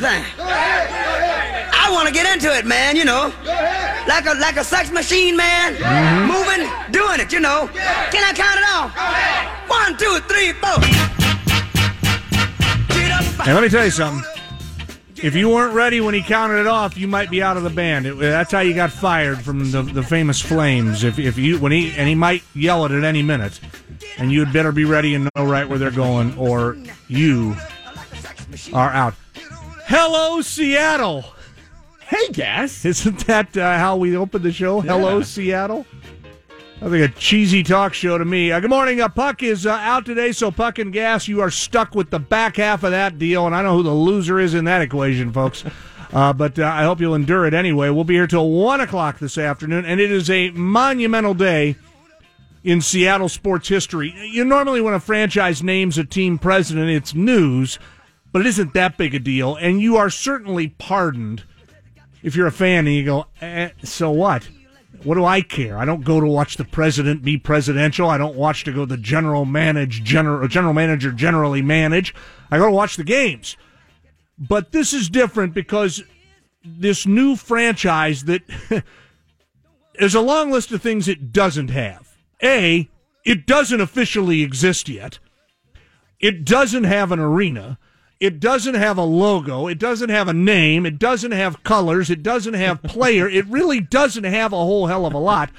my 0.00 0.08
thing. 0.08 0.24
I 0.38 1.90
want 1.92 2.08
to 2.08 2.14
get 2.14 2.32
into 2.32 2.56
it, 2.56 2.66
man, 2.66 2.96
you 2.96 3.04
know. 3.04 3.32
Like 4.06 4.26
a 4.26 4.34
like 4.34 4.56
a 4.56 4.64
sex 4.64 4.90
machine, 4.90 5.36
man. 5.36 5.74
Mm-hmm. 5.74 6.26
Moving, 6.26 6.92
doing 6.92 7.20
it, 7.20 7.32
you 7.32 7.40
know. 7.40 7.68
Can 7.72 8.24
I 8.24 8.32
count 8.34 8.58
it 8.58 8.64
off? 8.68 8.92
One, 9.68 9.96
two, 9.96 10.20
three, 10.28 10.52
four. 10.52 10.82
And 13.46 13.54
let 13.54 13.62
me 13.62 13.68
tell 13.68 13.84
you 13.84 13.90
something. 13.90 14.24
If 15.16 15.34
you 15.34 15.48
weren't 15.48 15.74
ready 15.74 16.00
when 16.00 16.12
he 16.12 16.22
counted 16.22 16.60
it 16.60 16.66
off, 16.66 16.98
you 16.98 17.06
might 17.06 17.30
be 17.30 17.42
out 17.42 17.56
of 17.56 17.62
the 17.62 17.70
band. 17.70 18.06
It, 18.06 18.18
that's 18.18 18.52
how 18.52 18.60
you 18.60 18.74
got 18.74 18.90
fired 18.90 19.40
from 19.40 19.70
the, 19.70 19.82
the 19.82 20.02
famous 20.02 20.40
Flames. 20.40 21.04
If, 21.04 21.18
if 21.18 21.38
you 21.38 21.58
when 21.58 21.72
he 21.72 21.92
and 21.92 22.08
he 22.08 22.14
might 22.14 22.42
yell 22.54 22.84
it 22.84 22.92
at 22.92 23.04
any 23.04 23.22
minute, 23.22 23.60
and 24.18 24.32
you'd 24.32 24.52
better 24.52 24.72
be 24.72 24.84
ready 24.84 25.14
and 25.14 25.30
know 25.36 25.44
right 25.44 25.68
where 25.68 25.78
they're 25.78 25.90
going, 25.90 26.36
or 26.36 26.76
you 27.08 27.56
are 28.72 28.90
out. 28.90 29.14
Hello, 29.96 30.40
Seattle. 30.40 31.24
Hey, 32.00 32.26
Gas. 32.32 32.84
Isn't 32.84 33.28
that 33.28 33.56
uh, 33.56 33.78
how 33.78 33.96
we 33.96 34.16
opened 34.16 34.42
the 34.42 34.50
show? 34.50 34.80
Hello, 34.80 35.22
Seattle. 35.22 35.86
I 36.82 36.90
think 36.90 37.08
a 37.08 37.16
cheesy 37.16 37.62
talk 37.62 37.94
show 37.94 38.18
to 38.18 38.24
me. 38.24 38.50
Uh, 38.50 38.58
good 38.58 38.70
morning. 38.70 39.00
Uh, 39.00 39.08
Puck 39.08 39.44
is 39.44 39.66
uh, 39.66 39.70
out 39.70 40.04
today, 40.04 40.32
so 40.32 40.50
Puck 40.50 40.80
and 40.80 40.92
Gas, 40.92 41.28
you 41.28 41.40
are 41.40 41.50
stuck 41.50 41.94
with 41.94 42.10
the 42.10 42.18
back 42.18 42.56
half 42.56 42.82
of 42.82 42.90
that 42.90 43.20
deal, 43.20 43.46
and 43.46 43.54
I 43.54 43.62
know 43.62 43.76
who 43.76 43.84
the 43.84 43.94
loser 43.94 44.40
is 44.40 44.52
in 44.54 44.64
that 44.64 44.82
equation, 44.82 45.32
folks. 45.32 45.64
Uh, 46.12 46.32
but 46.32 46.56
uh, 46.60 46.64
I 46.64 46.84
hope 46.84 47.00
you'll 47.00 47.16
endure 47.16 47.44
it 47.44 47.54
anyway. 47.54 47.90
We'll 47.90 48.04
be 48.04 48.14
here 48.14 48.28
till 48.28 48.48
one 48.48 48.80
o'clock 48.80 49.18
this 49.18 49.36
afternoon, 49.36 49.84
and 49.84 49.98
it 49.98 50.12
is 50.12 50.30
a 50.30 50.50
monumental 50.50 51.34
day 51.34 51.74
in 52.62 52.80
Seattle 52.80 53.28
sports 53.28 53.66
history. 53.66 54.14
You 54.30 54.44
normally, 54.44 54.80
when 54.80 54.94
a 54.94 55.00
franchise 55.00 55.60
names 55.60 55.98
a 55.98 56.04
team 56.04 56.38
president, 56.38 56.90
it's 56.90 57.14
news, 57.16 57.80
but 58.34 58.40
it 58.40 58.46
isn't 58.48 58.74
that 58.74 58.98
big 58.98 59.14
a 59.14 59.20
deal, 59.20 59.54
and 59.54 59.80
you 59.80 59.96
are 59.96 60.10
certainly 60.10 60.66
pardoned 60.66 61.44
if 62.20 62.34
you're 62.34 62.48
a 62.48 62.52
fan 62.52 62.84
and 62.84 62.96
you 62.96 63.04
go, 63.04 63.26
eh, 63.40 63.70
so 63.84 64.10
what? 64.10 64.48
What 65.04 65.14
do 65.14 65.24
I 65.24 65.40
care? 65.40 65.78
I 65.78 65.84
don't 65.84 66.04
go 66.04 66.18
to 66.18 66.26
watch 66.26 66.56
the 66.56 66.64
president 66.64 67.22
be 67.22 67.38
presidential. 67.38 68.10
I 68.10 68.18
don't 68.18 68.34
watch 68.34 68.64
to 68.64 68.72
go 68.72 68.86
the 68.86 68.96
general 68.96 69.44
manage 69.44 70.02
general 70.02 70.48
general 70.48 70.74
manager 70.74 71.12
generally 71.12 71.62
manage. 71.62 72.12
I 72.50 72.58
go 72.58 72.66
to 72.66 72.72
watch 72.72 72.96
the 72.96 73.04
games. 73.04 73.56
But 74.36 74.72
this 74.72 74.92
is 74.92 75.08
different 75.08 75.54
because 75.54 76.02
this 76.64 77.06
new 77.06 77.36
franchise 77.36 78.24
that 78.24 78.42
there's 79.96 80.16
a 80.16 80.20
long 80.20 80.50
list 80.50 80.72
of 80.72 80.82
things 80.82 81.06
it 81.06 81.30
doesn't 81.30 81.68
have. 81.68 82.16
A, 82.42 82.90
it 83.24 83.46
doesn't 83.46 83.80
officially 83.80 84.42
exist 84.42 84.88
yet. 84.88 85.20
It 86.18 86.44
doesn't 86.44 86.84
have 86.84 87.12
an 87.12 87.20
arena. 87.20 87.78
It 88.24 88.40
doesn't 88.40 88.74
have 88.74 88.96
a 88.96 89.02
logo. 89.04 89.66
It 89.66 89.78
doesn't 89.78 90.08
have 90.08 90.28
a 90.28 90.32
name. 90.32 90.86
It 90.86 90.98
doesn't 90.98 91.32
have 91.32 91.62
colors. 91.62 92.08
It 92.08 92.22
doesn't 92.22 92.54
have 92.54 92.82
player. 92.96 93.28
it 93.28 93.46
really 93.48 93.80
doesn't 93.80 94.24
have 94.24 94.52
a 94.52 94.56
whole 94.56 94.86
hell 94.86 95.04
of 95.04 95.12
a 95.12 95.18
lot. 95.18 95.50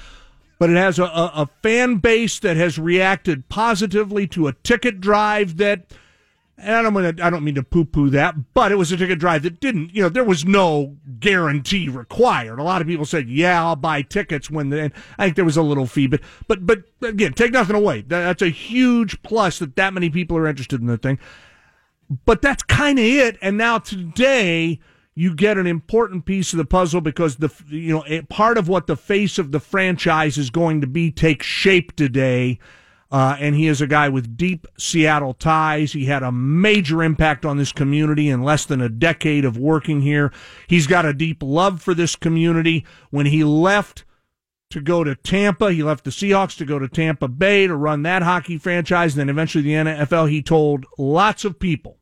But 0.58 0.70
it 0.70 0.76
has 0.76 0.98
a, 0.98 1.04
a, 1.04 1.32
a 1.34 1.50
fan 1.62 1.98
base 1.98 2.40
that 2.40 2.56
has 2.56 2.78
reacted 2.78 3.48
positively 3.48 4.26
to 4.28 4.48
a 4.48 4.52
ticket 4.52 5.00
drive 5.00 5.58
that, 5.58 5.84
and 6.58 6.74
I 6.74 6.82
don't, 6.82 6.94
wanna, 6.94 7.12
I 7.22 7.28
don't 7.30 7.44
mean 7.44 7.54
to 7.56 7.62
poo 7.62 7.84
poo 7.84 8.08
that, 8.10 8.54
but 8.54 8.72
it 8.72 8.76
was 8.76 8.90
a 8.90 8.96
ticket 8.96 9.18
drive 9.18 9.42
that 9.42 9.60
didn't, 9.60 9.94
you 9.94 10.02
know, 10.02 10.08
there 10.08 10.24
was 10.24 10.44
no 10.46 10.96
guarantee 11.20 11.88
required. 11.90 12.58
A 12.58 12.62
lot 12.64 12.80
of 12.80 12.88
people 12.88 13.04
said, 13.04 13.28
yeah, 13.28 13.62
I'll 13.62 13.76
buy 13.76 14.00
tickets 14.02 14.50
when 14.50 14.70
the, 14.70 14.80
and 14.80 14.92
I 15.18 15.26
think 15.26 15.36
there 15.36 15.44
was 15.44 15.58
a 15.58 15.62
little 15.62 15.86
fee, 15.86 16.06
but, 16.06 16.22
but, 16.48 16.66
but 16.66 16.84
again, 17.02 17.34
take 17.34 17.52
nothing 17.52 17.76
away. 17.76 18.00
That- 18.00 18.24
That's 18.24 18.42
a 18.42 18.48
huge 18.48 19.22
plus 19.22 19.58
that 19.60 19.76
that 19.76 19.92
many 19.92 20.08
people 20.10 20.36
are 20.38 20.48
interested 20.48 20.80
in 20.80 20.86
the 20.86 20.96
thing 20.98 21.18
but 22.24 22.42
that's 22.42 22.62
kind 22.62 22.98
of 22.98 23.04
it. 23.04 23.36
And 23.40 23.56
now 23.56 23.78
today, 23.78 24.80
you 25.14 25.34
get 25.34 25.58
an 25.58 25.66
important 25.66 26.24
piece 26.24 26.52
of 26.52 26.58
the 26.58 26.64
puzzle 26.64 27.00
because 27.00 27.36
the 27.36 27.50
you 27.68 27.94
know 27.94 28.04
a 28.06 28.22
part 28.22 28.58
of 28.58 28.68
what 28.68 28.86
the 28.86 28.96
face 28.96 29.38
of 29.38 29.52
the 29.52 29.60
franchise 29.60 30.36
is 30.38 30.50
going 30.50 30.80
to 30.80 30.86
be 30.86 31.10
takes 31.10 31.46
shape 31.46 31.96
today. 31.96 32.58
Uh, 33.08 33.36
and 33.38 33.54
he 33.54 33.68
is 33.68 33.80
a 33.80 33.86
guy 33.86 34.08
with 34.08 34.36
deep 34.36 34.66
Seattle 34.76 35.32
ties. 35.32 35.92
He 35.92 36.06
had 36.06 36.24
a 36.24 36.32
major 36.32 37.04
impact 37.04 37.46
on 37.46 37.56
this 37.56 37.70
community 37.70 38.28
in 38.28 38.42
less 38.42 38.64
than 38.64 38.80
a 38.80 38.88
decade 38.88 39.44
of 39.44 39.56
working 39.56 40.00
here. 40.00 40.32
He's 40.66 40.88
got 40.88 41.06
a 41.06 41.14
deep 41.14 41.40
love 41.40 41.80
for 41.80 41.94
this 41.94 42.16
community. 42.16 42.84
When 43.10 43.26
he 43.26 43.44
left 43.44 44.04
to 44.70 44.80
go 44.80 45.04
to 45.04 45.14
Tampa. 45.14 45.72
He 45.72 45.82
left 45.82 46.04
the 46.04 46.10
Seahawks 46.10 46.56
to 46.58 46.64
go 46.64 46.78
to 46.78 46.88
Tampa 46.88 47.28
Bay 47.28 47.66
to 47.66 47.76
run 47.76 48.02
that 48.02 48.22
hockey 48.22 48.58
franchise. 48.58 49.14
And 49.14 49.20
then 49.20 49.28
eventually 49.28 49.64
the 49.64 49.72
NFL. 49.72 50.30
He 50.30 50.42
told 50.42 50.86
lots 50.98 51.44
of 51.44 51.58
people, 51.58 51.95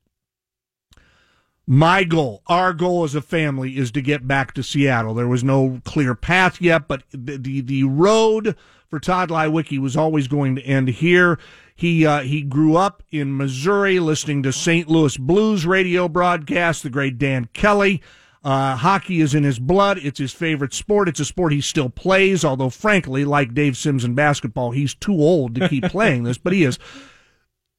my 1.66 2.04
goal, 2.04 2.42
our 2.46 2.72
goal 2.72 3.04
as 3.04 3.14
a 3.14 3.22
family 3.22 3.78
is 3.78 3.90
to 3.92 4.02
get 4.02 4.28
back 4.28 4.52
to 4.54 4.62
Seattle. 4.62 5.14
There 5.14 5.28
was 5.28 5.42
no 5.42 5.80
clear 5.84 6.14
path 6.14 6.60
yet, 6.60 6.86
but 6.86 7.02
the, 7.10 7.36
the, 7.36 7.60
the 7.62 7.84
road 7.84 8.56
for 8.88 9.00
Tod 9.00 9.30
Leiweke 9.30 9.78
was 9.78 9.96
always 9.96 10.28
going 10.28 10.56
to 10.56 10.62
end 10.62 10.88
here. 10.88 11.38
He, 11.74 12.06
uh, 12.06 12.20
he 12.20 12.42
grew 12.42 12.76
up 12.76 13.02
in 13.10 13.36
Missouri 13.36 13.98
listening 13.98 14.42
to 14.42 14.52
St. 14.52 14.88
Louis 14.88 15.16
Blues 15.16 15.64
radio 15.64 16.06
broadcasts, 16.06 16.82
the 16.82 16.90
great 16.90 17.18
Dan 17.18 17.48
Kelly. 17.54 18.02
Uh, 18.44 18.76
hockey 18.76 19.22
is 19.22 19.34
in 19.34 19.42
his 19.42 19.58
blood. 19.58 19.96
It's 19.98 20.18
his 20.18 20.34
favorite 20.34 20.74
sport. 20.74 21.08
It's 21.08 21.18
a 21.18 21.24
sport 21.24 21.52
he 21.52 21.62
still 21.62 21.88
plays, 21.88 22.44
although 22.44 22.68
frankly, 22.68 23.24
like 23.24 23.54
Dave 23.54 23.74
Sims 23.74 24.04
in 24.04 24.14
basketball, 24.14 24.72
he's 24.72 24.94
too 24.94 25.14
old 25.14 25.54
to 25.54 25.66
keep 25.68 25.84
playing 25.90 26.24
this, 26.24 26.36
but 26.36 26.52
he 26.52 26.62
is. 26.62 26.78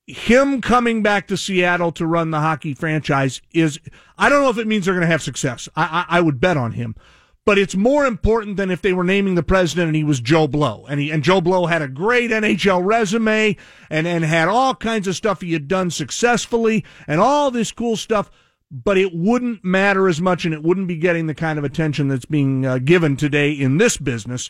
Him 0.07 0.61
coming 0.61 1.01
back 1.01 1.27
to 1.27 1.37
Seattle 1.37 1.91
to 1.93 2.05
run 2.05 2.31
the 2.31 2.39
hockey 2.39 2.73
franchise 2.73 3.41
is, 3.53 3.79
I 4.17 4.29
don't 4.29 4.43
know 4.43 4.49
if 4.49 4.57
it 4.57 4.67
means 4.67 4.85
they're 4.85 4.93
going 4.93 5.01
to 5.01 5.07
have 5.07 5.23
success. 5.23 5.67
I, 5.75 6.05
I, 6.09 6.17
I 6.17 6.21
would 6.21 6.39
bet 6.39 6.57
on 6.57 6.73
him. 6.73 6.95
But 7.43 7.59
it's 7.59 7.75
more 7.75 8.05
important 8.05 8.57
than 8.57 8.71
if 8.71 8.81
they 8.81 8.93
were 8.93 9.03
naming 9.03 9.35
the 9.35 9.43
president 9.43 9.87
and 9.87 9.95
he 9.95 10.03
was 10.03 10.19
Joe 10.19 10.47
Blow. 10.47 10.85
And 10.89 10.99
he, 10.99 11.11
and 11.11 11.23
Joe 11.23 11.41
Blow 11.41 11.67
had 11.67 11.83
a 11.83 11.87
great 11.87 12.31
NHL 12.31 12.83
resume 12.83 13.55
and, 13.89 14.07
and 14.07 14.23
had 14.23 14.47
all 14.47 14.73
kinds 14.73 15.07
of 15.07 15.15
stuff 15.15 15.41
he 15.41 15.53
had 15.53 15.67
done 15.67 15.91
successfully 15.91 16.83
and 17.07 17.21
all 17.21 17.51
this 17.51 17.71
cool 17.71 17.97
stuff 17.97 18.31
but 18.71 18.97
it 18.97 19.13
wouldn't 19.13 19.63
matter 19.63 20.07
as 20.07 20.19
much 20.19 20.45
and 20.45 20.53
it 20.53 20.63
wouldn't 20.63 20.87
be 20.87 20.97
getting 20.97 21.27
the 21.27 21.35
kind 21.35 21.59
of 21.59 21.65
attention 21.65 22.07
that's 22.07 22.25
being 22.25 22.65
uh, 22.65 22.77
given 22.79 23.15
today 23.15 23.51
in 23.51 23.77
this 23.77 23.97
business 23.97 24.49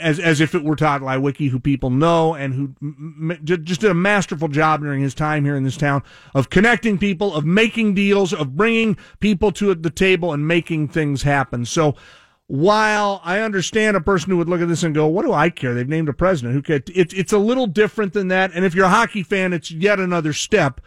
as 0.00 0.18
as 0.20 0.40
if 0.40 0.54
it 0.54 0.62
were 0.62 0.76
Tod 0.76 1.02
Leiweke, 1.02 1.50
who 1.50 1.58
people 1.58 1.90
know 1.90 2.34
and 2.34 2.54
who 2.54 2.74
m- 2.80 3.38
just 3.42 3.80
did 3.80 3.90
a 3.90 3.94
masterful 3.94 4.48
job 4.48 4.80
during 4.80 5.02
his 5.02 5.14
time 5.14 5.44
here 5.44 5.56
in 5.56 5.64
this 5.64 5.76
town 5.76 6.02
of 6.34 6.50
connecting 6.50 6.98
people, 6.98 7.34
of 7.34 7.44
making 7.44 7.94
deals, 7.94 8.32
of 8.32 8.56
bringing 8.56 8.96
people 9.20 9.50
to 9.52 9.74
the 9.74 9.90
table 9.90 10.32
and 10.32 10.46
making 10.46 10.88
things 10.88 11.22
happen. 11.22 11.64
So 11.64 11.96
while 12.46 13.20
I 13.24 13.40
understand 13.40 13.96
a 13.96 14.00
person 14.00 14.30
who 14.30 14.36
would 14.38 14.48
look 14.48 14.60
at 14.60 14.68
this 14.68 14.82
and 14.82 14.94
go, 14.94 15.06
"What 15.06 15.24
do 15.24 15.32
I 15.32 15.50
care? 15.50 15.74
They've 15.74 15.88
named 15.88 16.08
a 16.08 16.14
president. 16.14 16.54
Who 16.54 16.62
cares?" 16.62 16.82
It's 16.94 17.12
it's 17.14 17.32
a 17.32 17.38
little 17.38 17.66
different 17.66 18.12
than 18.12 18.28
that. 18.28 18.52
And 18.54 18.64
if 18.64 18.74
you're 18.74 18.86
a 18.86 18.90
hockey 18.90 19.22
fan, 19.22 19.52
it's 19.52 19.70
yet 19.70 20.00
another 20.00 20.32
step 20.32 20.80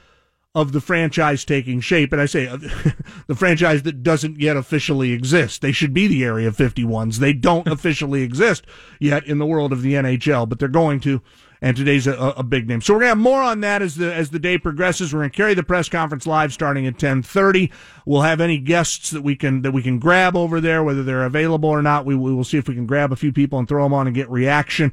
of 0.54 0.74
the 0.74 0.82
franchise 0.82 1.46
taking 1.46 1.80
shape. 1.80 2.12
And 2.12 2.22
I 2.22 2.26
say 2.26 2.48
uh, 2.48 2.58
the 3.28 3.36
franchise 3.36 3.84
that 3.84 4.04
doesn't 4.04 4.40
yet 4.40 4.58
officially 4.58 5.14
exist. 5.14 5.62
They 5.62 5.72
should 5.72 5.94
be 5.94 6.08
the 6.08 6.24
Area 6.24 6.52
51s. 6.52 7.18
They 7.18 7.34
don't 7.34 7.68
officially 7.70 8.22
exist 8.22 8.66
yet 9.00 9.26
in 9.26 9.38
the 9.38 9.46
world 9.46 9.72
of 9.72 9.82
the 9.82 9.94
NHL, 9.94 10.48
but 10.50 10.60
they're 10.60 10.68
going 10.68 11.00
to. 11.02 11.22
And 11.64 11.78
today's 11.78 12.08
a, 12.08 12.16
a 12.16 12.42
big 12.42 12.68
name. 12.68 12.82
So 12.82 12.92
we're 12.92 13.02
going 13.02 13.10
to 13.10 13.18
have 13.18 13.18
more 13.20 13.40
on 13.40 13.62
that 13.62 13.84
as 13.84 13.94
the, 13.94 14.12
as 14.12 14.32
the 14.32 14.40
day 14.40 14.58
progresses. 14.58 15.14
We're 15.14 15.20
going 15.20 15.30
to 15.30 15.38
carry 15.38 15.54
the 15.54 15.62
press 15.62 15.88
conference 15.90 16.26
live 16.26 16.52
starting 16.52 16.88
at 16.88 16.94
1030. 16.96 17.72
We'll 18.04 18.24
have 18.24 18.42
any 18.42 18.58
guests 18.58 19.12
that 19.12 19.22
we 19.22 19.36
can, 19.36 19.62
that 19.62 19.72
we 19.72 19.84
can 19.84 20.00
grab 20.00 20.36
over 20.36 20.60
there, 20.60 20.84
whether 20.84 21.04
they're 21.04 21.24
available 21.24 21.70
or 21.70 21.84
not. 21.84 22.04
We, 22.04 22.16
we 22.16 22.34
will 22.34 22.44
see 22.44 22.58
if 22.58 22.68
we 22.68 22.74
can 22.74 22.88
grab 22.88 23.12
a 23.12 23.16
few 23.16 23.32
people 23.32 23.60
and 23.60 23.68
throw 23.68 23.84
them 23.84 23.94
on 23.94 24.08
and 24.08 24.16
get 24.16 24.28
reaction. 24.32 24.92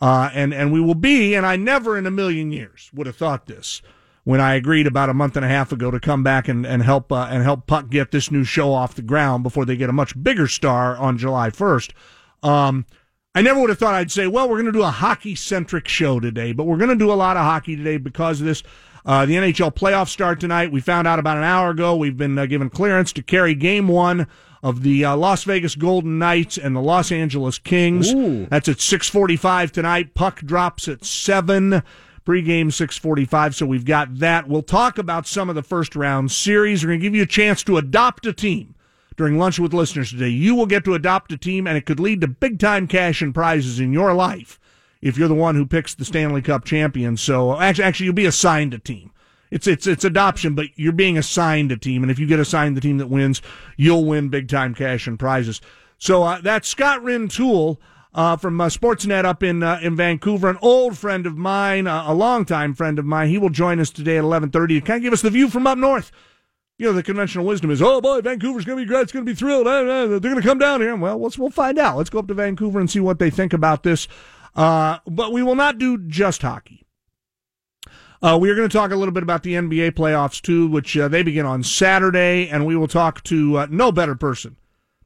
Uh, 0.00 0.30
and, 0.32 0.54
and 0.54 0.72
we 0.72 0.80
will 0.80 0.94
be, 0.94 1.34
and 1.34 1.44
I 1.44 1.56
never 1.56 1.98
in 1.98 2.06
a 2.06 2.10
million 2.10 2.50
years 2.50 2.90
would 2.94 3.06
have 3.06 3.16
thought 3.16 3.44
this 3.44 3.82
when 4.26 4.40
I 4.40 4.54
agreed 4.54 4.88
about 4.88 5.08
a 5.08 5.14
month 5.14 5.36
and 5.36 5.44
a 5.44 5.48
half 5.48 5.70
ago 5.70 5.92
to 5.92 6.00
come 6.00 6.24
back 6.24 6.48
and, 6.48 6.66
and 6.66 6.82
help 6.82 7.12
uh, 7.12 7.28
and 7.30 7.44
help 7.44 7.68
Puck 7.68 7.90
get 7.90 8.10
this 8.10 8.28
new 8.28 8.42
show 8.42 8.72
off 8.72 8.96
the 8.96 9.02
ground 9.02 9.44
before 9.44 9.64
they 9.64 9.76
get 9.76 9.88
a 9.88 9.92
much 9.92 10.20
bigger 10.20 10.48
star 10.48 10.96
on 10.96 11.16
July 11.16 11.50
1st. 11.50 11.92
Um, 12.42 12.86
I 13.36 13.42
never 13.42 13.60
would 13.60 13.70
have 13.70 13.78
thought 13.78 13.94
I'd 13.94 14.10
say, 14.10 14.26
well, 14.26 14.48
we're 14.48 14.56
going 14.56 14.66
to 14.66 14.72
do 14.72 14.82
a 14.82 14.90
hockey 14.90 15.36
centric 15.36 15.86
show 15.86 16.18
today, 16.18 16.52
but 16.52 16.64
we're 16.64 16.76
going 16.76 16.90
to 16.90 16.96
do 16.96 17.12
a 17.12 17.14
lot 17.14 17.36
of 17.36 17.44
hockey 17.44 17.76
today 17.76 17.98
because 17.98 18.40
of 18.40 18.46
this. 18.46 18.64
Uh, 19.04 19.26
the 19.26 19.34
NHL 19.34 19.72
playoffs 19.72 20.08
start 20.08 20.40
tonight. 20.40 20.72
We 20.72 20.80
found 20.80 21.06
out 21.06 21.20
about 21.20 21.36
an 21.36 21.44
hour 21.44 21.70
ago. 21.70 21.94
We've 21.94 22.16
been 22.16 22.36
uh, 22.36 22.46
given 22.46 22.68
clearance 22.68 23.12
to 23.12 23.22
carry 23.22 23.54
game 23.54 23.86
one 23.86 24.26
of 24.60 24.82
the 24.82 25.04
uh, 25.04 25.16
Las 25.16 25.44
Vegas 25.44 25.76
Golden 25.76 26.18
Knights 26.18 26.58
and 26.58 26.74
the 26.74 26.80
Los 26.80 27.12
Angeles 27.12 27.60
Kings. 27.60 28.12
Ooh. 28.12 28.46
That's 28.46 28.68
at 28.68 28.80
645 28.80 29.70
tonight. 29.70 30.14
Puck 30.14 30.40
drops 30.40 30.88
at 30.88 31.04
7 31.04 31.84
pregame 32.26 32.72
645 32.72 33.54
so 33.54 33.64
we've 33.64 33.84
got 33.84 34.18
that. 34.18 34.48
We'll 34.48 34.62
talk 34.62 34.98
about 34.98 35.26
some 35.26 35.48
of 35.48 35.54
the 35.54 35.62
first 35.62 35.96
round 35.96 36.32
series. 36.32 36.84
We're 36.84 36.90
going 36.90 37.00
to 37.00 37.06
give 37.06 37.14
you 37.14 37.22
a 37.22 37.26
chance 37.26 37.62
to 37.64 37.78
adopt 37.78 38.26
a 38.26 38.32
team. 38.32 38.74
During 39.16 39.38
lunch 39.38 39.58
with 39.58 39.72
listeners 39.72 40.10
today 40.10 40.28
you 40.28 40.54
will 40.54 40.66
get 40.66 40.84
to 40.84 40.94
adopt 40.94 41.32
a 41.32 41.38
team 41.38 41.66
and 41.66 41.78
it 41.78 41.86
could 41.86 42.00
lead 42.00 42.20
to 42.20 42.28
big 42.28 42.58
time 42.58 42.86
cash 42.86 43.22
and 43.22 43.32
prizes 43.32 43.80
in 43.80 43.92
your 43.92 44.12
life 44.12 44.60
if 45.00 45.16
you're 45.16 45.28
the 45.28 45.34
one 45.34 45.54
who 45.54 45.64
picks 45.64 45.94
the 45.94 46.04
stanley 46.04 46.42
cup 46.42 46.64
champion. 46.64 47.16
So 47.16 47.58
actually, 47.58 47.84
actually 47.84 48.06
you'll 48.06 48.14
be 48.14 48.26
assigned 48.26 48.74
a 48.74 48.78
team. 48.78 49.12
It's 49.50 49.66
it's 49.66 49.86
it's 49.86 50.04
adoption, 50.04 50.54
but 50.54 50.66
you're 50.74 50.92
being 50.92 51.16
assigned 51.16 51.70
a 51.70 51.76
team, 51.76 52.02
and 52.02 52.10
if 52.10 52.18
you 52.18 52.26
get 52.26 52.40
assigned 52.40 52.76
the 52.76 52.80
team 52.80 52.98
that 52.98 53.06
wins, 53.06 53.40
you'll 53.76 54.04
win 54.04 54.28
big 54.28 54.48
time 54.48 54.74
cash 54.74 55.06
and 55.06 55.18
prizes. 55.18 55.60
So 55.98 56.24
uh, 56.24 56.40
that's 56.40 56.68
Scott 56.68 57.00
Rintoul 57.02 57.78
uh, 58.16 58.34
from 58.34 58.58
uh, 58.58 58.66
Sportsnet 58.68 59.26
up 59.26 59.42
in 59.42 59.62
uh, 59.62 59.78
in 59.82 59.94
Vancouver, 59.94 60.48
an 60.48 60.58
old 60.62 60.96
friend 60.96 61.26
of 61.26 61.36
mine, 61.36 61.86
uh, 61.86 62.04
a 62.06 62.14
longtime 62.14 62.74
friend 62.74 62.98
of 62.98 63.04
mine. 63.04 63.28
He 63.28 63.36
will 63.36 63.50
join 63.50 63.78
us 63.78 63.90
today 63.90 64.16
at 64.16 64.24
eleven 64.24 64.50
thirty 64.50 64.80
kind 64.80 64.96
of 64.96 65.02
give 65.02 65.12
us 65.12 65.22
the 65.22 65.30
view 65.30 65.50
from 65.50 65.66
up 65.66 65.76
north. 65.76 66.10
You 66.78 66.86
know, 66.86 66.92
the 66.92 67.02
conventional 67.02 67.46
wisdom 67.46 67.70
is, 67.70 67.80
oh 67.80 68.00
boy, 68.00 68.20
Vancouver's 68.22 68.64
going 68.64 68.78
to 68.78 68.84
be 68.84 68.88
great. 68.88 69.02
It's 69.02 69.12
going 69.12 69.24
to 69.24 69.30
be 69.30 69.36
thrilled. 69.36 69.66
They're 69.66 70.20
going 70.20 70.36
to 70.36 70.42
come 70.42 70.58
down 70.58 70.82
here. 70.82 70.94
Well, 70.94 71.18
we'll 71.18 71.50
find 71.50 71.78
out. 71.78 71.96
Let's 71.96 72.10
go 72.10 72.18
up 72.18 72.28
to 72.28 72.34
Vancouver 72.34 72.80
and 72.80 72.90
see 72.90 73.00
what 73.00 73.18
they 73.18 73.30
think 73.30 73.54
about 73.54 73.82
this. 73.82 74.08
Uh, 74.54 74.98
but 75.06 75.32
we 75.32 75.42
will 75.42 75.54
not 75.54 75.78
do 75.78 75.96
just 75.96 76.42
hockey. 76.42 76.84
Uh, 78.20 78.36
we 78.38 78.50
are 78.50 78.54
going 78.54 78.68
to 78.68 78.76
talk 78.76 78.90
a 78.90 78.96
little 78.96 79.12
bit 79.12 79.22
about 79.22 79.42
the 79.42 79.54
NBA 79.54 79.92
playoffs 79.92 80.40
too, 80.40 80.68
which 80.68 80.98
uh, 80.98 81.08
they 81.08 81.22
begin 81.22 81.46
on 81.46 81.62
Saturday, 81.62 82.46
and 82.46 82.66
we 82.66 82.76
will 82.76 82.88
talk 82.88 83.22
to 83.24 83.56
uh, 83.56 83.66
no 83.70 83.90
better 83.90 84.14
person 84.14 84.56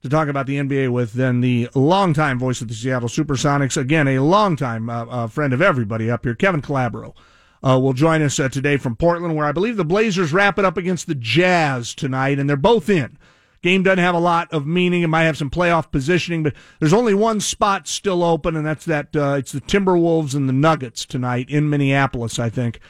to 0.03 0.09
talk 0.09 0.29
about 0.29 0.47
the 0.47 0.57
NBA 0.57 0.91
with 0.91 1.13
than 1.13 1.41
the 1.41 1.69
longtime 1.75 2.39
voice 2.39 2.61
of 2.61 2.69
the 2.69 2.75
Seattle 2.75 3.09
Supersonics. 3.09 3.77
Again, 3.77 4.09
a 4.09 4.19
longtime 4.21 4.89
uh, 4.89 5.05
uh, 5.07 5.27
friend 5.27 5.53
of 5.53 5.61
everybody 5.61 6.11
up 6.11 6.25
here, 6.25 6.35
Kevin 6.35 6.63
Calabro. 6.63 7.15
Uh, 7.63 7.79
will 7.79 7.93
join 7.93 8.23
us 8.23 8.37
today 8.37 8.79
from 8.79 8.97
Portland, 8.97 9.37
where 9.37 9.45
I 9.45 9.53
believe 9.53 9.77
the 9.77 9.85
Blazers 9.85 10.33
wrap 10.33 10.59
it 10.59 10.65
up 10.65 10.79
against 10.79 11.07
the 11.07 11.15
Jazz 11.15 11.95
tonight, 11.95 12.39
and 12.39 12.49
they're 12.49 12.57
both 12.57 12.89
in. 12.89 13.19
Game 13.61 13.83
doesn't 13.83 13.99
have 13.99 14.15
a 14.15 14.19
lot 14.19 14.51
of 14.51 14.67
meaning. 14.67 15.03
It 15.03 15.09
might 15.09 15.25
have 15.25 15.37
some 15.37 15.51
playoff 15.51 15.93
positioning, 15.93 16.43
but 16.43 16.55
there's 16.79 16.95
only 16.95 17.13
one 17.13 17.39
spot 17.39 17.87
still 17.87 18.25
open, 18.25 18.57
and 18.57 18.65
that's 18.65 18.87
that. 18.87 19.09
it's 19.13 19.53
the 19.53 19.61
Timberwolves 19.61 20.35
and 20.35 20.49
the 20.49 20.55
Nuggets 20.55 21.05
tonight 21.05 21.51
in 21.51 21.69
Minneapolis, 21.69 22.39
I 22.39 22.49
think. 22.49 22.81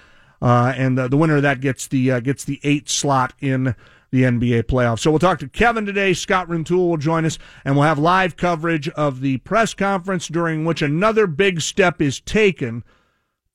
Uh, 0.43 0.73
and 0.77 0.97
the, 0.97 1.09
the 1.09 1.17
winner 1.17 1.37
of 1.37 1.43
that 1.43 1.61
gets 1.61 1.87
the 1.87 2.13
uh, 2.13 2.21
gets 2.21 2.45
the 2.45 2.61
eight 2.63 2.89
slot 2.89 3.35
in 3.41 3.75
the 4.11 4.23
NBA 4.23 4.65
playoffs. 4.65 5.01
So 5.01 5.11
we'll 5.11 5.21
talk 5.21 5.39
to 5.39 5.49
Kevin 5.49 5.87
today. 5.87 6.13
Scott 6.13 6.49
Rintoul 6.49 6.89
will 6.89 6.97
join 6.97 7.25
us, 7.25 7.39
and 7.65 7.75
we'll 7.75 7.85
have 7.85 7.99
live 7.99 8.37
coverage 8.37 8.89
of 8.91 9.21
the 9.21 9.39
press 9.39 9.75
conference 9.75 10.29
during 10.29 10.65
which 10.65 10.83
another 10.83 11.27
big 11.27 11.61
step 11.61 12.01
is 12.03 12.21
taken 12.21 12.83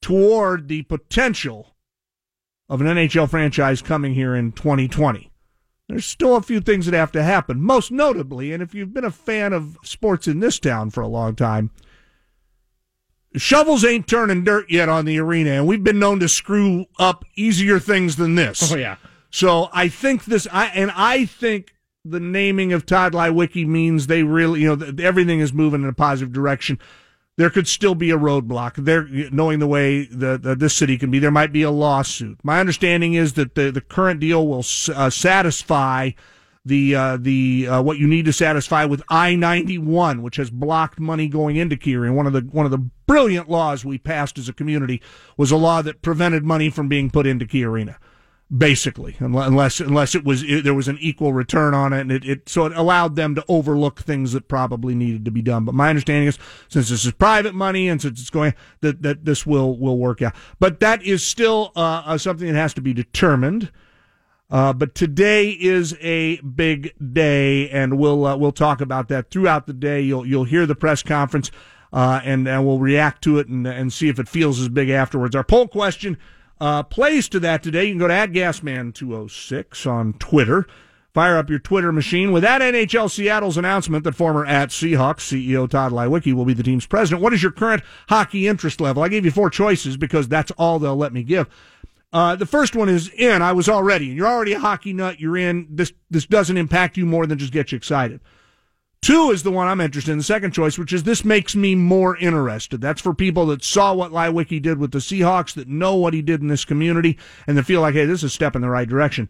toward 0.02 0.68
the 0.68 0.84
potential 0.84 1.76
of 2.70 2.82
an 2.82 2.88
NHL 2.88 3.30
franchise 3.30 3.82
coming 3.82 4.14
here 4.14 4.36
in 4.36 4.52
2020. 4.52 5.32
There's 5.88 6.06
still 6.06 6.36
a 6.36 6.42
few 6.42 6.62
things 6.62 6.86
that 6.86 6.96
have 6.96 7.12
to 7.12 7.22
happen, 7.22 7.62
most 7.62 7.92
notably, 7.92 8.52
and 8.52 8.64
if 8.64 8.74
you've 8.74 8.94
been 8.94 9.06
a 9.06 9.12
fan 9.12 9.54
of 9.54 9.78
sports 9.84 10.28
in 10.28 10.40
this 10.40 10.58
town 10.58 10.90
for 10.90 11.02
a 11.02 11.08
long 11.08 11.36
time, 11.36 11.70
shovels 13.36 13.86
ain't 13.86 14.08
turning 14.08 14.44
dirt 14.44 14.72
yet 14.72 14.90
on 14.90 15.06
the 15.06 15.20
arena, 15.20 15.52
and 15.52 15.68
we've 15.68 15.84
been 15.84 16.00
known 16.00 16.20
to 16.22 16.30
screw 16.30 16.86
up 16.98 17.24
easier 17.36 17.80
things 17.80 18.16
than 18.16 18.34
this. 18.34 18.72
Oh 18.72 18.78
yeah. 18.78 18.96
So 19.36 19.68
I 19.74 19.90
think 19.90 20.24
this, 20.24 20.48
I 20.50 20.68
and 20.68 20.90
I 20.96 21.26
think 21.26 21.76
the 22.06 22.22
naming 22.22 22.72
of 22.72 22.86
Tod 22.86 23.12
Leiweke 23.12 23.68
means 23.68 24.08
they 24.08 24.24
really, 24.24 24.62
you 24.62 24.74
know, 24.74 24.94
everything 24.98 25.42
is 25.42 25.52
moving 25.52 25.84
in 25.84 25.90
a 25.90 25.94
positive 25.94 26.32
direction. 26.32 26.80
There 27.36 27.50
could 27.50 27.68
still 27.68 27.96
be 27.96 28.12
a 28.12 28.18
roadblock. 28.18 28.76
There, 28.78 29.06
knowing 29.32 29.60
the 29.60 29.68
way 29.68 30.06
the, 30.06 30.38
the, 30.38 30.56
this 30.56 30.74
city 30.74 30.98
can 30.98 31.12
be, 31.12 31.20
there 31.20 31.32
might 31.32 31.52
be 31.52 31.64
a 31.64 31.70
lawsuit. 31.70 32.40
My 32.44 32.62
understanding 32.62 33.14
is 33.14 33.34
that 33.34 33.56
the, 33.56 33.72
the 33.72 33.82
current 33.82 34.22
deal 34.22 34.48
will 34.48 34.64
uh, 34.96 35.10
satisfy 35.10 36.12
the 36.64 36.96
uh, 36.96 37.18
the 37.18 37.68
uh, 37.68 37.82
what 37.82 37.98
you 37.98 38.08
need 38.08 38.24
to 38.26 38.34
satisfy 38.34 38.86
with 38.86 39.04
I 39.10 39.36
ninety 39.36 39.78
one, 39.78 40.22
which 40.22 40.38
has 40.38 40.50
blocked 40.50 40.98
money 40.98 41.28
going 41.28 41.58
into 41.58 41.76
Key 41.76 41.98
One 41.98 42.26
of 42.26 42.32
the 42.32 42.40
one 42.40 42.66
of 42.66 42.72
the 42.72 42.90
brilliant 43.06 43.50
laws 43.50 43.84
we 43.84 43.98
passed 43.98 44.38
as 44.38 44.48
a 44.48 44.54
community 44.54 45.02
was 45.36 45.52
a 45.52 45.58
law 45.58 45.82
that 45.82 46.02
prevented 46.02 46.46
money 46.46 46.70
from 46.70 46.88
being 46.88 47.12
put 47.12 47.28
into 47.28 47.46
Key 47.46 47.66
Arena, 47.66 47.98
basically, 48.56 49.16
unless 49.20 49.80
unless 49.80 50.16
it 50.16 50.24
was 50.24 50.44
it, 50.44 50.64
there 50.64 50.74
was 50.74 50.88
an 50.88 50.98
equal 51.00 51.34
return 51.34 51.74
on 51.74 51.94
it, 51.94 52.02
and 52.02 52.12
it, 52.12 52.26
it 52.26 52.50
so 52.50 52.66
it 52.66 52.74
allowed 52.76 53.16
them 53.16 53.36
to 53.36 53.44
overlook 53.48 54.00
things 54.00 54.34
that 54.34 54.48
probably 54.48 54.96
needed 54.96 55.26
to 55.26 55.32
be 55.32 55.42
done. 55.42 55.66
But 55.66 55.76
my 55.76 55.90
understanding 55.90 56.28
is, 56.28 56.38
since 56.68 56.90
this 56.90 57.06
is 57.06 57.12
private 57.14 57.56
money 57.56 57.90
and 57.90 58.02
since 58.02 58.20
it's 58.20 58.30
going 58.30 58.54
that 58.82 59.02
that 59.02 59.26
this 59.26 59.46
will 59.46 59.78
will 59.78 59.98
work 59.98 60.22
out, 60.22 60.36
but 60.60 60.80
that 60.80 61.04
is 61.04 61.26
still 61.26 61.72
uh, 61.76 62.04
uh 62.06 62.18
something 62.18 62.48
that 62.48 62.60
has 62.60 62.74
to 62.76 62.82
be 62.82 62.94
determined. 62.94 63.72
Uh, 64.52 64.72
but 64.72 64.94
today 64.94 65.50
is 65.50 65.98
a 66.02 66.40
big 66.42 66.94
day, 67.14 67.68
and 67.70 67.98
we'll 67.98 68.26
uh, 68.26 68.38
we'll 68.38 68.52
talk 68.52 68.80
about 68.80 69.08
that 69.08 69.32
throughout 69.32 69.66
the 69.66 69.74
day. 69.74 70.02
You'll 70.02 70.26
you'll 70.26 70.44
hear 70.44 70.68
the 70.68 70.76
press 70.76 71.02
conference, 71.02 71.50
uh, 71.92 72.22
and 72.24 72.48
and 72.48 72.66
we'll 72.66 72.78
react 72.78 73.24
to 73.24 73.40
it 73.40 73.48
and 73.48 73.66
and 73.66 73.92
see 73.92 74.08
if 74.08 74.20
it 74.20 74.30
feels 74.30 74.60
as 74.60 74.70
big 74.70 74.90
afterwards. 74.90 75.36
Our 75.36 75.44
poll 75.44 75.68
question 75.68 76.20
uh, 76.60 76.84
plays 76.84 77.28
to 77.30 77.40
that 77.42 77.64
today. 77.64 77.86
You 77.86 77.92
can 77.94 78.00
go 78.00 78.08
to 78.08 78.14
@gasman206 78.14 79.90
on 79.90 80.14
Twitter. 80.14 80.68
Fire 81.14 81.38
up 81.38 81.50
your 81.50 81.60
Twitter 81.60 81.94
machine 81.94 82.34
with 82.34 82.44
that 82.44 82.62
NHL 82.62 83.10
Seattle's 83.10 83.56
announcement 83.56 84.04
that 84.04 84.16
former 84.16 84.46
at 84.46 84.70
Seahawks 84.70 85.22
CEO 85.22 85.70
Tod 85.70 85.94
Leiweke 85.94 86.34
will 86.34 86.44
be 86.44 86.54
the 86.54 86.62
team's 86.62 86.86
president. 86.86 87.22
What 87.22 87.34
is 87.34 87.42
your 87.42 87.54
current 87.54 87.84
hockey 88.10 88.50
interest 88.50 88.82
level? 88.82 89.02
I 89.02 89.08
gave 89.08 89.24
you 89.24 89.32
four 89.32 89.50
choices 89.50 89.96
because 89.96 90.28
that's 90.28 90.52
all 90.58 90.78
they'll 90.78 90.98
let 90.98 91.14
me 91.14 91.24
give. 91.24 91.48
Uh, 92.12 92.36
the 92.36 92.46
first 92.46 92.76
one 92.76 92.90
is 92.90 93.10
in. 93.10 93.42
I 93.42 93.54
was 93.54 93.70
already, 93.70 94.08
and 94.08 94.18
you're 94.18 94.28
already 94.28 94.54
a 94.54 94.60
hockey 94.60 94.92
nut. 94.92 95.20
You're 95.20 95.38
in. 95.38 95.68
This 95.70 95.94
this 96.10 96.26
doesn't 96.26 96.58
impact 96.58 96.98
you 96.98 97.06
more 97.06 97.26
than 97.26 97.38
just 97.38 97.54
get 97.54 97.72
you 97.72 97.78
excited. 97.78 98.20
Two 99.06 99.30
is 99.30 99.44
the 99.44 99.52
one 99.52 99.68
I'm 99.68 99.82
interested 99.82 100.14
in, 100.14 100.18
the 100.18 100.24
second 100.24 100.50
choice, 100.50 100.80
which 100.80 100.92
is 100.92 101.04
this 101.04 101.24
makes 101.24 101.56
me 101.56 101.76
more 101.76 102.18
interested. 102.18 102.82
That's 102.82 103.00
for 103.00 103.14
people 103.14 103.46
that 103.46 103.64
saw 103.64 103.94
what 103.94 104.12
Leiweke 104.12 104.64
did 104.64 104.80
with 104.80 104.90
the 104.94 104.98
Seahawks, 104.98 105.54
that 105.54 105.68
know 105.68 105.94
what 105.94 106.16
he 106.16 106.24
did 106.24 106.42
in 106.42 106.48
this 106.48 106.66
community, 106.66 107.20
and 107.46 107.56
that 107.56 107.66
feel 107.66 107.82
like, 107.82 107.94
hey, 107.94 108.06
this 108.06 108.22
is 108.22 108.24
a 108.24 108.30
step 108.32 108.56
in 108.56 108.64
the 108.64 108.68
right 108.68 108.90
direction. 108.90 109.30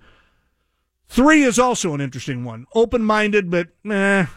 Three 1.10 1.44
is 1.44 1.60
also 1.60 1.94
an 1.94 2.00
interesting 2.00 2.46
one. 2.46 2.68
Open 2.74 3.04
minded, 3.04 3.52
but 3.52 3.68
eh, 3.92 4.28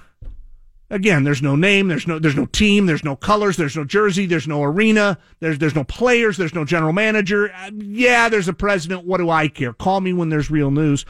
Again, 0.91 1.23
there's 1.23 1.41
no 1.41 1.55
name, 1.55 1.87
there's 1.87 2.09
no 2.09 2.19
there's 2.19 2.35
no 2.35 2.47
team, 2.47 2.87
there's 2.87 3.05
no 3.05 3.15
colors, 3.15 3.57
there's 3.57 3.77
no 3.77 3.85
jersey, 3.85 4.27
there's 4.27 4.49
no 4.49 4.65
arena, 4.65 5.19
there's 5.39 5.59
there's 5.59 5.77
no 5.77 5.85
players, 5.85 6.37
there's 6.37 6.55
no 6.55 6.65
general 6.65 6.93
manager. 6.93 7.53
Uh, 7.55 7.71
yeah, 7.77 8.29
there's 8.29 8.49
a 8.49 8.53
president. 8.53 9.05
What 9.05 9.19
do 9.19 9.31
I 9.31 9.47
care? 9.47 9.73
Call 9.73 10.01
me 10.01 10.13
when 10.13 10.31
there's 10.31 10.51
real 10.51 10.73
news. 10.73 11.07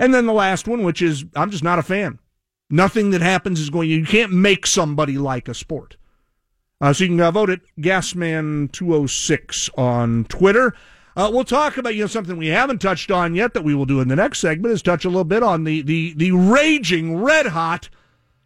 And 0.00 0.12
then 0.12 0.26
the 0.26 0.32
last 0.32 0.66
one, 0.66 0.82
which 0.82 1.00
is 1.00 1.24
I'm 1.36 1.52
just 1.52 1.62
not 1.62 1.78
a 1.78 1.84
fan. 1.84 2.18
Nothing 2.70 3.10
that 3.10 3.22
happens 3.22 3.60
is 3.60 3.70
going. 3.70 3.88
You 3.88 4.04
can't 4.04 4.32
make 4.32 4.66
somebody 4.66 5.18
like 5.18 5.48
a 5.48 5.54
sport. 5.54 5.96
Uh, 6.80 6.92
so 6.92 7.04
you 7.04 7.10
can 7.10 7.20
uh, 7.20 7.30
vote 7.30 7.50
at 7.50 7.60
Gasman206 7.78 9.78
on 9.78 10.24
Twitter. 10.26 10.74
Uh, 11.16 11.30
we'll 11.32 11.44
talk 11.44 11.76
about 11.76 11.96
you 11.96 12.02
know 12.02 12.06
something 12.06 12.36
we 12.36 12.46
haven't 12.46 12.80
touched 12.80 13.10
on 13.10 13.34
yet 13.34 13.52
that 13.54 13.64
we 13.64 13.74
will 13.74 13.86
do 13.86 14.00
in 14.00 14.06
the 14.06 14.14
next 14.14 14.38
segment 14.38 14.72
is 14.72 14.82
touch 14.82 15.04
a 15.04 15.08
little 15.08 15.24
bit 15.24 15.42
on 15.42 15.64
the 15.64 15.82
the 15.82 16.14
the 16.14 16.30
raging 16.30 17.20
red 17.20 17.46
hot 17.46 17.88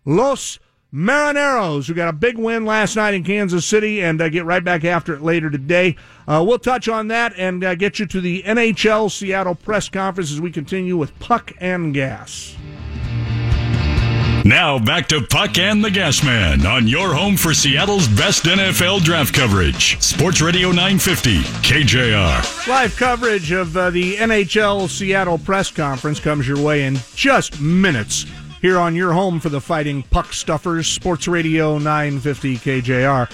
Los 0.06 0.58
Marineros, 0.92 1.86
who 1.86 1.94
got 1.94 2.08
a 2.08 2.12
big 2.12 2.38
win 2.38 2.64
last 2.64 2.96
night 2.96 3.14
in 3.14 3.24
Kansas 3.24 3.66
City, 3.66 4.02
and 4.02 4.20
uh, 4.20 4.28
get 4.28 4.44
right 4.44 4.64
back 4.64 4.84
after 4.84 5.14
it 5.14 5.22
later 5.22 5.50
today. 5.50 5.96
Uh, 6.26 6.44
we'll 6.46 6.58
touch 6.58 6.88
on 6.88 7.08
that 7.08 7.32
and 7.36 7.64
uh, 7.64 7.74
get 7.74 7.98
you 7.98 8.06
to 8.06 8.20
the 8.20 8.42
NHL 8.42 9.10
Seattle 9.10 9.54
press 9.54 9.88
conference 9.88 10.32
as 10.32 10.40
we 10.40 10.50
continue 10.50 10.96
with 10.96 11.18
Puck 11.18 11.52
and 11.60 11.94
Gas. 11.94 12.56
Now 14.44 14.76
back 14.76 15.06
to 15.08 15.22
Puck 15.22 15.56
and 15.58 15.84
the 15.84 15.90
Gas 15.90 16.24
Man 16.24 16.66
on 16.66 16.88
your 16.88 17.14
home 17.14 17.36
for 17.36 17.54
Seattle's 17.54 18.08
best 18.08 18.42
NFL 18.42 19.02
draft 19.02 19.32
coverage. 19.32 20.00
Sports 20.02 20.40
Radio 20.40 20.68
950, 20.70 21.42
KJR. 21.42 22.66
Live 22.66 22.96
coverage 22.96 23.52
of 23.52 23.76
uh, 23.76 23.90
the 23.90 24.16
NHL 24.16 24.88
Seattle 24.88 25.38
press 25.38 25.70
conference 25.70 26.18
comes 26.18 26.48
your 26.48 26.60
way 26.60 26.84
in 26.84 26.98
just 27.14 27.60
minutes 27.60 28.26
here 28.60 28.78
on 28.78 28.96
your 28.96 29.12
home 29.12 29.38
for 29.38 29.48
the 29.48 29.60
Fighting 29.60 30.02
Puck 30.02 30.32
Stuffers, 30.32 30.88
Sports 30.88 31.28
Radio 31.28 31.78
950 31.78 32.56
KJR. 32.56 33.30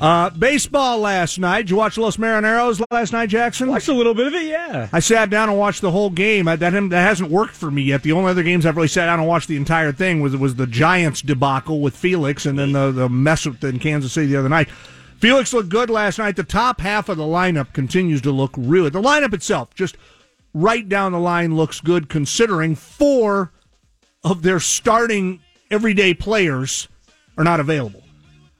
Uh, 0.00 0.30
baseball 0.30 0.98
last 0.98 1.38
night. 1.38 1.62
Did 1.62 1.70
you 1.70 1.76
watch 1.76 1.98
Los 1.98 2.16
Marineros 2.16 2.82
last 2.90 3.12
night, 3.12 3.28
Jackson? 3.28 3.68
Watched 3.68 3.88
a 3.88 3.92
little 3.92 4.14
bit 4.14 4.28
of 4.28 4.34
it, 4.34 4.46
yeah. 4.46 4.88
I 4.92 5.00
sat 5.00 5.28
down 5.28 5.50
and 5.50 5.58
watched 5.58 5.82
the 5.82 5.90
whole 5.90 6.08
game. 6.08 6.48
I, 6.48 6.56
that, 6.56 6.70
that 6.70 7.02
hasn't 7.02 7.30
worked 7.30 7.54
for 7.54 7.70
me 7.70 7.82
yet. 7.82 8.02
The 8.02 8.12
only 8.12 8.30
other 8.30 8.42
games 8.42 8.64
I've 8.64 8.76
really 8.76 8.88
sat 8.88 9.06
down 9.06 9.18
and 9.18 9.28
watched 9.28 9.48
the 9.48 9.58
entire 9.58 9.92
thing 9.92 10.22
was 10.22 10.34
was 10.34 10.54
the 10.54 10.66
Giants 10.66 11.20
debacle 11.20 11.82
with 11.82 11.94
Felix, 11.94 12.46
and 12.46 12.58
then 12.58 12.72
the 12.72 12.90
the 12.90 13.08
mess 13.10 13.44
with, 13.44 13.62
in 13.62 13.78
Kansas 13.78 14.12
City 14.12 14.28
the 14.28 14.38
other 14.38 14.48
night. 14.48 14.70
Felix 15.18 15.52
looked 15.52 15.68
good 15.68 15.90
last 15.90 16.18
night. 16.18 16.34
The 16.34 16.44
top 16.44 16.80
half 16.80 17.10
of 17.10 17.18
the 17.18 17.24
lineup 17.24 17.74
continues 17.74 18.22
to 18.22 18.30
look 18.30 18.54
really. 18.56 18.88
The 18.88 19.02
lineup 19.02 19.34
itself, 19.34 19.74
just 19.74 19.98
right 20.54 20.88
down 20.88 21.12
the 21.12 21.18
line, 21.18 21.56
looks 21.56 21.78
good 21.82 22.08
considering 22.08 22.74
four 22.74 23.52
of 24.24 24.40
their 24.40 24.60
starting 24.60 25.40
everyday 25.70 26.14
players 26.14 26.88
are 27.36 27.44
not 27.44 27.60
available. 27.60 28.02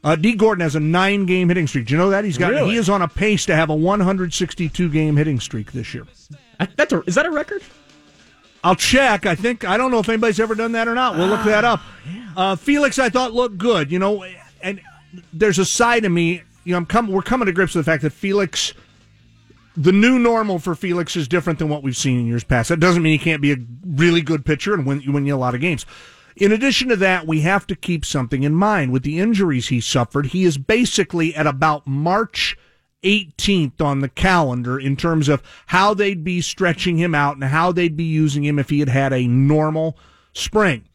Uh, 0.02 0.16
Dee 0.16 0.34
Gordon 0.34 0.62
has 0.62 0.74
a 0.74 0.80
nine 0.80 1.26
game 1.26 1.48
hitting 1.48 1.66
streak. 1.66 1.86
Do 1.86 1.92
you 1.92 1.98
know 1.98 2.10
that 2.10 2.24
he's 2.24 2.38
got? 2.38 2.52
Really? 2.52 2.70
He 2.70 2.76
is 2.76 2.88
on 2.88 3.02
a 3.02 3.08
pace 3.08 3.44
to 3.46 3.54
have 3.56 3.68
a 3.68 3.74
162 3.74 4.88
game 4.88 5.16
hitting 5.16 5.40
streak 5.40 5.72
this 5.72 5.92
year. 5.92 6.06
That's 6.76 6.92
a, 6.92 7.02
is 7.02 7.14
that 7.16 7.26
a 7.26 7.30
record? 7.30 7.62
I'll 8.64 8.76
check. 8.76 9.26
I 9.26 9.34
think 9.34 9.64
I 9.64 9.76
don't 9.76 9.90
know 9.90 9.98
if 9.98 10.08
anybody's 10.08 10.40
ever 10.40 10.54
done 10.54 10.72
that 10.72 10.88
or 10.88 10.94
not. 10.94 11.16
We'll 11.16 11.28
look 11.28 11.44
that 11.44 11.64
up. 11.64 11.80
Uh, 12.36 12.56
Felix, 12.56 12.98
I 12.98 13.08
thought 13.08 13.32
looked 13.32 13.58
good. 13.58 13.90
You 13.90 13.98
know, 13.98 14.24
and 14.62 14.80
there's 15.32 15.58
a 15.58 15.64
side 15.64 16.04
of 16.04 16.12
me. 16.12 16.42
You 16.64 16.72
know, 16.72 16.78
I'm 16.78 16.86
coming. 16.86 17.12
We're 17.12 17.22
coming 17.22 17.46
to 17.46 17.52
grips 17.52 17.74
with 17.74 17.84
the 17.84 17.90
fact 17.90 18.02
that 18.02 18.12
Felix 18.12 18.74
the 19.76 19.92
new 19.92 20.18
normal 20.18 20.58
for 20.58 20.74
Felix 20.74 21.16
is 21.16 21.28
different 21.28 21.58
than 21.58 21.68
what 21.68 21.82
we've 21.82 21.96
seen 21.96 22.20
in 22.20 22.26
years 22.26 22.44
past. 22.44 22.68
That 22.68 22.80
doesn't 22.80 23.02
mean 23.02 23.12
he 23.18 23.24
can't 23.24 23.40
be 23.40 23.52
a 23.52 23.56
really 23.86 24.20
good 24.20 24.44
pitcher 24.44 24.74
and 24.74 24.84
win, 24.84 25.02
win 25.12 25.26
you 25.26 25.34
a 25.34 25.38
lot 25.38 25.54
of 25.54 25.60
games. 25.60 25.86
In 26.40 26.52
addition 26.52 26.88
to 26.88 26.96
that, 26.96 27.26
we 27.26 27.42
have 27.42 27.66
to 27.66 27.76
keep 27.76 28.04
something 28.04 28.42
in 28.42 28.54
mind. 28.54 28.92
With 28.92 29.02
the 29.02 29.20
injuries 29.20 29.68
he 29.68 29.80
suffered, 29.80 30.28
he 30.28 30.44
is 30.44 30.56
basically 30.56 31.34
at 31.34 31.46
about 31.46 31.86
March 31.86 32.56
18th 33.02 33.80
on 33.82 34.00
the 34.00 34.08
calendar 34.08 34.78
in 34.78 34.96
terms 34.96 35.28
of 35.28 35.42
how 35.66 35.92
they'd 35.92 36.24
be 36.24 36.40
stretching 36.40 36.96
him 36.96 37.14
out 37.14 37.34
and 37.34 37.44
how 37.44 37.72
they'd 37.72 37.96
be 37.96 38.04
using 38.04 38.42
him 38.42 38.58
if 38.58 38.70
he 38.70 38.80
had 38.80 38.88
had 38.88 39.12
a 39.12 39.26
normal 39.26 39.98
spring. 40.32 40.86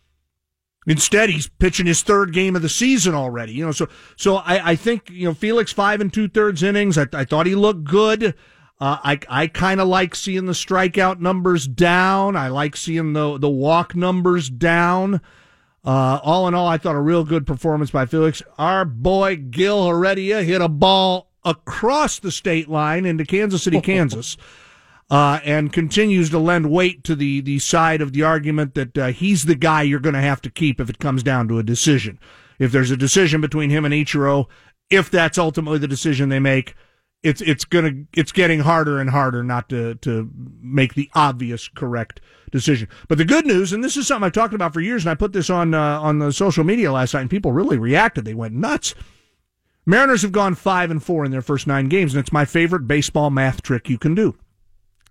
Instead, 0.88 1.30
he's 1.30 1.48
pitching 1.48 1.86
his 1.86 2.02
third 2.02 2.34
game 2.34 2.56
of 2.56 2.64
the 2.64 2.70
season 2.70 3.14
already. 3.14 3.54
You 3.54 3.66
know, 3.66 3.72
so 3.72 3.88
so 4.16 4.38
I, 4.38 4.72
I 4.72 4.75
think 4.75 5.10
you 5.12 5.28
know 5.28 5.34
Felix 5.34 5.72
five 5.72 6.02
and 6.02 6.12
two 6.12 6.28
thirds 6.28 6.64
innings. 6.64 6.98
I, 6.98 7.06
I 7.14 7.24
thought 7.24 7.46
he 7.46 7.56
looked 7.56 7.84
good. 7.84 8.36
Uh, 8.79 8.98
I 9.03 9.20
I 9.29 9.48
kind 9.48 9.79
of 9.79 9.88
like 9.88 10.15
seeing 10.15 10.46
the 10.46 10.53
strikeout 10.53 11.20
numbers 11.20 11.67
down. 11.67 12.36
I 12.36 12.50
like 12.50 12.75
seeing 12.75 13.13
the 13.13 13.38
the 13.38 13.50
walk 13.50 13.96
numbers 13.96 14.50
down. 14.50 15.22
Uh, 15.84 16.20
all 16.24 16.48
in 16.48 16.55
all, 16.55 16.67
I 16.67 16.77
thought 16.77 16.96
a 16.96 17.01
real 17.01 17.24
good 17.24 17.46
performance 17.46 17.91
by 17.91 18.05
Felix. 18.05 18.41
Our 18.58 18.86
boy 18.86 19.36
Gil 19.36 19.88
Heredia 19.88 20.41
hit 20.41 20.62
a 20.62 20.67
ball 20.67 21.29
across 21.44 22.20
the 22.20 22.32
state 22.32 22.67
line 22.67 23.05
into 23.05 23.24
Kansas 23.24 23.63
City, 23.63 23.79
Kansas 23.84 24.36
uh, 25.10 25.39
and 25.44 25.72
continues 25.72 26.29
to 26.32 26.39
lend 26.39 26.72
weight 26.72 27.03
to 27.03 27.15
the, 27.15 27.41
the 27.41 27.60
side 27.60 28.01
of 28.01 28.13
the 28.13 28.24
argument 28.24 28.74
that 28.74 28.98
uh, 28.98 29.08
he's 29.08 29.46
the 29.46 29.55
guy 29.55 29.84
you're 29.84 30.00
going 30.00 30.15
to 30.15 30.22
have 30.22 30.41
to 30.41 30.50
keep 30.50 30.79
if 30.79 30.89
it 30.89 31.00
comes 31.00 31.24
down 31.24 31.48
to 31.48 31.60
a 31.60 31.63
decision. 31.63 32.20
If 32.58 32.72
there's 32.72 32.91
a 32.91 32.98
decision 32.98 33.41
between 33.41 33.70
him 33.70 33.86
and 33.86 33.94
Ichiro, 33.94 34.46
if 34.89 35.12
that's 35.12 35.38
ultimately 35.38 35.77
the 35.77 35.88
decision 35.88 36.29
they 36.29 36.39
make, 36.39 36.75
it's 37.25 37.41
it's 37.41 37.65
gonna 37.65 37.91
it's 38.13 38.32
getting 38.32 38.60
harder 38.60 39.00
and 39.00 39.10
harder 39.10 39.44
not 39.44 39.70
to 39.70 39.96
to 39.96 40.29
make 40.62 40.94
the 40.94 41.10
obvious 41.13 41.67
correct 41.67 42.22
decision. 42.51 42.88
But 43.08 43.17
the 43.17 43.25
good 43.25 43.46
news, 43.46 43.74
and 43.74 43.84
this 43.84 43.98
is 43.98 44.08
something 44.08 44.25
I've 44.25 44.34
talked 44.34 44.53
about 44.53 44.74
for 44.74 44.82
years, 44.82 45.03
and 45.03 45.12
I 45.12 45.15
put 45.15 45.34
this 45.34 45.50
on 45.50 45.74
uh, 45.74 46.00
on 46.00 46.20
the 46.20 46.32
social 46.32 46.63
media 46.63 46.91
last 46.91 47.13
night, 47.13 47.22
and 47.22 47.29
people 47.29 47.51
really 47.51 47.77
reacted. 47.77 48.25
They 48.25 48.34
went 48.34 48.53
nuts. 48.53 48.96
Mariners 49.86 50.22
have 50.24 50.32
gone 50.32 50.55
five 50.55 50.89
and 50.89 51.03
four 51.03 51.25
in 51.25 51.32
their 51.32 51.41
first 51.41 51.67
nine 51.67 51.89
games, 51.89 52.13
and 52.13 52.20
it's 52.20 52.32
my 52.32 52.46
favorite 52.46 52.88
baseball 52.88 53.29
math 53.29 53.62
trick 53.62 53.89
you 53.89 53.98
can 53.98 54.15
do 54.15 54.36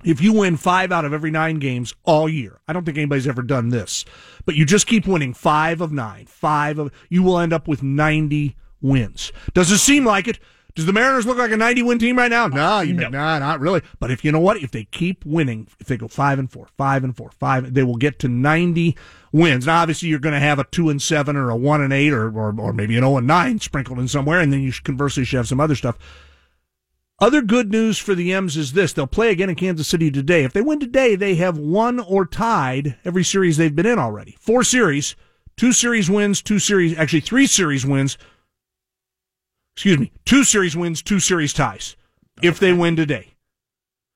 if 0.05 0.21
you 0.21 0.33
win 0.33 0.57
five 0.57 0.93
out 0.93 1.05
of 1.05 1.13
every 1.13 1.31
nine 1.31 1.59
games 1.59 1.95
all 2.05 2.29
year, 2.29 2.61
I 2.69 2.73
don't 2.73 2.85
think 2.85 2.99
anybody's 2.99 3.27
ever 3.27 3.43
done 3.43 3.71
this, 3.71 4.05
but 4.45 4.55
you 4.55 4.67
just 4.67 4.87
keep 4.87 5.07
winning 5.07 5.33
five 5.33 5.81
of 5.81 5.93
nine, 5.93 6.27
five 6.27 6.79
of, 6.79 6.93
you 7.09 7.23
will 7.23 7.39
end 7.39 7.53
up 7.53 7.67
with 7.67 7.83
90 7.83 8.55
wins. 8.81 9.33
Does 9.55 9.73
it 9.73 9.79
seem 9.79 10.05
like 10.05 10.29
it? 10.29 10.39
Does 10.75 10.87
the 10.87 10.93
Mariners 10.93 11.25
look 11.25 11.39
like 11.39 11.53
a 11.53 11.57
90 11.57 11.83
win 11.83 11.99
team 12.01 12.19
right 12.19 12.31
now? 12.31 12.49
No, 12.49 12.81
you 12.81 12.95
no. 12.95 13.09
nah, 13.09 13.39
not 13.39 13.61
really. 13.61 13.81
But 14.01 14.11
if 14.11 14.25
you 14.25 14.33
know 14.33 14.41
what, 14.41 14.57
if 14.57 14.73
they 14.73 14.85
keep 14.85 15.25
winning, 15.25 15.69
if 15.79 15.87
they 15.87 15.97
go 15.97 16.09
five 16.09 16.41
and 16.41 16.51
four, 16.51 16.67
five 16.77 17.05
and 17.05 17.17
four, 17.17 17.31
five, 17.31 17.75
they 17.75 17.85
will 17.85 17.95
get 17.95 18.19
to 18.21 18.29
90 18.29 18.97
wins. 19.31 19.67
Now, 19.67 19.83
obviously, 19.83 20.09
you're 20.09 20.19
going 20.19 20.35
to 20.35 20.41
have 20.41 20.59
a 20.59 20.65
two 20.65 20.91
and 20.91 21.01
seven 21.01 21.37
or 21.37 21.49
a 21.49 21.57
one 21.57 21.81
and 21.81 21.93
eight 21.93 22.13
or, 22.13 22.27
or, 22.27 22.53
or 22.59 22.73
maybe 22.73 22.97
an 22.97 23.05
0 23.05 23.19
and 23.19 23.27
nine 23.27 23.61
sprinkled 23.61 24.01
in 24.01 24.09
somewhere. 24.09 24.41
And 24.41 24.53
then 24.53 24.63
you 24.63 24.73
conversely 24.83 25.25
should 25.25 25.37
have 25.37 25.49
some 25.49 25.61
other 25.61 25.77
stuff. 25.77 25.97
Other 27.21 27.43
good 27.43 27.71
news 27.71 27.97
for 27.97 28.17
the 28.17 28.33
M's 28.33 28.57
is 28.57 28.73
this. 28.73 28.93
They'll 28.93 29.07
play 29.07 29.31
again 29.31 29.49
in 29.49 29.55
Kansas 29.55 29.87
City 29.87 30.11
today. 30.11 30.43
If 30.43 30.53
they 30.53 30.61
win 30.61 30.81
today, 30.81 31.15
they 31.15 31.37
have 31.37 31.57
won 31.57 32.01
or 32.01 32.27
tied 32.27 32.97
every 33.05 33.23
series 33.23 33.57
they've 33.57 33.75
been 33.75 33.87
in 33.87 34.01
already. 34.01 34.37
Four 34.41 34.65
series, 34.65 35.15
two 35.57 35.73
series 35.73 36.11
wins, 36.11 36.43
two 36.43 36.59
series, 36.59 36.99
actually 36.99 37.21
three 37.21 37.47
series 37.47 37.87
wins. 37.87 38.19
Excuse 39.77 39.99
me, 39.99 40.13
two 40.25 40.45
series 40.45 40.77
wins, 40.77 41.03
two 41.03 41.21
series 41.21 41.53
ties 41.53 41.97
if 42.43 42.59
they 42.59 42.73
win 42.73 42.97
today. 42.97 43.35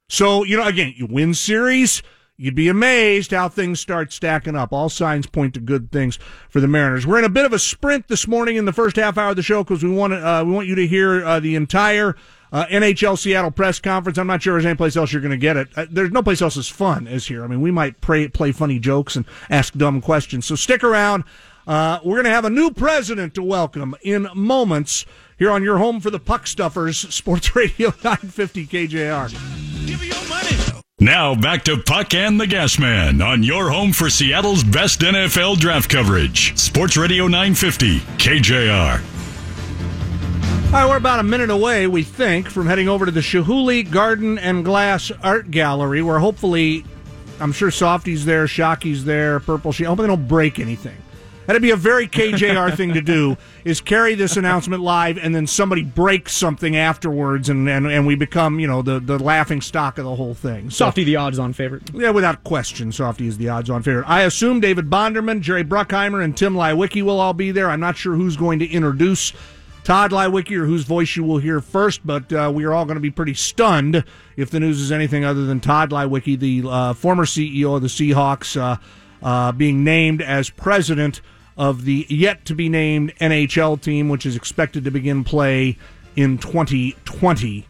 So, 0.09 0.45
you 0.45 0.57
know, 0.57 0.67
again, 0.67 0.95
you 0.97 1.07
win 1.07 1.35
series, 1.35 2.03
you'd 2.37 2.55
be 2.55 2.69
amazed 2.69 3.33
how 3.33 3.49
things 3.49 3.81
start 3.81 4.13
stacking 4.13 4.57
up. 4.57 4.73
All 4.73 4.89
signs 4.89 5.27
point 5.27 5.55
to 5.55 5.61
good 5.61 5.91
things 5.91 6.19
for 6.49 6.61
the 6.61 6.69
Mariners. 6.69 7.07
We're 7.07 7.19
in 7.19 7.25
a 7.25 7.29
bit 7.29 7.45
of 7.45 7.53
a 7.53 7.59
sprint 7.59 8.09
this 8.09 8.27
morning 8.27 8.57
in 8.57 8.65
the 8.65 8.73
first 8.73 8.97
half 8.97 9.19
hour 9.19 9.31
of 9.31 9.37
the 9.37 9.43
show 9.43 9.65
because 9.65 9.83
we 9.83 9.91
want 9.91 10.15
uh, 10.15 10.45
we 10.47 10.53
want 10.53 10.69
you 10.69 10.77
to 10.77 10.87
hear 10.87 11.25
uh, 11.25 11.41
the 11.41 11.57
entire 11.57 12.17
uh, 12.53 12.67
NHL 12.67 13.19
Seattle 13.19 13.51
press 13.51 13.81
conference. 13.81 14.17
I'm 14.17 14.27
not 14.27 14.43
sure 14.43 14.55
there's 14.55 14.65
any 14.65 14.77
place 14.77 14.97
else 14.97 15.13
you're 15.13 15.21
going 15.21 15.33
to 15.33 15.37
get 15.37 15.57
it. 15.57 15.69
Uh, 15.77 15.87
there's 15.91 16.11
no 16.11 16.23
place 16.23 16.41
else 16.41 16.57
as 16.57 16.69
fun 16.69 17.07
as 17.07 17.27
here. 17.27 17.45
I 17.45 17.47
mean, 17.47 17.61
we 17.61 17.71
might 17.71 18.01
pray, 18.01 18.29
play 18.29 18.53
funny 18.53 18.79
jokes 18.79 19.17
and 19.17 19.27
ask 19.51 19.75
dumb 19.75 20.01
questions. 20.01 20.47
So 20.47 20.55
stick 20.55 20.83
around. 20.83 21.25
Uh, 21.67 21.99
we're 22.03 22.15
going 22.15 22.25
to 22.25 22.31
have 22.31 22.47
a 22.47 22.51
new 22.51 22.71
president 22.71 23.35
to 23.35 23.43
welcome 23.43 23.95
in 24.01 24.27
moments 24.35 25.05
here 25.39 25.51
on 25.51 25.63
your 25.63 25.79
home 25.79 26.01
for 26.01 26.11
the 26.11 26.19
puck 26.19 26.47
stuffers, 26.47 26.99
Sports 27.15 27.55
Radio 27.55 27.89
950 28.03 28.67
KJR. 28.67 29.87
Give 29.87 30.01
me 30.01 30.09
your 30.09 30.29
money. 30.29 30.83
Now 31.01 31.37
back 31.37 31.65
to 31.65 31.77
Puck 31.77 32.13
and 32.15 32.41
the 32.41 32.47
Gas 32.47 32.79
Man 32.79 33.23
on 33.23 33.45
your 33.45 33.71
home 33.71 33.93
for 33.93 34.11
Seattle's 34.11 34.65
best 34.65 35.01
NFL 35.01 35.59
draft 35.59 35.89
coverage. 35.89 36.59
Sports 36.59 36.97
Radio 36.97 37.29
950 37.29 38.01
KJR. 38.01 39.01
All 40.67 40.73
right, 40.73 40.87
we're 40.87 40.97
about 40.97 41.21
a 41.21 41.23
minute 41.23 41.51
away, 41.51 41.87
we 41.87 42.03
think, 42.03 42.51
from 42.51 42.67
heading 42.67 42.89
over 42.91 43.07
to 43.07 43.11
the 43.13 43.21
Chihuly 43.21 43.91
Garden 43.91 44.39
and 44.39 44.65
Glass 44.65 45.11
Art 45.23 45.51
Gallery, 45.51 46.03
where 46.03 46.19
hopefully, 46.19 46.85
I'm 47.41 47.53
sure 47.53 47.71
Softy's 47.71 48.27
there, 48.27 48.47
Shocky's 48.47 49.05
there, 49.07 49.41
Purple 49.41 49.73
Sheet. 49.73 49.87
I 49.87 49.89
hope 49.89 50.01
they 50.01 50.07
don't 50.07 50.29
break 50.29 50.59
anything. 50.59 50.97
That'd 51.49 51.63
be 51.63 51.71
a 51.71 51.77
very 51.77 52.07
KJR 52.07 52.77
thing 52.77 52.93
to 52.93 53.01
do, 53.01 53.39
is 53.65 53.81
carry 53.81 54.15
this 54.15 54.37
announcement 54.37 54.83
live 54.83 55.17
and 55.17 55.35
then 55.35 55.47
somebody 55.47 55.83
breaks 55.83 56.37
something 56.37 56.77
afterwards 56.77 57.49
and, 57.49 57.67
and, 57.71 57.87
and 57.87 58.07
we 58.07 58.17
become, 58.17 58.61
you 58.61 58.67
know, 58.67 58.83
the, 58.83 59.01
the 59.01 59.19
laughing 59.19 59.63
stock 59.63 59.97
of 59.97 60.05
the 60.05 60.15
whole 60.15 60.35
thing. 60.35 60.69
So, 60.69 60.85
Softy, 60.85 61.05
the 61.05 61.17
odds 61.17 61.39
on 61.39 61.55
favorite. 61.55 61.85
Yeah, 61.95 62.11
without 62.11 62.45
question, 62.45 62.93
Softy 62.93 63.27
is 63.27 63.39
the 63.39 63.49
odds 63.49 63.71
on 63.71 63.83
favorite. 63.83 64.05
I 64.07 64.25
assume 64.25 64.61
David 64.61 64.91
Bonderman, 64.91 65.41
Jerry 65.41 65.65
Bruckheimer, 65.65 66.23
and 66.23 66.37
Tim 66.37 66.55
Leiweke 66.55 67.03
will 67.03 67.19
all 67.19 67.33
be 67.33 67.51
there. 67.51 67.71
I'm 67.71 67.81
not 67.81 67.97
sure 67.97 68.15
who's 68.15 68.37
going 68.37 68.59
to 68.59 68.69
introduce 68.69 69.33
Tod 69.85 70.11
Leiweke, 70.11 70.55
or 70.55 70.67
whose 70.67 70.85
voice 70.85 71.17
you 71.17 71.25
will 71.25 71.39
hear 71.39 71.63
first, 71.63 72.07
but 72.07 72.31
uh, 72.31 72.53
we 72.55 72.65
are 72.65 72.75
all 72.75 72.85
going 72.85 72.97
to 72.97 73.01
be 73.01 73.11
pretty 73.11 73.33
stunned 73.33 74.05
if 74.37 74.51
the 74.51 74.61
news 74.61 74.83
is 74.83 74.93
anything 74.93 75.25
other 75.25 75.47
than 75.47 75.61
Tod 75.61 75.93
Leiweke, 75.93 76.39
the 76.39 76.63
uh, 76.69 76.93
former 76.93 77.25
CEO 77.25 77.75
of 77.75 77.81
the 77.81 77.89
Seahawks, 77.89 78.61
uh, 78.61 78.77
uh, 79.23 79.53
being 79.53 79.83
named 79.83 80.21
as 80.21 80.51
president 80.51 81.23
of 81.59 81.85
the 81.85 82.07
yet 82.09 82.47
to 82.47 82.55
be 82.55 82.71
named 82.71 83.13
NHL 83.21 83.81
team, 83.83 84.09
which 84.09 84.25
is 84.25 84.37
expected 84.37 84.85
to 84.85 84.91
begin 84.91 85.25
play 85.25 85.77
in 86.17 86.39
2020 86.39 87.67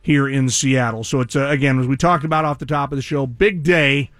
here 0.00 0.28
in 0.28 0.48
Seattle. 0.48 1.04
So 1.04 1.20
it's, 1.20 1.36
uh, 1.36 1.48
again, 1.48 1.78
as 1.78 1.86
we 1.86 1.96
talked 1.96 2.24
about 2.24 2.44
off 2.44 2.58
the 2.58 2.66
top 2.66 2.92
of 2.92 2.96
the 2.96 3.02
show, 3.02 3.26
big 3.26 3.62
day 3.62 4.10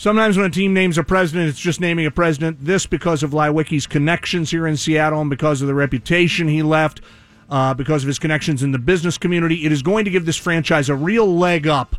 Sometimes 0.00 0.38
when 0.38 0.46
a 0.46 0.50
team 0.50 0.72
names 0.72 0.96
a 0.96 1.04
president, 1.04 1.50
it's 1.50 1.58
just 1.58 1.78
naming 1.78 2.06
a 2.06 2.10
president. 2.10 2.64
This 2.64 2.86
because 2.86 3.22
of 3.22 3.32
Leiweke's 3.32 3.86
connections 3.86 4.50
here 4.50 4.66
in 4.66 4.78
Seattle 4.78 5.20
and 5.20 5.28
because 5.28 5.60
of 5.60 5.68
the 5.68 5.74
reputation 5.74 6.48
he 6.48 6.62
left, 6.62 7.02
uh, 7.50 7.74
because 7.74 8.02
of 8.02 8.06
his 8.06 8.18
connections 8.18 8.62
in 8.62 8.72
the 8.72 8.78
business 8.78 9.18
community. 9.18 9.66
It 9.66 9.72
is 9.72 9.82
going 9.82 10.06
to 10.06 10.10
give 10.10 10.24
this 10.24 10.38
franchise 10.38 10.88
a 10.88 10.94
real 10.94 11.26
leg 11.26 11.66
up 11.66 11.96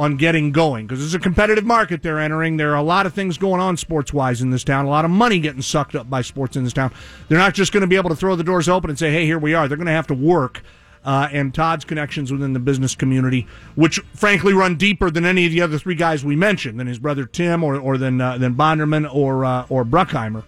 on 0.00 0.16
getting 0.16 0.50
going 0.50 0.86
because 0.86 1.04
it's 1.04 1.12
a 1.12 1.18
competitive 1.18 1.66
market 1.66 2.02
they're 2.02 2.18
entering. 2.18 2.56
There 2.56 2.72
are 2.72 2.76
a 2.76 2.82
lot 2.82 3.04
of 3.04 3.12
things 3.12 3.36
going 3.36 3.60
on 3.60 3.76
sports 3.76 4.14
wise 4.14 4.40
in 4.40 4.48
this 4.48 4.64
town, 4.64 4.86
a 4.86 4.88
lot 4.88 5.04
of 5.04 5.10
money 5.10 5.38
getting 5.38 5.60
sucked 5.60 5.94
up 5.94 6.08
by 6.08 6.22
sports 6.22 6.56
in 6.56 6.64
this 6.64 6.72
town. 6.72 6.90
They're 7.28 7.36
not 7.36 7.52
just 7.52 7.70
going 7.70 7.82
to 7.82 7.86
be 7.86 7.96
able 7.96 8.08
to 8.08 8.16
throw 8.16 8.34
the 8.34 8.42
doors 8.42 8.66
open 8.66 8.88
and 8.88 8.98
say, 8.98 9.12
hey, 9.12 9.26
here 9.26 9.38
we 9.38 9.52
are. 9.52 9.68
They're 9.68 9.76
going 9.76 9.86
to 9.88 9.92
have 9.92 10.06
to 10.06 10.14
work 10.14 10.62
uh, 11.04 11.28
and 11.32 11.54
Tod's 11.54 11.84
connections 11.84 12.32
within 12.32 12.54
the 12.54 12.58
business 12.58 12.94
community, 12.94 13.46
which 13.74 13.98
frankly 14.14 14.54
run 14.54 14.76
deeper 14.76 15.10
than 15.10 15.26
any 15.26 15.44
of 15.44 15.52
the 15.52 15.60
other 15.60 15.78
three 15.78 15.94
guys 15.94 16.24
we 16.24 16.34
mentioned, 16.34 16.80
than 16.80 16.86
his 16.86 16.98
brother 16.98 17.26
Tim 17.26 17.62
or, 17.62 17.76
or 17.76 17.98
than, 17.98 18.22
uh, 18.22 18.38
than 18.38 18.54
Bonderman 18.54 19.12
or, 19.14 19.44
uh, 19.44 19.66
or 19.68 19.84
Bruckheimer. 19.84 20.44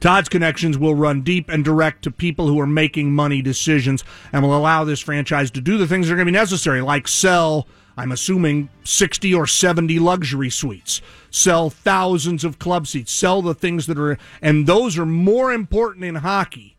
Tod's 0.00 0.28
connections 0.28 0.76
will 0.76 0.96
run 0.96 1.22
deep 1.22 1.48
and 1.48 1.64
direct 1.64 2.02
to 2.02 2.10
people 2.10 2.48
who 2.48 2.58
are 2.58 2.66
making 2.66 3.12
money 3.12 3.42
decisions 3.42 4.02
and 4.32 4.42
will 4.42 4.56
allow 4.56 4.82
this 4.82 5.00
franchise 5.00 5.52
to 5.52 5.60
do 5.60 5.78
the 5.78 5.86
things 5.86 6.08
that 6.08 6.14
are 6.14 6.16
going 6.16 6.26
to 6.26 6.32
be 6.32 6.38
necessary, 6.38 6.80
like 6.80 7.06
sell, 7.06 7.68
I'm 7.98 8.12
assuming, 8.12 8.68
60 8.84 9.34
or 9.34 9.48
70 9.48 9.98
luxury 9.98 10.50
suites, 10.50 11.02
sell 11.30 11.68
thousands 11.68 12.44
of 12.44 12.60
club 12.60 12.86
seats, 12.86 13.10
sell 13.10 13.42
the 13.42 13.54
things 13.54 13.88
that 13.88 13.98
are, 13.98 14.16
and 14.40 14.68
those 14.68 14.96
are 14.96 15.04
more 15.04 15.52
important 15.52 16.04
in 16.04 16.14
hockey 16.14 16.76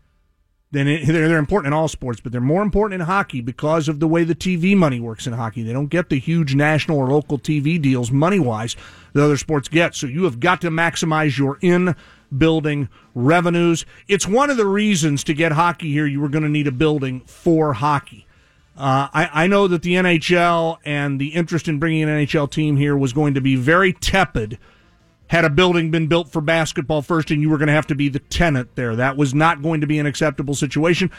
than 0.72 0.88
it, 0.88 1.06
they're, 1.06 1.28
they're 1.28 1.38
important 1.38 1.74
in 1.74 1.78
all 1.78 1.90
sports, 1.90 2.22
but 2.22 2.32
they're 2.32 2.40
more 2.40 2.62
important 2.62 3.02
in 3.02 3.06
hockey 3.06 3.42
because 3.42 3.90
of 3.90 4.00
the 4.00 4.08
way 4.08 4.24
the 4.24 4.34
TV 4.34 4.78
money 4.78 5.02
works 5.02 5.28
in 5.28 5.34
hockey. 5.34 5.62
They 5.62 5.74
don't 5.74 5.88
get 5.88 6.08
the 6.08 6.20
huge 6.20 6.56
national 6.56 6.98
or 6.98 7.08
local 7.08 7.38
TV 7.38 7.82
deals 7.82 8.12
money 8.12 8.40
wise 8.40 8.78
that 9.12 9.22
other 9.22 9.36
sports 9.36 9.68
get. 9.68 9.96
So 9.96 10.08
you 10.08 10.24
have 10.24 10.40
got 10.40 10.62
to 10.62 10.70
maximize 10.70 11.38
your 11.38 11.58
in 11.62 11.98
building 12.38 12.88
revenues. 13.14 13.86
It's 14.08 14.26
one 14.26 14.50
of 14.50 14.56
the 14.56 14.68
reasons 14.68 15.26
to 15.26 15.34
get 15.34 15.52
hockey 15.52 15.92
here, 15.92 16.06
you 16.06 16.22
were 16.22 16.30
going 16.30 16.44
to 16.44 16.50
need 16.50 16.68
a 16.68 16.72
building 16.72 17.22
for 17.26 17.74
hockey. 17.74 18.26
Uh, 18.80 19.10
I, 19.14 19.44
I 19.44 19.48
know 19.48 19.68
that 19.68 19.82
the 19.82 19.96
NHL 19.96 20.78
and 20.86 21.20
the 21.20 21.36
interest 21.36 21.68
in 21.68 21.80
bringing 21.80 22.04
an 22.04 22.10
NHL 22.10 22.50
team 22.50 22.78
here 22.78 22.96
was 22.96 23.12
going 23.12 23.34
to 23.34 23.42
be 23.42 23.58
very 23.58 23.92
tepid 23.92 24.58
had 25.28 25.44
a 25.44 25.50
building 25.50 25.92
been 25.92 26.08
built 26.08 26.32
for 26.32 26.40
basketball 26.40 27.02
first 27.02 27.30
and 27.30 27.42
you 27.42 27.50
were 27.50 27.58
going 27.58 27.68
to 27.68 27.74
have 27.74 27.88
to 27.88 27.96
be 27.96 28.08
the 28.08 28.20
tenant 28.20 28.76
there. 28.76 28.96
That 28.96 29.18
was 29.18 29.34
not 29.34 29.62
going 29.62 29.82
to 29.82 29.88
be 29.88 30.00
an 30.00 30.06
acceptable 30.06 30.56
situation. 30.56 31.12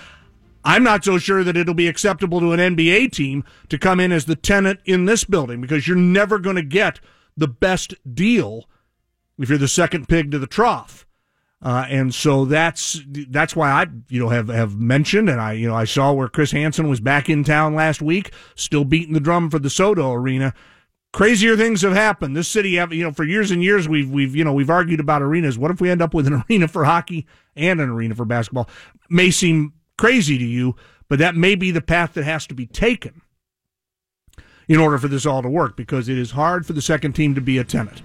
I'm 0.64 0.82
not 0.82 1.04
so 1.04 1.18
sure 1.18 1.44
that 1.44 1.56
it'll 1.56 1.74
be 1.74 1.86
acceptable 1.86 2.40
to 2.40 2.52
an 2.52 2.76
NBA 2.76 3.12
team 3.12 3.44
to 3.68 3.78
come 3.78 4.00
in 4.00 4.10
as 4.10 4.24
the 4.24 4.36
tenant 4.36 4.80
in 4.86 5.04
this 5.04 5.24
building 5.24 5.60
because 5.60 5.86
you're 5.86 5.98
never 5.98 6.38
going 6.38 6.56
to 6.56 6.62
get 6.62 6.98
the 7.36 7.48
best 7.48 7.94
deal 8.14 8.70
if 9.38 9.50
you're 9.50 9.58
the 9.58 9.68
second 9.68 10.08
pig 10.08 10.30
to 10.30 10.38
the 10.38 10.46
trough. 10.46 11.06
Uh, 11.62 11.84
and 11.90 12.14
so 12.14 12.46
that's 12.46 13.00
that's 13.28 13.54
why 13.54 13.70
I 13.70 13.86
you 14.08 14.18
know 14.18 14.30
have 14.30 14.48
have 14.48 14.76
mentioned 14.76 15.28
and 15.28 15.40
I 15.40 15.52
you 15.52 15.68
know 15.68 15.74
I 15.74 15.84
saw 15.84 16.10
where 16.12 16.28
Chris 16.28 16.52
Hansen 16.52 16.88
was 16.88 17.00
back 17.00 17.28
in 17.28 17.44
town 17.44 17.74
last 17.74 18.00
week, 18.00 18.32
still 18.54 18.84
beating 18.84 19.12
the 19.12 19.20
drum 19.20 19.50
for 19.50 19.58
the 19.58 19.68
SoDo 19.68 20.14
Arena. 20.14 20.54
Crazier 21.12 21.56
things 21.56 21.82
have 21.82 21.92
happened. 21.92 22.36
This 22.36 22.48
city, 22.48 22.76
have, 22.76 22.92
you 22.92 23.02
know, 23.02 23.12
for 23.12 23.24
years 23.24 23.50
and 23.50 23.62
years 23.62 23.88
we've 23.88 24.08
we've 24.08 24.34
you 24.34 24.42
know 24.42 24.54
we've 24.54 24.70
argued 24.70 25.00
about 25.00 25.20
arenas. 25.20 25.58
What 25.58 25.70
if 25.70 25.82
we 25.82 25.90
end 25.90 26.00
up 26.00 26.14
with 26.14 26.26
an 26.26 26.42
arena 26.48 26.66
for 26.66 26.84
hockey 26.84 27.26
and 27.54 27.78
an 27.78 27.90
arena 27.90 28.14
for 28.14 28.24
basketball? 28.24 28.68
May 29.10 29.30
seem 29.30 29.74
crazy 29.98 30.38
to 30.38 30.44
you, 30.44 30.76
but 31.08 31.18
that 31.18 31.36
may 31.36 31.56
be 31.56 31.70
the 31.70 31.82
path 31.82 32.14
that 32.14 32.24
has 32.24 32.46
to 32.46 32.54
be 32.54 32.64
taken 32.64 33.20
in 34.66 34.78
order 34.78 34.96
for 34.96 35.08
this 35.08 35.26
all 35.26 35.42
to 35.42 35.50
work 35.50 35.76
because 35.76 36.08
it 36.08 36.16
is 36.16 36.30
hard 36.30 36.64
for 36.64 36.72
the 36.72 36.80
second 36.80 37.12
team 37.12 37.34
to 37.34 37.40
be 37.42 37.58
a 37.58 37.64
tenant. 37.64 38.00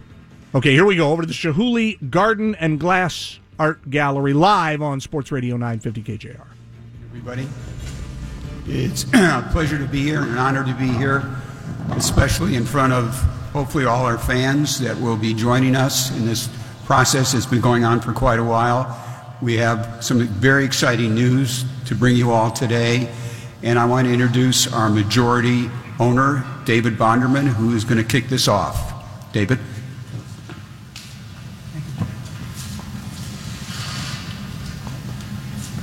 Okay, 0.53 0.71
here 0.71 0.85
we 0.85 0.95
go 0.97 1.12
over 1.12 1.21
to 1.21 1.27
the 1.27 1.33
Chihuly 1.33 2.09
Garden 2.09 2.55
and 2.55 2.79
Glass 2.79 3.39
Art 3.57 3.89
Gallery 3.89 4.33
live 4.33 4.81
on 4.81 5.00
Sports 5.00 5.31
Radio 5.31 5.55
950 5.55 6.03
KJR. 6.03 6.45
Everybody, 7.09 7.47
it's 8.67 9.03
a 9.13 9.47
pleasure 9.51 9.77
to 9.77 9.85
be 9.85 10.03
here 10.03 10.21
and 10.21 10.31
an 10.31 10.38
honor 10.38 10.65
to 10.65 10.74
be 10.74 10.88
here, 10.88 11.24
especially 11.91 12.55
in 12.55 12.65
front 12.65 12.91
of 12.91 13.13
hopefully 13.53 13.85
all 13.85 14.05
our 14.05 14.17
fans 14.17 14.79
that 14.81 15.00
will 15.00 15.15
be 15.15 15.33
joining 15.33 15.74
us 15.74 16.12
in 16.17 16.25
this 16.25 16.50
process 16.83 17.31
that's 17.31 17.45
been 17.45 17.62
going 17.62 17.85
on 17.85 18.01
for 18.01 18.12
quite 18.12 18.39
a 18.39 18.43
while. 18.43 19.01
We 19.41 19.55
have 19.55 20.03
some 20.03 20.19
very 20.27 20.65
exciting 20.65 21.15
news 21.15 21.63
to 21.85 21.95
bring 21.95 22.17
you 22.17 22.31
all 22.31 22.51
today, 22.51 23.09
and 23.63 23.79
I 23.79 23.85
want 23.85 24.07
to 24.07 24.13
introduce 24.13 24.71
our 24.74 24.89
majority 24.89 25.69
owner, 25.97 26.45
David 26.65 26.97
Bonderman, 26.97 27.47
who 27.47 27.74
is 27.74 27.85
going 27.85 27.97
to 27.97 28.03
kick 28.03 28.27
this 28.27 28.50
off. 28.50 29.31
David? 29.31 29.59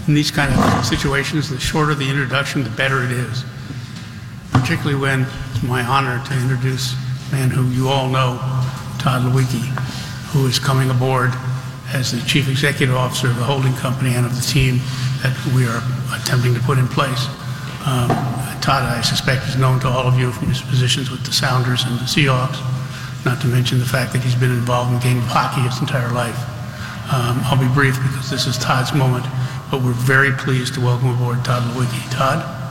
In 0.08 0.14
these 0.14 0.32
kind 0.32 0.52
of 0.52 0.84
situations, 0.84 1.48
the 1.48 1.60
shorter 1.60 1.94
the 1.94 2.10
introduction, 2.10 2.64
the 2.64 2.70
better 2.70 3.04
it 3.04 3.12
is. 3.12 3.44
Particularly 4.50 5.00
when 5.00 5.26
it's 5.50 5.62
my 5.62 5.82
honor 5.82 6.20
to 6.26 6.34
introduce 6.34 6.94
a 7.30 7.32
man 7.36 7.50
who 7.50 7.70
you 7.70 7.88
all 7.88 8.08
know, 8.08 8.34
Tod 8.98 9.22
Leiweke, 9.22 9.62
who 10.34 10.44
is 10.46 10.58
coming 10.58 10.90
aboard 10.90 11.30
as 11.94 12.10
the 12.10 12.20
Chief 12.26 12.48
Executive 12.48 12.96
Officer 12.96 13.28
of 13.28 13.36
the 13.36 13.44
holding 13.44 13.74
company 13.74 14.14
and 14.14 14.26
of 14.26 14.34
the 14.34 14.42
team 14.42 14.80
that 15.22 15.38
we 15.54 15.66
are 15.70 15.78
attempting 16.18 16.52
to 16.52 16.60
put 16.60 16.78
in 16.78 16.88
place. 16.88 17.28
Um, 17.86 18.10
Tod, 18.58 18.82
I 18.82 19.02
suspect, 19.02 19.46
is 19.46 19.56
known 19.56 19.78
to 19.80 19.88
all 19.88 20.08
of 20.08 20.18
you 20.18 20.32
from 20.32 20.48
his 20.48 20.62
positions 20.62 21.12
with 21.12 21.24
the 21.24 21.32
Sounders 21.32 21.84
and 21.84 21.94
the 21.94 22.10
Seahawks, 22.10 22.58
not 23.24 23.40
to 23.42 23.46
mention 23.46 23.78
the 23.78 23.86
fact 23.86 24.12
that 24.14 24.22
he's 24.22 24.34
been 24.34 24.50
involved 24.50 24.90
in 24.90 24.98
the 24.98 25.04
game 25.04 25.18
of 25.18 25.30
hockey 25.30 25.60
his 25.60 25.78
entire 25.78 26.10
life. 26.10 26.38
Um, 27.12 27.38
I'll 27.46 27.60
be 27.60 27.72
brief 27.72 27.94
because 28.02 28.30
this 28.30 28.46
is 28.46 28.58
Tod's 28.58 28.92
moment 28.94 29.26
but 29.72 29.82
we're 29.82 29.92
very 29.92 30.30
pleased 30.32 30.74
to 30.74 30.82
welcome 30.82 31.08
aboard 31.08 31.42
Tod 31.46 31.62
Leiweke. 31.72 32.10
Tod? 32.12 32.61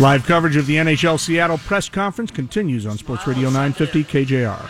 Live 0.00 0.26
coverage 0.26 0.54
of 0.54 0.66
the 0.66 0.76
NHL 0.76 1.18
Seattle 1.18 1.58
press 1.58 1.88
conference 1.88 2.30
continues 2.30 2.86
on 2.86 2.98
Sports 2.98 3.26
Radio 3.26 3.50
950 3.50 4.04
KJR. 4.04 4.60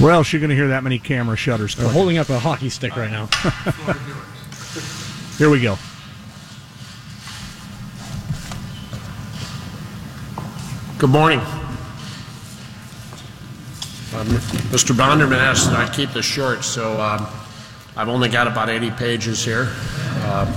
Where 0.00 0.12
else 0.12 0.32
are 0.32 0.36
you 0.36 0.40
going 0.40 0.50
to 0.50 0.56
hear 0.56 0.68
that 0.68 0.82
many 0.82 0.98
camera 0.98 1.36
shutters? 1.36 1.76
They're 1.76 1.88
holding 1.88 2.18
up 2.18 2.28
a 2.30 2.40
hockey 2.40 2.68
stick 2.68 2.96
right 2.96 3.12
now. 3.12 3.26
Here 5.38 5.50
we 5.50 5.62
go. 5.62 5.78
Good 10.98 11.10
morning. 11.10 11.40
Um, 14.18 14.26
Mr. 14.26 14.96
Bonderman 14.96 15.38
asked 15.38 15.70
that 15.70 15.78
I 15.78 15.94
keep 15.94 16.10
this 16.10 16.26
short, 16.26 16.64
so 16.64 17.00
um, 17.00 17.28
I've 17.96 18.08
only 18.08 18.28
got 18.28 18.48
about 18.48 18.68
80 18.68 18.90
pages 18.92 19.44
here. 19.44 19.72
Um, 20.24 20.52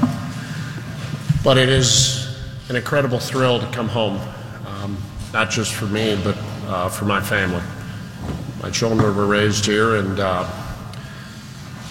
but 1.44 1.60
it 1.60 1.70
is 1.70 2.42
an 2.70 2.76
incredible 2.76 3.20
thrill 3.20 3.60
to 3.60 3.68
come 3.68 3.88
home, 3.88 4.20
um, 4.66 4.98
not 5.32 5.52
just 5.52 5.76
for 5.76 5.86
me, 5.86 6.20
but 6.24 6.36
uh, 6.66 6.90
for 6.90 7.06
my 7.06 7.22
family. 7.22 7.62
My 8.64 8.72
children 8.72 9.16
were 9.16 9.28
raised 9.28 9.68
here, 9.68 9.98
and 9.98 10.20
uh, 10.20 10.44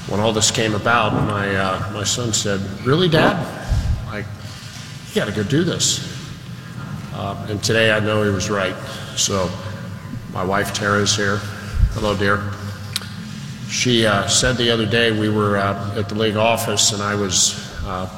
when 0.09 0.19
all 0.19 0.33
this 0.33 0.51
came 0.51 0.75
about, 0.75 1.13
my, 1.29 1.55
uh, 1.55 1.93
my 1.93 2.03
son 2.03 2.33
said, 2.33 2.61
Really, 2.85 3.09
Dad? 3.09 3.39
Like, 4.07 4.27
you 5.11 5.15
got 5.15 5.27
to 5.27 5.33
go 5.33 5.45
do 5.45 5.63
this. 5.63 6.21
Uh, 7.15 7.47
and 7.49 7.63
today 7.63 7.93
I 7.93 8.01
know 8.01 8.25
he 8.25 8.31
was 8.31 8.51
right. 8.51 8.75
So, 9.15 9.49
my 10.33 10.43
wife 10.43 10.75
Tara 10.75 10.99
is 10.99 11.15
here. 11.15 11.41
Hello, 11.95 12.17
dear. 12.17 12.41
She 13.69 14.07
uh, 14.07 14.29
said 14.29 14.57
the 14.57 14.71
other 14.71 14.87
day 14.87 15.11
we 15.11 15.29
were 15.29 15.57
uh, 15.57 15.99
at 15.99 16.09
the 16.09 16.15
league 16.15 16.37
office, 16.37 16.93
and 16.93 17.03
I 17.03 17.17
was. 17.17 17.69
Uh, 17.85 18.09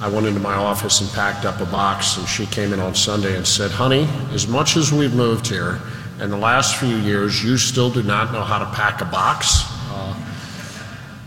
I 0.00 0.08
went 0.08 0.26
into 0.26 0.38
my 0.38 0.54
office 0.54 1.00
and 1.00 1.10
packed 1.10 1.44
up 1.44 1.60
a 1.60 1.66
box, 1.66 2.16
and 2.16 2.26
she 2.28 2.46
came 2.46 2.72
in 2.72 2.78
on 2.78 2.94
Sunday 2.94 3.36
and 3.36 3.44
said, 3.44 3.72
"Honey, 3.72 4.08
as 4.32 4.46
much 4.46 4.76
as 4.76 4.92
we've 4.92 5.12
moved 5.12 5.48
here, 5.48 5.80
in 6.20 6.30
the 6.30 6.36
last 6.36 6.76
few 6.76 6.96
years, 6.98 7.42
you 7.42 7.58
still 7.58 7.90
do 7.90 8.04
not 8.04 8.32
know 8.32 8.42
how 8.42 8.60
to 8.60 8.66
pack 8.76 9.00
a 9.00 9.06
box." 9.06 9.64
Uh, 9.90 10.14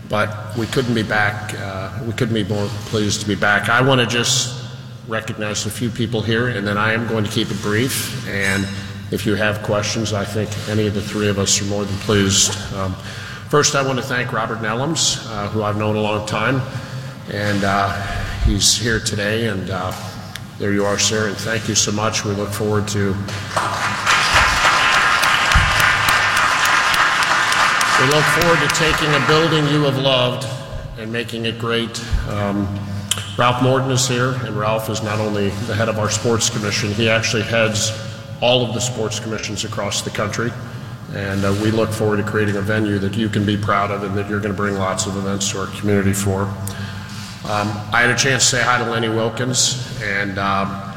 but 0.08 0.56
we 0.56 0.66
couldn't 0.66 0.94
be 0.94 1.02
back. 1.02 1.52
Uh, 1.52 2.02
we 2.06 2.14
couldn't 2.14 2.34
be 2.34 2.44
more 2.44 2.66
pleased 2.86 3.20
to 3.20 3.28
be 3.28 3.34
back. 3.34 3.68
I 3.68 3.82
want 3.82 4.00
to 4.00 4.06
just 4.06 4.64
recognize 5.06 5.66
a 5.66 5.70
few 5.70 5.90
people 5.90 6.22
here, 6.22 6.48
and 6.48 6.66
then 6.66 6.78
I 6.78 6.94
am 6.94 7.06
going 7.08 7.24
to 7.24 7.30
keep 7.30 7.50
it 7.50 7.60
brief 7.60 8.26
and 8.26 8.66
if 9.14 9.24
you 9.24 9.36
have 9.36 9.62
questions, 9.62 10.12
I 10.12 10.24
think 10.24 10.50
any 10.68 10.88
of 10.88 10.94
the 10.94 11.00
three 11.00 11.28
of 11.28 11.38
us 11.38 11.62
are 11.62 11.66
more 11.66 11.84
than 11.84 11.96
pleased. 11.98 12.50
Um, 12.74 12.94
first, 13.48 13.76
I 13.76 13.86
want 13.86 13.96
to 14.00 14.04
thank 14.04 14.32
Robert 14.32 14.58
Nellams, 14.58 15.24
uh, 15.30 15.48
who 15.50 15.62
I've 15.62 15.76
known 15.76 15.94
a 15.94 16.00
long 16.00 16.26
time, 16.26 16.60
and 17.32 17.62
uh, 17.62 17.92
he's 18.44 18.76
here 18.76 18.98
today. 18.98 19.46
And 19.46 19.70
uh, 19.70 19.92
there 20.58 20.72
you 20.72 20.84
are, 20.84 20.98
sir, 20.98 21.28
and 21.28 21.36
thank 21.36 21.68
you 21.68 21.76
so 21.76 21.92
much. 21.92 22.24
We 22.24 22.32
look 22.32 22.48
forward 22.50 22.88
to. 22.88 23.14
We 28.00 28.10
look 28.10 28.24
forward 28.34 28.58
to 28.58 28.68
taking 28.74 29.14
a 29.14 29.24
building 29.28 29.72
you 29.72 29.84
have 29.84 29.98
loved 29.98 30.44
and 30.98 31.12
making 31.12 31.46
it 31.46 31.60
great. 31.60 32.04
Um, 32.28 32.66
Ralph 33.38 33.62
Morton 33.62 33.92
is 33.92 34.08
here, 34.08 34.32
and 34.42 34.58
Ralph 34.58 34.90
is 34.90 35.04
not 35.04 35.20
only 35.20 35.50
the 35.68 35.74
head 35.76 35.88
of 35.88 36.00
our 36.00 36.10
sports 36.10 36.50
commission, 36.50 36.92
he 36.92 37.08
actually 37.08 37.44
heads 37.44 37.92
all 38.40 38.64
of 38.64 38.74
the 38.74 38.80
sports 38.80 39.20
commissions 39.20 39.64
across 39.64 40.02
the 40.02 40.10
country. 40.10 40.50
And 41.14 41.44
uh, 41.44 41.56
we 41.62 41.70
look 41.70 41.90
forward 41.90 42.16
to 42.16 42.22
creating 42.24 42.56
a 42.56 42.60
venue 42.60 42.98
that 42.98 43.16
you 43.16 43.28
can 43.28 43.46
be 43.46 43.56
proud 43.56 43.90
of 43.90 44.02
and 44.02 44.16
that 44.16 44.28
you're 44.28 44.40
going 44.40 44.52
to 44.52 44.56
bring 44.56 44.74
lots 44.74 45.06
of 45.06 45.16
events 45.16 45.50
to 45.52 45.60
our 45.60 45.66
community 45.78 46.12
for. 46.12 46.42
Um, 47.44 47.68
I 47.92 48.00
had 48.00 48.10
a 48.10 48.16
chance 48.16 48.44
to 48.44 48.56
say 48.56 48.62
hi 48.62 48.78
to 48.78 48.90
Lenny 48.90 49.08
Wilkens, 49.08 50.00
and 50.02 50.38
um, 50.38 50.94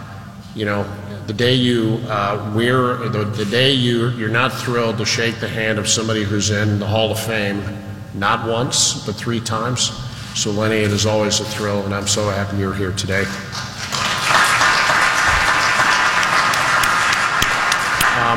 you 0.56 0.64
know, 0.66 0.90
the 1.28 1.34
day 1.34 1.54
you 1.54 2.00
uh, 2.08 2.54
we're 2.56 3.10
the, 3.10 3.26
the 3.26 3.44
day 3.44 3.74
you 3.74 4.12
you're 4.12 4.30
not 4.30 4.54
thrilled 4.54 4.98
to 5.00 5.06
shake 5.06 5.42
the 5.42 5.48
hand 5.50 5.78
of 5.78 5.90
somebody 5.90 6.24
who's 6.24 6.50
in 6.50 6.80
the 6.80 6.88
Hall 6.88 7.12
of 7.12 7.20
Fame, 7.20 7.62
not 8.14 8.48
once 8.48 9.06
but 9.06 9.16
three 9.16 9.42
times. 9.42 9.92
So 10.36 10.52
Lenny, 10.52 10.78
it 10.78 10.92
is 10.92 11.06
always 11.06 11.42
a 11.42 11.46
thrill, 11.46 11.84
and 11.84 11.94
I'm 11.94 12.08
so 12.08 12.30
happy 12.30 12.58
you're 12.58 12.74
here 12.74 12.94
today. 12.94 13.26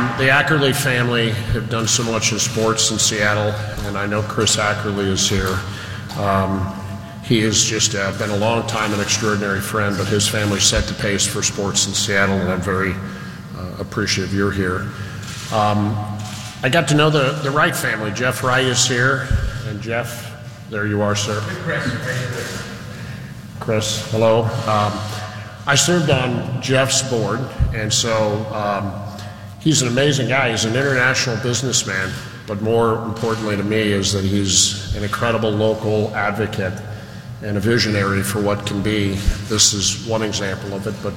Um, 0.01 0.17
the 0.17 0.29
Ackerley 0.29 0.75
family 0.75 1.33
have 1.53 1.69
done 1.69 1.87
so 1.87 2.03
much 2.03 2.33
in 2.33 2.39
sports 2.39 2.91
in 2.91 2.99
Seattle, 2.99 3.53
and 3.87 3.99
I 3.99 4.07
know 4.07 4.23
Chris 4.23 4.57
Ackerley 4.57 5.07
is 5.07 5.29
here. 5.29 5.59
Um, 6.17 6.73
he 7.23 7.43
has 7.43 7.63
just 7.63 7.95
uh, 7.95 8.17
been 8.17 8.31
a 8.31 8.37
long 8.39 8.67
time 8.67 8.95
an 8.95 9.01
extraordinary 9.01 9.61
friend, 9.61 9.95
but 9.99 10.07
his 10.07 10.27
family 10.27 10.59
set 10.59 10.85
the 10.85 10.95
pace 10.95 11.27
for 11.27 11.43
sports 11.43 11.87
in 11.87 11.93
Seattle, 11.93 12.37
and 12.37 12.51
I'm 12.51 12.63
very 12.63 12.95
uh, 13.55 13.77
appreciative 13.79 14.33
you're 14.33 14.51
here. 14.51 14.89
Um, 15.53 15.95
I 16.63 16.71
got 16.73 16.89
to 16.89 16.95
know 16.95 17.11
the, 17.11 17.33
the 17.43 17.51
Wright 17.51 17.77
family. 17.77 18.11
Jeff 18.13 18.43
Wright 18.43 18.65
is 18.65 18.87
here, 18.87 19.29
and 19.67 19.83
Jeff 19.83 20.71
There 20.71 20.87
you 20.87 21.03
are, 21.03 21.15
sir. 21.15 21.41
Chris, 23.61 24.11
hello. 24.11 24.45
Um, 24.45 24.99
I 25.67 25.75
served 25.75 26.09
on 26.09 26.63
Jeff's 26.63 27.03
board, 27.11 27.41
and 27.75 27.93
so 27.93 28.47
um, 28.55 29.10
he's 29.61 29.83
an 29.83 29.88
amazing 29.88 30.29
guy. 30.29 30.51
He's 30.51 30.64
an 30.64 30.75
international 30.75 31.37
businessman, 31.42 32.11
but 32.46 32.61
more 32.62 32.96
importantly 33.05 33.57
to 33.57 33.62
me 33.62 33.92
is 33.92 34.12
that 34.12 34.25
he's 34.25 34.94
an 34.96 35.05
incredible 35.05 35.51
local 35.51 36.14
advocate 36.14 36.81
and 37.42 37.57
a 37.57 37.61
visionary 37.61 38.23
for 38.23 38.40
what 38.42 38.66
can 38.66 38.83
be. 38.83 39.14
This 39.49 39.73
is 39.73 40.07
one 40.07 40.23
example 40.23 40.75
of 40.75 40.87
it, 40.87 40.94
but 41.03 41.14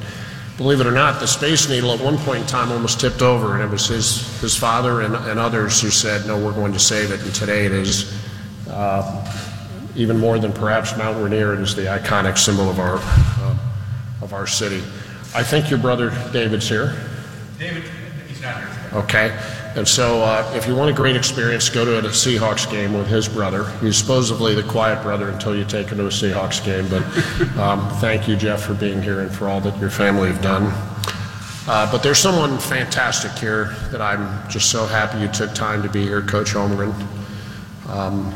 believe 0.58 0.79
it 0.79 0.88
or 0.88 0.91
not, 0.91 1.19
the 1.19 1.27
Space 1.27 1.67
Needle 1.67 1.91
at 1.91 1.99
one 1.99 2.17
point 2.19 2.41
in 2.41 2.47
time 2.47 2.71
almost 2.71 2.99
tipped 2.99 3.21
over, 3.21 3.56
and 3.56 3.63
it 3.63 3.69
was 3.69 3.88
his, 3.88 4.39
his 4.39 4.56
father 4.56 5.01
and, 5.01 5.15
and 5.15 5.39
others 5.39 5.82
who 5.82 5.89
said, 5.89 6.25
no, 6.27 6.38
we're 6.43 6.53
going 6.53 6.71
to 6.73 6.79
save 6.79 7.12
it, 7.12 7.21
and 7.21 7.34
today 7.36 7.65
it 7.65 7.73
is 7.73 8.17
uh, 8.69 9.49
even 9.95 10.17
more 10.17 10.39
than 10.39 10.53
perhaps 10.53 10.95
Mount 10.97 11.21
Rainier, 11.21 11.53
it 11.53 11.60
is 11.60 11.75
the 11.75 11.84
iconic 11.84 12.38
symbol 12.38 12.69
of 12.69 12.79
our, 12.79 12.99
uh, 12.99 13.58
of 14.21 14.34
our 14.34 14.47
city. 14.47 14.82
I 15.36 15.43
think 15.43 15.69
your 15.69 15.79
brother 15.79 16.12
David's 16.32 16.69
here. 16.69 16.95
David. 17.60 17.84
Okay. 18.93 19.38
And 19.75 19.88
so, 19.88 20.21
uh, 20.21 20.51
if 20.56 20.67
you 20.67 20.75
want 20.75 20.91
a 20.91 20.93
great 20.93 21.15
experience, 21.15 21.67
go 21.67 21.84
to 21.84 21.97
a 21.97 22.01
Seahawks 22.03 22.69
game 22.69 22.93
with 22.93 23.08
his 23.08 23.27
brother. 23.27 23.69
He's 23.79 23.97
supposedly 23.97 24.53
the 24.53 24.63
quiet 24.63 25.01
brother 25.01 25.29
until 25.29 25.56
you 25.56 25.65
take 25.65 25.89
him 25.89 25.97
to 25.97 26.06
a 26.06 26.10
Seahawks 26.10 26.63
game. 26.63 26.88
But 26.89 27.58
um, 27.58 27.89
thank 27.99 28.27
you, 28.27 28.36
Jeff, 28.36 28.62
for 28.62 28.75
being 28.75 29.01
here 29.01 29.21
and 29.21 29.34
for 29.34 29.49
all 29.49 29.60
that 29.62 29.77
your 29.79 29.89
family 29.89 30.29
have 30.29 30.41
done. 30.43 30.71
Uh, 31.65 31.89
but 31.91 32.03
there's 32.03 32.19
someone 32.19 32.60
fantastic 32.60 33.32
here 33.32 33.75
that 33.89 34.01
I'm 34.01 34.47
just 34.49 34.69
so 34.69 34.86
happy 34.86 35.19
you 35.19 35.29
took 35.29 35.56
time 35.56 35.82
to 35.82 35.89
be 35.89 36.03
here, 36.03 36.21
Coach 36.21 36.51
Holmgren. 36.51 36.93
Um, 37.88 38.32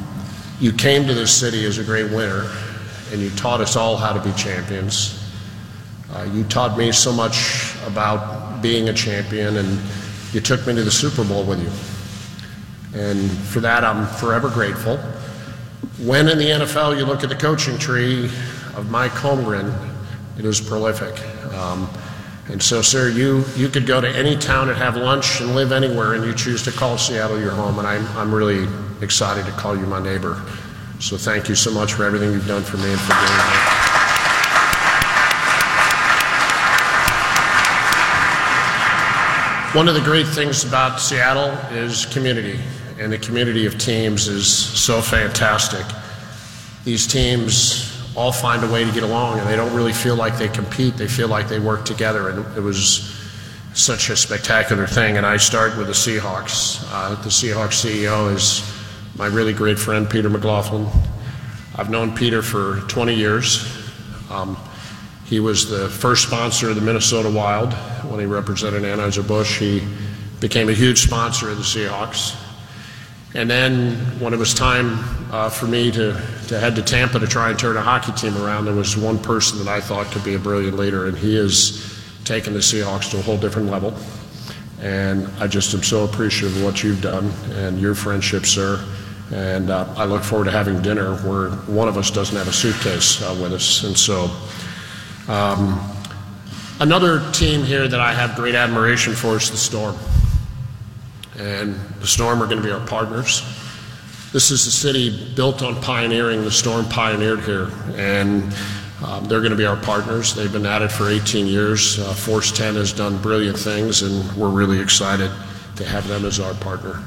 you 0.60 0.72
came 0.72 1.06
to 1.06 1.14
this 1.14 1.38
city 1.38 1.66
as 1.66 1.78
a 1.78 1.84
great 1.84 2.10
winner, 2.10 2.50
and 3.12 3.22
you 3.22 3.30
taught 3.32 3.62
us 3.62 3.76
all 3.76 3.96
how 3.96 4.14
to 4.14 4.22
be 4.22 4.34
champions. 4.36 5.24
Uh, 6.14 6.24
you 6.34 6.46
taught 6.46 6.78
me 6.78 6.92
so 6.92 7.12
much 7.12 7.76
about 7.86 8.47
being 8.62 8.90
a 8.90 8.94
champion, 8.94 9.58
and 9.58 9.80
you 10.34 10.42
took 10.42 10.66
me 10.68 10.76
to 10.76 10.84
the 10.84 10.92
Super 10.92 11.24
Bowl 11.24 11.44
with 11.44 11.62
you. 11.62 13.00
And 13.00 13.30
for 13.30 13.60
that, 13.60 13.84
I'm 13.84 14.08
forever 14.08 14.50
grateful. 14.50 14.98
When 16.04 16.28
in 16.30 16.38
the 16.38 16.46
NFL 16.46 16.98
you 16.98 17.06
look 17.06 17.24
at 17.24 17.30
the 17.30 17.36
coaching 17.36 17.78
tree 17.78 18.26
of 18.76 18.90
Mike 18.90 19.12
Holmgren, 19.12 19.74
it 20.38 20.46
is 20.46 20.62
prolific. 20.62 21.20
Um, 21.54 21.90
and 22.50 22.64
so, 22.64 22.82
sir, 22.82 23.10
you, 23.10 23.44
you 23.56 23.68
could 23.68 23.86
go 23.86 24.00
to 24.00 24.08
any 24.08 24.38
town 24.38 24.70
and 24.70 24.78
have 24.78 24.96
lunch 24.96 25.42
and 25.42 25.54
live 25.54 25.72
anywhere, 25.72 26.14
and 26.14 26.24
you 26.24 26.34
choose 26.34 26.64
to 26.64 26.72
call 26.72 26.98
Seattle 26.98 27.40
your 27.40 27.52
home. 27.52 27.78
And 27.80 27.88
I'm, 27.88 28.06
I'm 28.18 28.34
really 28.34 28.68
excited 29.02 29.46
to 29.46 29.52
call 29.52 29.76
you 29.76 29.86
my 29.86 30.02
neighbor. 30.02 30.42
So, 31.00 31.18
thank 31.18 31.50
you 31.50 31.56
so 31.56 31.72
much 31.72 31.94
for 31.94 32.06
everything 32.06 32.32
you've 32.32 32.48
done 32.48 32.64
for 32.64 32.78
me 32.78 32.92
and 32.92 33.02
for 33.02 33.14
being 33.14 33.28
here. 33.28 33.77
One 39.78 39.88
of 39.88 39.94
the 39.94 40.02
great 40.02 40.26
things 40.26 40.64
about 40.64 41.00
Seattle 41.00 41.52
is 41.72 42.08
community, 42.08 42.60
and 43.00 43.12
the 43.12 43.20
community 43.20 43.68
of 43.68 43.78
teams 43.78 44.28
is 44.28 44.52
so 44.52 45.02
fantastic. 45.02 45.86
These 46.84 47.06
teams 47.06 48.12
all 48.16 48.32
find 48.32 48.64
a 48.64 48.72
way 48.72 48.86
to 48.86 48.92
get 48.92 49.04
along, 49.04 49.38
and 49.38 49.48
they 49.48 49.56
don't 49.56 49.76
really 49.76 49.94
feel 49.94 50.16
like 50.16 50.36
they 50.40 50.48
compete. 50.48 50.98
They 50.98 51.08
feel 51.08 51.28
like 51.28 51.48
they 51.48 51.60
work 51.60 51.86
together, 51.86 52.30
and 52.30 52.58
it 52.58 52.60
was 52.60 53.16
such 53.76 54.10
a 54.10 54.18
spectacular 54.18 54.88
thing. 54.88 55.16
And 55.18 55.28
I 55.28 55.38
start 55.38 55.78
with 55.78 55.86
the 55.86 55.94
Seahawks. 55.94 56.84
Uh, 56.92 57.14
the 57.22 57.30
Seahawks 57.30 57.86
CEO 57.86 58.34
is 58.34 58.64
my 59.16 59.28
really 59.28 59.54
great 59.54 59.78
friend, 59.78 60.10
Peter 60.10 60.28
McLoughlin. 60.28 60.88
I've 61.76 61.92
known 61.92 62.16
Peter 62.16 62.42
for 62.42 62.80
20 62.88 63.14
years. 63.14 63.77
He 65.28 65.42
was 65.42 65.70
the 65.70 65.90
first 65.90 66.24
sponsor 66.24 66.70
of 66.70 66.76
the 66.76 66.82
Minnesota 66.82 67.30
Wild 67.30 67.74
when 68.06 68.22
he 68.22 68.26
represented 68.26 68.84
Anheuser-Busch. 68.84 69.60
He 69.60 69.86
became 70.40 70.70
a 70.70 70.74
huge 70.74 71.02
sponsor 71.02 71.50
of 71.50 71.58
the 71.58 71.64
Seahawks. 71.64 72.42
And 73.34 73.50
then 73.50 73.96
when 74.22 74.34
it 74.34 74.40
was 74.40 74.54
time 74.54 75.04
uh, 75.34 75.50
for 75.50 75.68
me 75.68 75.92
to, 75.92 76.14
to 76.48 76.60
head 76.60 76.76
to 76.78 76.82
Tampa 76.82 77.20
to 77.20 77.28
try 77.28 77.50
and 77.50 77.60
turn 77.60 77.76
a 77.76 77.82
hockey 77.82 78.14
team 78.14 78.38
around, 78.38 78.66
there 78.66 78.74
was 78.74 78.96
one 78.96 79.20
person 79.20 79.60
that 79.60 79.68
I 79.68 79.82
thought 79.82 80.06
could 80.08 80.24
be 80.24 80.36
a 80.36 80.40
brilliant 80.40 80.78
leader, 80.78 81.08
and 81.08 81.18
he 81.18 81.36
has 81.36 82.02
taken 82.24 82.54
the 82.54 82.60
Seahawks 82.60 83.12
to 83.12 83.20
a 83.20 83.22
whole 83.22 83.38
different 83.38 83.70
level. 83.70 83.94
And 84.82 85.28
I 85.40 85.48
just 85.48 85.74
am 85.74 85.84
so 85.84 86.06
appreciative 86.06 86.56
of 86.56 86.64
what 86.64 86.84
you've 86.84 87.02
done 87.02 87.32
and 87.52 87.78
your 87.82 87.96
friendship, 87.96 88.46
sir. 88.46 88.82
And 89.34 89.72
uh, 89.72 89.94
I 89.98 90.06
look 90.06 90.24
forward 90.24 90.46
to 90.46 90.52
having 90.52 90.82
dinner 90.82 91.18
where 91.18 91.50
one 91.68 91.90
of 91.90 91.98
us 91.98 92.12
doesn't 92.12 92.38
have 92.38 92.48
a 92.48 92.54
suitcase 92.54 93.22
uh, 93.22 93.38
with 93.42 93.52
us. 93.52 93.84
And 93.84 93.98
so, 93.98 94.32
um, 95.28 95.80
another 96.80 97.32
team 97.32 97.64
here 97.64 97.88
that 97.88 98.00
I 98.00 98.14
have 98.14 98.36
great 98.36 98.56
admiration 98.56 99.14
for 99.14 99.38
is 99.38 99.52
the 99.52 99.58
Storm. 99.58 99.96
And 101.38 101.76
the 102.00 102.08
Storm 102.08 102.42
are 102.42 102.46
going 102.46 102.58
to 102.58 102.64
be 102.64 102.72
our 102.72 102.86
partners. 102.88 103.42
This 104.34 104.52
is 104.52 104.66
a 104.68 104.72
city 104.72 105.34
built 105.36 105.62
on 105.62 105.82
pioneering. 105.82 106.44
The 106.44 106.52
Storm 106.52 106.86
pioneered 106.86 107.42
here, 107.42 107.70
and 107.96 108.54
um, 109.06 109.26
they're 109.26 109.40
going 109.40 109.52
to 109.52 109.58
be 109.58 109.66
our 109.66 109.78
partners. 109.78 110.34
They've 110.34 110.52
been 110.52 110.66
at 110.66 110.82
it 110.82 110.92
for 110.92 111.10
18 111.10 111.48
years. 111.48 112.00
Uh, 112.00 112.14
Force 112.14 112.52
10 112.52 112.76
has 112.76 112.92
done 112.92 113.22
brilliant 113.22 113.58
things, 113.58 114.02
and 114.02 114.32
we're 114.36 114.50
really 114.50 114.80
excited 114.80 115.32
to 115.76 115.86
have 115.86 116.08
them 116.08 116.26
as 116.26 116.40
our 116.40 116.54
partner. 116.56 117.04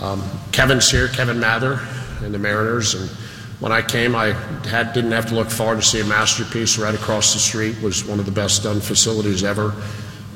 Um, 0.00 0.22
Kevin's 0.52 0.90
here, 0.90 1.08
Kevin 1.08 1.40
Mather, 1.40 1.80
and 2.22 2.32
the 2.32 2.38
Mariners, 2.38 2.94
and 2.94 3.10
when 3.60 3.72
I 3.72 3.82
came, 3.82 4.14
I 4.14 4.32
had, 4.68 4.92
didn't 4.92 5.12
have 5.12 5.26
to 5.26 5.34
look 5.34 5.50
far 5.50 5.74
to 5.74 5.82
see 5.82 6.00
a 6.00 6.04
masterpiece 6.04 6.78
right 6.78 6.94
across 6.94 7.32
the 7.32 7.40
street. 7.40 7.80
was 7.82 8.04
one 8.04 8.20
of 8.20 8.26
the 8.26 8.32
best 8.32 8.62
done 8.62 8.80
facilities 8.80 9.42
ever 9.42 9.74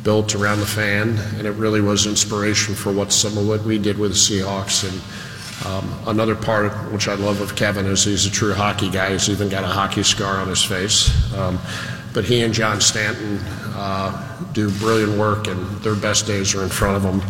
built 0.02 0.34
around 0.34 0.58
the 0.58 0.66
fan, 0.66 1.16
and 1.36 1.46
it 1.46 1.52
really 1.52 1.80
was 1.80 2.06
inspiration 2.06 2.74
for 2.74 2.92
what 2.92 3.12
some 3.12 3.38
of 3.38 3.46
what 3.46 3.62
we 3.62 3.78
did 3.78 3.96
with 3.96 4.10
the 4.10 4.16
Seahawks. 4.16 4.82
And 4.88 5.66
um, 5.66 6.08
another 6.08 6.34
part 6.34 6.72
which 6.92 7.06
I 7.06 7.14
love 7.14 7.40
of 7.40 7.54
Kevin 7.54 7.86
is 7.86 8.04
he's 8.04 8.26
a 8.26 8.30
true 8.30 8.52
hockey 8.52 8.90
guy. 8.90 9.12
He's 9.12 9.28
even 9.28 9.48
got 9.48 9.62
a 9.62 9.68
hockey 9.68 10.02
scar 10.02 10.38
on 10.38 10.48
his 10.48 10.64
face. 10.64 11.32
Um, 11.34 11.60
but 12.12 12.24
he 12.24 12.42
and 12.42 12.52
John 12.52 12.80
Stanton 12.80 13.38
uh, 13.74 14.50
do 14.52 14.70
brilliant 14.72 15.16
work, 15.16 15.46
and 15.46 15.64
their 15.82 15.94
best 15.94 16.26
days 16.26 16.56
are 16.56 16.64
in 16.64 16.68
front 16.68 16.96
of 16.96 17.02
them. 17.04 17.22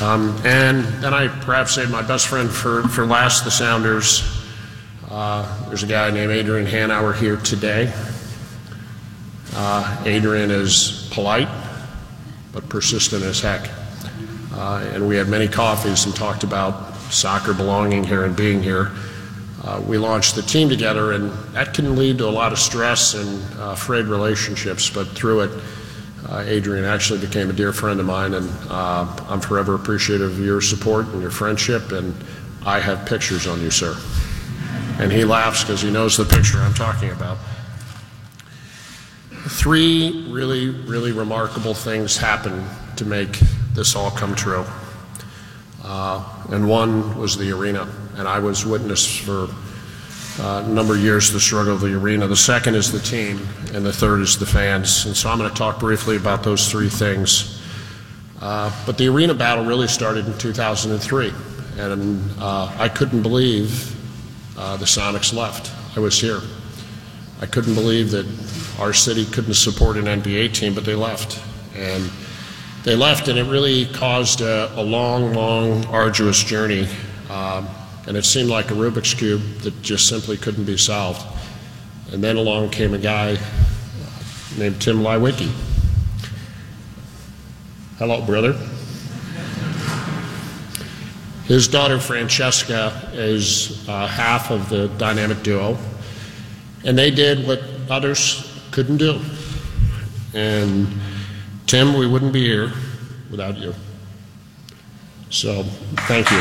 Um, 0.00 0.40
and 0.46 0.84
then 1.02 1.12
I 1.12 1.26
perhaps 1.26 1.74
saved 1.74 1.90
my 1.90 2.02
best 2.02 2.28
friend 2.28 2.48
for, 2.48 2.84
for 2.84 3.04
last, 3.04 3.44
the 3.44 3.50
Sounders. 3.50 4.37
Uh, 5.18 5.66
there's 5.66 5.82
a 5.82 5.86
guy 5.88 6.12
named 6.12 6.30
Adrian 6.30 6.64
Hanauer 6.64 7.12
here 7.12 7.38
today. 7.38 7.92
Uh, 9.52 10.00
Adrian 10.06 10.52
is 10.52 11.08
polite, 11.10 11.48
but 12.52 12.68
persistent 12.68 13.24
as 13.24 13.40
heck. 13.40 13.68
Uh, 14.52 14.88
and 14.92 15.08
we 15.08 15.16
had 15.16 15.26
many 15.26 15.48
coffees 15.48 16.06
and 16.06 16.14
talked 16.14 16.44
about 16.44 16.94
soccer 17.10 17.52
belonging 17.52 18.04
here 18.04 18.26
and 18.26 18.36
being 18.36 18.62
here. 18.62 18.92
Uh, 19.64 19.82
we 19.88 19.98
launched 19.98 20.36
the 20.36 20.42
team 20.42 20.68
together, 20.68 21.10
and 21.10 21.32
that 21.52 21.74
can 21.74 21.96
lead 21.96 22.18
to 22.18 22.24
a 22.24 22.30
lot 22.30 22.52
of 22.52 22.58
stress 22.60 23.14
and 23.14 23.42
uh, 23.58 23.74
frayed 23.74 24.06
relationships, 24.06 24.88
but 24.88 25.08
through 25.08 25.40
it, 25.40 25.50
uh, 26.28 26.44
Adrian 26.46 26.84
actually 26.84 27.18
became 27.18 27.50
a 27.50 27.52
dear 27.52 27.72
friend 27.72 27.98
of 27.98 28.06
mine, 28.06 28.34
and 28.34 28.48
I'm 28.70 29.40
forever 29.40 29.74
appreciative 29.74 30.30
of 30.30 30.38
your 30.38 30.60
support 30.60 31.08
and 31.08 31.20
your 31.20 31.32
friendship, 31.32 31.90
and 31.90 32.14
I 32.64 32.78
have 32.78 33.04
pictures 33.04 33.48
on 33.48 33.60
you, 33.60 33.72
sir. 33.72 33.96
And 34.98 35.12
he 35.12 35.24
laughs 35.24 35.62
because 35.62 35.80
he 35.80 35.90
knows 35.90 36.16
the 36.16 36.24
picture 36.24 36.58
I'm 36.58 36.74
talking 36.74 37.10
about. 37.10 37.38
Three 39.30 40.26
really, 40.28 40.70
really 40.70 41.12
remarkable 41.12 41.72
things 41.72 42.16
happened 42.16 42.64
to 42.96 43.04
make 43.04 43.38
this 43.74 43.94
all 43.94 44.10
come 44.10 44.34
true. 44.34 44.64
Uh, 45.84 46.24
and 46.50 46.68
one 46.68 47.16
was 47.16 47.38
the 47.38 47.52
arena, 47.52 47.88
and 48.16 48.26
I 48.26 48.40
was 48.40 48.66
witness 48.66 49.16
for 49.16 49.48
uh, 50.40 50.64
a 50.64 50.68
number 50.68 50.94
of 50.94 51.00
years 51.00 51.32
the 51.32 51.40
struggle 51.40 51.74
of 51.74 51.80
the 51.80 51.94
arena. 51.94 52.26
The 52.26 52.36
second 52.36 52.74
is 52.74 52.90
the 52.90 52.98
team, 52.98 53.46
and 53.72 53.86
the 53.86 53.92
third 53.92 54.20
is 54.20 54.36
the 54.36 54.46
fans. 54.46 55.06
And 55.06 55.16
so 55.16 55.30
I'm 55.30 55.38
going 55.38 55.48
to 55.48 55.56
talk 55.56 55.78
briefly 55.78 56.16
about 56.16 56.42
those 56.42 56.70
three 56.70 56.88
things. 56.88 57.62
Uh, 58.40 58.72
but 58.84 58.98
the 58.98 59.08
arena 59.08 59.34
battle 59.34 59.64
really 59.64 59.88
started 59.88 60.26
in 60.26 60.36
2003, 60.38 61.32
and 61.78 62.30
uh, 62.40 62.74
I 62.78 62.88
couldn't 62.88 63.22
believe 63.22 63.94
uh, 64.58 64.76
the 64.76 64.84
Sonics 64.84 65.32
left. 65.32 65.72
I 65.96 66.00
was 66.00 66.20
here. 66.20 66.40
I 67.40 67.46
couldn't 67.46 67.74
believe 67.74 68.10
that 68.10 68.26
our 68.80 68.92
city 68.92 69.24
couldn't 69.24 69.54
support 69.54 69.96
an 69.96 70.06
NBA 70.06 70.52
team, 70.52 70.74
but 70.74 70.84
they 70.84 70.96
left. 70.96 71.40
And 71.76 72.10
they 72.82 72.96
left, 72.96 73.28
and 73.28 73.38
it 73.38 73.44
really 73.44 73.86
caused 73.86 74.40
a, 74.40 74.72
a 74.78 74.82
long, 74.82 75.32
long, 75.32 75.86
arduous 75.86 76.42
journey. 76.42 76.88
Um, 77.30 77.68
and 78.08 78.16
it 78.16 78.24
seemed 78.24 78.48
like 78.48 78.70
a 78.70 78.74
Rubik's 78.74 79.14
Cube 79.14 79.42
that 79.58 79.80
just 79.82 80.08
simply 80.08 80.36
couldn't 80.36 80.64
be 80.64 80.76
solved. 80.76 81.24
And 82.12 82.24
then 82.24 82.36
along 82.36 82.70
came 82.70 82.94
a 82.94 82.98
guy 82.98 83.38
named 84.56 84.80
Tim 84.80 84.98
Leiweke. 84.98 85.52
Hello, 87.98 88.24
brother. 88.24 88.54
His 91.48 91.66
daughter 91.66 91.98
Francesca 91.98 93.10
is 93.14 93.88
uh, 93.88 94.06
half 94.06 94.50
of 94.50 94.68
the 94.68 94.88
dynamic 94.98 95.42
duo, 95.42 95.78
and 96.84 96.96
they 96.96 97.10
did 97.10 97.46
what 97.46 97.62
others 97.88 98.62
couldn't 98.70 98.98
do. 98.98 99.18
And 100.34 100.86
Tim, 101.66 101.96
we 101.96 102.06
wouldn't 102.06 102.34
be 102.34 102.44
here 102.44 102.70
without 103.30 103.56
you. 103.56 103.74
So, 105.30 105.62
thank 106.06 106.30
you. 106.30 106.36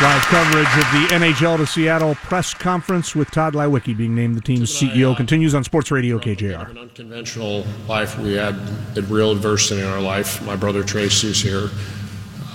Live 0.00 0.22
coverage 0.22 0.66
of 0.66 0.92
the 0.92 1.08
NHL 1.14 1.56
to 1.58 1.66
Seattle 1.66 2.16
press 2.16 2.54
conference 2.54 3.14
with 3.14 3.30
Tod 3.30 3.54
Leiweke 3.54 3.96
being 3.96 4.16
named 4.16 4.36
the 4.36 4.40
team's 4.40 4.72
CEO 4.72 5.16
continues 5.16 5.54
on 5.54 5.62
Sports 5.62 5.92
Radio 5.92 6.18
KJR. 6.18 6.70
An 6.70 6.78
unconventional 6.78 7.64
life. 7.88 8.18
We 8.18 8.34
had 8.34 8.56
a 8.96 9.02
real 9.02 9.30
adversity 9.30 9.80
in 9.80 9.86
our 9.86 10.00
life. 10.00 10.44
My 10.44 10.56
brother 10.56 10.82
Tracy's 10.82 11.40
here. 11.40 11.70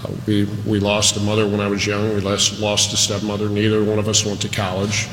Uh, 0.04 0.12
we 0.26 0.46
we 0.66 0.80
lost 0.80 1.18
a 1.18 1.20
mother 1.20 1.48
when 1.48 1.60
I 1.60 1.68
was 1.68 1.86
young. 1.86 2.14
We 2.14 2.22
lost, 2.22 2.60
lost 2.60 2.94
a 2.94 2.98
stepmother. 2.98 3.50
Neither 3.50 3.84
one 3.84 4.00
of 4.00 4.08
us 4.08 4.26
went 4.26 4.42
to 4.42 4.50
college. 4.50 5.08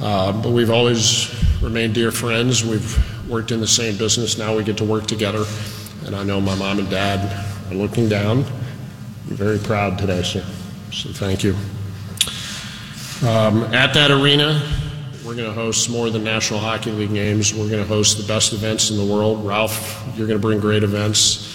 Uh, 0.00 0.32
but 0.32 0.50
we've 0.50 0.70
always 0.70 1.32
remained 1.62 1.94
dear 1.94 2.10
friends. 2.10 2.64
We've 2.64 3.28
worked 3.28 3.52
in 3.52 3.60
the 3.60 3.66
same 3.66 3.96
business. 3.96 4.36
Now 4.36 4.56
we 4.56 4.64
get 4.64 4.76
to 4.78 4.84
work 4.84 5.06
together. 5.06 5.44
And 6.06 6.14
I 6.14 6.22
know 6.24 6.40
my 6.40 6.54
mom 6.56 6.78
and 6.78 6.90
dad 6.90 7.46
are 7.70 7.74
looking 7.74 8.08
down. 8.08 8.38
I'm 8.38 9.36
very 9.36 9.58
proud 9.58 9.98
today, 9.98 10.22
sir. 10.22 10.44
So 10.92 11.10
thank 11.10 11.42
you. 11.42 11.56
Um, 13.26 13.62
at 13.72 13.94
that 13.94 14.10
arena, 14.10 14.60
we're 15.24 15.34
going 15.34 15.48
to 15.48 15.54
host 15.54 15.88
more 15.88 16.10
than 16.10 16.22
National 16.22 16.60
Hockey 16.60 16.90
League 16.90 17.14
games. 17.14 17.54
We're 17.54 17.70
going 17.70 17.82
to 17.82 17.88
host 17.88 18.18
the 18.18 18.24
best 18.24 18.52
events 18.52 18.90
in 18.90 18.98
the 18.98 19.04
world. 19.04 19.46
Ralph, 19.46 20.04
you're 20.16 20.26
going 20.26 20.38
to 20.38 20.42
bring 20.42 20.60
great 20.60 20.82
events. 20.82 21.53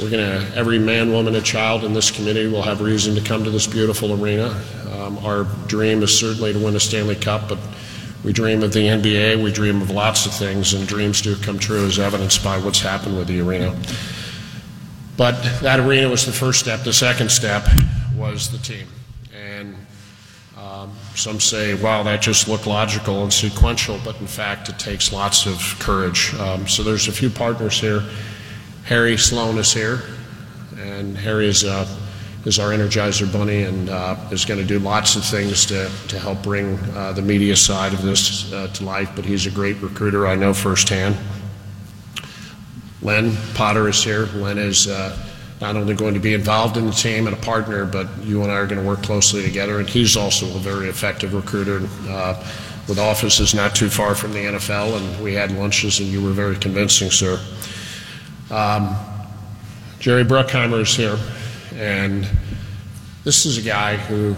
We're 0.00 0.10
going 0.10 0.24
to, 0.24 0.56
every 0.56 0.78
man, 0.78 1.10
woman, 1.10 1.34
and 1.34 1.44
child 1.44 1.82
in 1.82 1.92
this 1.92 2.12
community 2.12 2.46
will 2.46 2.62
have 2.62 2.80
reason 2.80 3.16
to 3.16 3.20
come 3.20 3.42
to 3.42 3.50
this 3.50 3.66
beautiful 3.66 4.12
arena. 4.22 4.62
Um, 4.92 5.18
our 5.18 5.42
dream 5.66 6.04
is 6.04 6.16
certainly 6.16 6.52
to 6.52 6.58
win 6.58 6.76
a 6.76 6.80
Stanley 6.80 7.16
Cup, 7.16 7.48
but 7.48 7.58
we 8.24 8.32
dream 8.32 8.62
of 8.62 8.72
the 8.72 8.86
NBA. 8.86 9.42
We 9.42 9.50
dream 9.50 9.82
of 9.82 9.90
lots 9.90 10.24
of 10.24 10.32
things, 10.32 10.72
and 10.72 10.86
dreams 10.86 11.20
do 11.20 11.34
come 11.36 11.58
true 11.58 11.84
as 11.84 11.98
evidenced 11.98 12.44
by 12.44 12.58
what's 12.58 12.80
happened 12.80 13.16
with 13.16 13.26
the 13.26 13.40
arena. 13.40 13.76
But 15.16 15.42
that 15.62 15.80
arena 15.80 16.08
was 16.08 16.24
the 16.24 16.32
first 16.32 16.60
step. 16.60 16.84
The 16.84 16.92
second 16.92 17.32
step 17.32 17.66
was 18.16 18.52
the 18.52 18.58
team. 18.58 18.86
And 19.34 19.74
um, 20.56 20.92
some 21.16 21.40
say, 21.40 21.74
wow, 21.74 22.04
that 22.04 22.22
just 22.22 22.46
looked 22.46 22.68
logical 22.68 23.24
and 23.24 23.32
sequential, 23.32 23.98
but 24.04 24.20
in 24.20 24.28
fact, 24.28 24.68
it 24.68 24.78
takes 24.78 25.12
lots 25.12 25.46
of 25.46 25.76
courage. 25.80 26.34
Um, 26.34 26.68
so 26.68 26.84
there's 26.84 27.08
a 27.08 27.12
few 27.12 27.30
partners 27.30 27.80
here. 27.80 28.04
Harry 28.88 29.18
Sloan 29.18 29.58
is 29.58 29.70
here, 29.70 30.00
and 30.78 31.14
Harry 31.14 31.46
is, 31.46 31.62
uh, 31.62 31.86
is 32.46 32.58
our 32.58 32.70
Energizer 32.70 33.30
Bunny 33.30 33.64
and 33.64 33.90
uh, 33.90 34.16
is 34.32 34.46
going 34.46 34.58
to 34.58 34.64
do 34.64 34.78
lots 34.78 35.14
of 35.14 35.22
things 35.22 35.66
to, 35.66 35.90
to 36.08 36.18
help 36.18 36.42
bring 36.42 36.78
uh, 36.96 37.12
the 37.12 37.20
media 37.20 37.54
side 37.54 37.92
of 37.92 38.00
this 38.00 38.50
uh, 38.50 38.66
to 38.68 38.84
life, 38.84 39.10
but 39.14 39.26
he's 39.26 39.44
a 39.44 39.50
great 39.50 39.76
recruiter, 39.82 40.26
I 40.26 40.36
know 40.36 40.54
firsthand. 40.54 41.18
Len 43.02 43.36
Potter 43.52 43.90
is 43.90 44.02
here. 44.02 44.24
Len 44.36 44.56
is 44.56 44.88
uh, 44.88 45.14
not 45.60 45.76
only 45.76 45.92
going 45.92 46.14
to 46.14 46.20
be 46.20 46.32
involved 46.32 46.78
in 46.78 46.86
the 46.86 46.92
team 46.92 47.26
and 47.26 47.36
a 47.36 47.40
partner, 47.40 47.84
but 47.84 48.08
you 48.22 48.42
and 48.42 48.50
I 48.50 48.54
are 48.54 48.66
going 48.66 48.80
to 48.80 48.88
work 48.88 49.02
closely 49.02 49.42
together. 49.42 49.80
And 49.80 49.88
he's 49.88 50.16
also 50.16 50.46
a 50.46 50.60
very 50.60 50.88
effective 50.88 51.34
recruiter. 51.34 51.86
Uh, 52.08 52.42
with 52.88 52.98
offices 52.98 53.54
not 53.54 53.74
too 53.74 53.90
far 53.90 54.14
from 54.14 54.32
the 54.32 54.38
NFL, 54.38 54.96
and 54.96 55.22
we 55.22 55.34
had 55.34 55.52
lunches, 55.52 56.00
and 56.00 56.08
you 56.08 56.22
were 56.22 56.32
very 56.32 56.56
convincing, 56.56 57.10
sir. 57.10 57.38
Um, 58.50 58.96
Jerry 59.98 60.24
Bruckheimer 60.24 60.80
is 60.80 60.96
here, 60.96 61.18
and 61.74 62.26
this 63.22 63.44
is 63.44 63.58
a 63.58 63.62
guy 63.62 63.96
who 63.96 64.34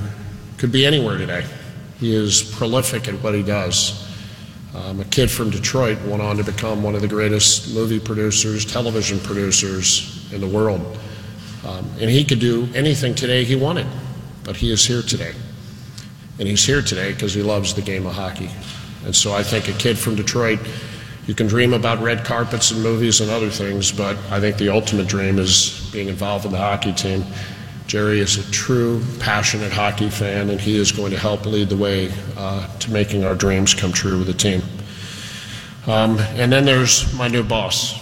could 0.59 0.73
be 0.73 0.85
anywhere 0.85 1.17
today. 1.17 1.47
He 2.01 2.13
is 2.13 2.43
prolific 2.43 3.07
at 3.07 3.15
what 3.23 3.35
he 3.35 3.45
does. 3.45 4.09
Um, 4.75 4.99
a 4.99 5.05
kid 5.05 5.31
from 5.31 5.51
Detroit 5.51 6.01
went 6.03 6.23
on 6.23 6.39
to 6.39 6.45
become 6.45 6.83
one 6.83 6.97
of 6.97 7.03
the 7.03 7.09
greatest 7.09 7.73
movie 7.73 8.01
producers, 8.01 8.65
television 8.65 9.21
producers 9.21 10.33
in 10.33 10.41
the 10.41 10.49
world. 10.49 10.81
Um, 11.65 11.89
and 12.01 12.11
he 12.11 12.25
could 12.25 12.41
do 12.41 12.69
anything 12.75 13.15
today 13.15 13.45
he 13.45 13.55
wanted, 13.55 13.87
but 14.43 14.57
he 14.57 14.73
is 14.73 14.85
here 14.85 15.03
today. 15.03 15.35
And 16.41 16.49
he's 16.49 16.65
here 16.65 16.83
today 16.83 17.13
because 17.13 17.33
he 17.33 17.43
loves 17.43 17.75
the 17.75 17.83
game 17.83 18.07
of 18.07 18.15
hockey. 18.15 18.51
And 19.05 19.15
so 19.15 19.33
I 19.35 19.45
think 19.45 19.69
a 19.69 19.73
kid 19.73 19.99
from 19.99 20.17
Detroit, 20.17 20.59
you 21.31 21.37
can 21.37 21.47
dream 21.47 21.75
about 21.75 22.01
red 22.01 22.25
carpets 22.25 22.73
and 22.73 22.83
movies 22.83 23.21
and 23.21 23.31
other 23.31 23.51
things, 23.51 23.93
but 23.93 24.17
I 24.33 24.41
think 24.41 24.57
the 24.57 24.69
ultimate 24.69 25.07
dream 25.07 25.39
is 25.39 25.89
being 25.93 26.09
involved 26.09 26.45
in 26.45 26.51
the 26.51 26.59
hockey 26.59 26.93
team. 26.93 27.25
Jerry 27.87 28.19
is 28.19 28.37
a 28.37 28.51
true, 28.51 29.01
passionate 29.21 29.71
hockey 29.71 30.11
fan, 30.11 30.51
and 30.51 30.61
he 30.61 30.77
is 30.77 30.91
going 30.91 31.13
to 31.13 31.17
help 31.17 31.47
lead 31.47 31.69
the 31.69 31.77
way 31.77 32.13
uh, 32.37 32.67
to 32.79 32.91
making 32.91 33.25
our 33.25 33.37
dreams 33.37 33.75
come 33.75 33.93
true 33.93 34.19
with 34.19 34.27
the 34.27 34.33
team. 34.33 34.61
Um, 35.87 36.19
and 36.19 36.51
then 36.51 36.65
there's 36.65 37.15
my 37.15 37.29
new 37.29 37.45
boss. 37.45 37.95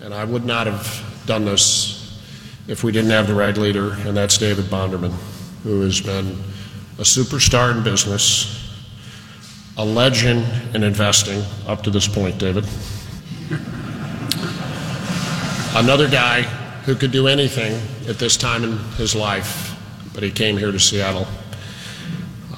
And 0.00 0.14
I 0.14 0.22
would 0.22 0.44
not 0.44 0.68
have 0.68 1.24
done 1.26 1.44
this 1.44 2.22
if 2.68 2.84
we 2.84 2.92
didn't 2.92 3.10
have 3.10 3.26
the 3.26 3.34
right 3.34 3.56
leader, 3.56 3.94
and 3.94 4.16
that's 4.16 4.38
David 4.38 4.66
Bonderman, 4.66 5.14
who 5.64 5.80
has 5.80 6.00
been 6.00 6.38
a 7.00 7.02
superstar 7.02 7.76
in 7.76 7.82
business, 7.82 8.65
a 9.78 9.84
legend 9.84 10.46
in 10.74 10.82
investing 10.82 11.42
up 11.66 11.82
to 11.82 11.90
this 11.90 12.08
point, 12.08 12.38
David. 12.38 12.64
Another 15.74 16.08
guy 16.08 16.42
who 16.84 16.94
could 16.94 17.10
do 17.10 17.26
anything 17.28 17.78
at 18.08 18.18
this 18.18 18.36
time 18.36 18.64
in 18.64 18.78
his 18.96 19.14
life, 19.14 19.76
but 20.14 20.22
he 20.22 20.30
came 20.30 20.56
here 20.56 20.72
to 20.72 20.80
Seattle. 20.80 21.26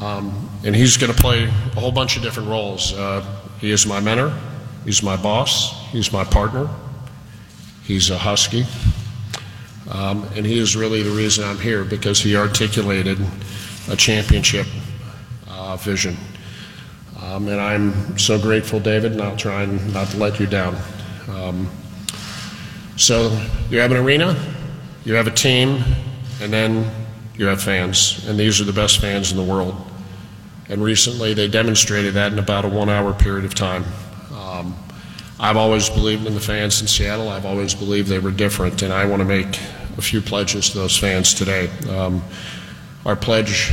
Um, 0.00 0.48
and 0.64 0.76
he's 0.76 0.96
going 0.96 1.12
to 1.12 1.20
play 1.20 1.44
a 1.44 1.80
whole 1.80 1.90
bunch 1.90 2.16
of 2.16 2.22
different 2.22 2.48
roles. 2.48 2.92
Uh, 2.92 3.24
he 3.60 3.72
is 3.72 3.86
my 3.86 3.98
mentor, 3.98 4.32
he's 4.84 5.02
my 5.02 5.16
boss, 5.16 5.90
he's 5.90 6.12
my 6.12 6.22
partner, 6.22 6.68
he's 7.82 8.10
a 8.10 8.18
Husky. 8.18 8.64
Um, 9.90 10.28
and 10.36 10.46
he 10.46 10.58
is 10.58 10.76
really 10.76 11.02
the 11.02 11.10
reason 11.10 11.44
I'm 11.44 11.58
here 11.58 11.82
because 11.82 12.20
he 12.20 12.36
articulated 12.36 13.18
a 13.88 13.96
championship 13.96 14.66
uh, 15.48 15.76
vision. 15.76 16.16
Um, 17.28 17.46
and 17.48 17.60
I'm 17.60 18.16
so 18.16 18.40
grateful, 18.40 18.80
David, 18.80 19.12
and 19.12 19.20
I'll 19.20 19.36
try 19.36 19.62
and 19.62 19.92
not 19.92 20.08
to 20.08 20.16
let 20.16 20.40
you 20.40 20.46
down. 20.46 20.74
Um, 21.28 21.68
so 22.96 23.38
you 23.68 23.78
have 23.80 23.90
an 23.90 23.98
arena, 23.98 24.34
you 25.04 25.12
have 25.12 25.26
a 25.26 25.30
team, 25.30 25.82
and 26.40 26.50
then 26.50 26.90
you 27.36 27.44
have 27.44 27.60
fans. 27.60 28.26
And 28.26 28.38
these 28.38 28.62
are 28.62 28.64
the 28.64 28.72
best 28.72 29.00
fans 29.00 29.30
in 29.30 29.36
the 29.36 29.44
world. 29.44 29.76
And 30.70 30.82
recently 30.82 31.34
they 31.34 31.48
demonstrated 31.48 32.14
that 32.14 32.32
in 32.32 32.38
about 32.38 32.64
a 32.64 32.68
one 32.68 32.88
hour 32.88 33.12
period 33.12 33.44
of 33.44 33.54
time. 33.54 33.84
Um, 34.32 34.74
I've 35.38 35.58
always 35.58 35.90
believed 35.90 36.26
in 36.26 36.32
the 36.32 36.40
fans 36.40 36.80
in 36.80 36.86
Seattle. 36.86 37.28
I've 37.28 37.44
always 37.44 37.74
believed 37.74 38.08
they 38.08 38.20
were 38.20 38.30
different, 38.30 38.80
and 38.80 38.90
I 38.90 39.04
want 39.04 39.20
to 39.20 39.28
make 39.28 39.60
a 39.98 40.02
few 40.02 40.22
pledges 40.22 40.70
to 40.70 40.78
those 40.78 40.96
fans 40.96 41.34
today. 41.34 41.68
Um, 41.90 42.22
our 43.04 43.16
pledge, 43.16 43.70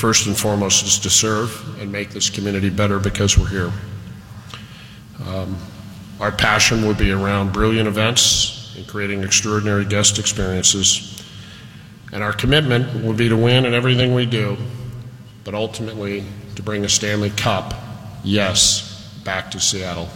first 0.00 0.26
and 0.26 0.36
foremost, 0.36 0.86
is 0.86 0.98
to 0.98 1.10
serve 1.10 1.78
and 1.78 1.92
make 1.92 2.08
this 2.08 2.30
community 2.30 2.70
better 2.70 2.98
because 2.98 3.36
we're 3.36 3.46
here. 3.48 3.70
Um, 5.26 5.58
our 6.18 6.32
passion 6.32 6.86
will 6.86 6.94
be 6.94 7.12
around 7.12 7.52
brilliant 7.52 7.86
events 7.86 8.74
and 8.76 8.86
creating 8.88 9.22
extraordinary 9.22 9.84
guest 9.84 10.18
experiences. 10.18 11.22
And 12.12 12.22
our 12.22 12.32
commitment 12.32 13.04
will 13.04 13.12
be 13.12 13.28
to 13.28 13.36
win 13.36 13.66
in 13.66 13.74
everything 13.74 14.14
we 14.14 14.24
do, 14.24 14.56
but 15.44 15.54
ultimately 15.54 16.24
to 16.56 16.62
bring 16.62 16.84
a 16.86 16.88
Stanley 16.88 17.30
Cup, 17.30 17.74
yes, 18.24 19.20
back 19.22 19.50
to 19.50 19.60
Seattle. 19.60 20.08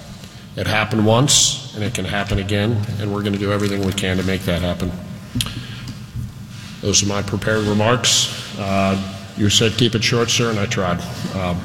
It 0.57 0.66
happened 0.66 1.05
once, 1.05 1.75
and 1.75 1.85
it 1.85 1.94
can 1.94 2.07
happen 2.07 2.38
again, 2.38 2.81
and 3.01 3.12
we're 3.12 3.20
going 3.20 3.35
to 3.35 3.38
do 3.38 3.53
everything 3.53 3.85
we 3.85 3.92
can 3.92 4.16
to 4.16 4.23
make 4.23 4.42
that 4.42 4.62
happen. 4.62 4.90
Those 6.81 7.03
are 7.03 7.07
my 7.07 7.23
prepared 7.23 7.64
remarks. 7.64 8.59
Uh, 8.59 9.13
you 9.37 9.51
said 9.51 9.73
keep 9.73 9.94
it 9.94 10.05
short, 10.05 10.31
sir, 10.31 10.51
and 10.51 10.59
I 10.59 10.66
tried. 10.66 11.01
Um, 11.35 11.61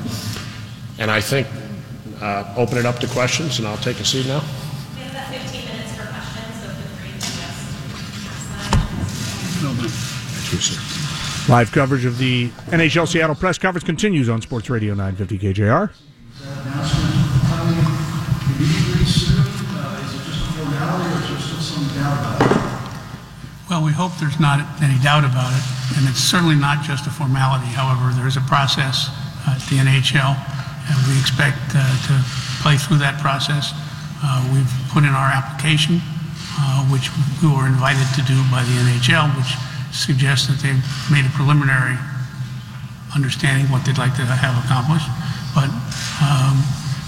and 0.97 1.09
I 1.09 1.21
think 1.21 1.47
uh, 2.21 2.53
open 2.57 2.77
it 2.77 2.85
up 2.85 2.99
to 2.99 3.07
questions, 3.07 3.59
and 3.59 3.67
I'll 3.67 3.77
take 3.77 3.99
a 3.99 4.05
seat 4.05 4.25
now. 4.27 4.41
We 4.95 5.01
have 5.01 5.11
about 5.11 5.27
15 5.33 5.65
minutes 5.65 5.95
for 5.95 6.07
questions, 6.07 6.61
so 6.61 6.69
feel 6.69 6.89
free 6.97 7.11
to 7.11 7.19
just 7.19 7.39
ask 7.41 7.63
that. 11.45 11.51
Live 11.51 11.71
coverage 11.71 12.05
of 12.05 12.17
the 12.17 12.49
NHL 12.67 13.07
Seattle 13.07 13.35
press 13.35 13.57
conference 13.57 13.85
continues 13.85 14.29
on 14.29 14.41
Sports 14.41 14.69
Radio 14.69 14.93
950 14.93 15.39
KJR. 15.53 15.91
Well, 23.69 23.85
we 23.85 23.93
hope 23.93 24.17
there's 24.17 24.39
not 24.39 24.65
any 24.81 24.97
doubt 25.05 25.23
about 25.23 25.53
it, 25.53 25.61
and 25.93 26.09
it's 26.09 26.17
certainly 26.17 26.55
not 26.55 26.81
just 26.81 27.05
a 27.05 27.13
formality. 27.13 27.69
However, 27.69 28.09
there 28.17 28.25
is 28.25 28.35
a 28.35 28.41
process 28.49 29.13
at 29.45 29.61
the 29.69 29.77
NHL, 29.77 30.33
and 30.89 30.97
we 31.05 31.13
expect 31.21 31.77
uh, 31.77 31.85
to 32.09 32.13
play 32.65 32.81
through 32.81 32.97
that 32.97 33.21
process. 33.21 33.69
Uh, 34.25 34.41
We've 34.49 34.73
put 34.89 35.05
in 35.05 35.13
our 35.13 35.29
application 35.29 36.01
uh, 36.59 36.83
which 36.91 37.07
we 37.39 37.47
were 37.47 37.67
invited 37.67 38.03
to 38.19 38.23
do 38.27 38.35
by 38.51 38.65
the 38.67 38.75
NHL, 38.83 39.31
which 39.37 39.55
suggests 39.95 40.47
that 40.51 40.59
they've 40.59 40.83
made 41.07 41.23
a 41.23 41.31
preliminary 41.31 41.95
understanding 43.15 43.69
what 43.71 43.85
they'd 43.85 43.97
like 43.97 44.13
to 44.19 44.25
have 44.25 44.57
accomplished. 44.65 45.07
But 45.55 45.71
um, 46.19 46.59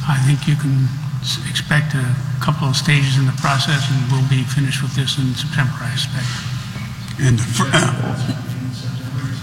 I 0.08 0.18
think 0.24 0.48
you 0.48 0.56
can 0.56 0.88
s- 1.22 1.40
expect 1.50 1.94
a 1.96 2.06
couple 2.42 2.68
of 2.68 2.76
stages 2.76 3.18
in 3.18 3.26
the 3.26 3.38
process, 3.42 3.86
and 3.90 3.98
we'll 4.12 4.28
be 4.30 4.44
finished 4.44 4.82
with 4.82 4.94
this 4.96 5.18
in 5.18 5.34
September, 5.36 5.74
I 5.82 5.92
expect. 5.94 6.28
And 7.22 7.38
the 7.40 7.44
fir- 7.46 7.70
uh, 7.74 8.38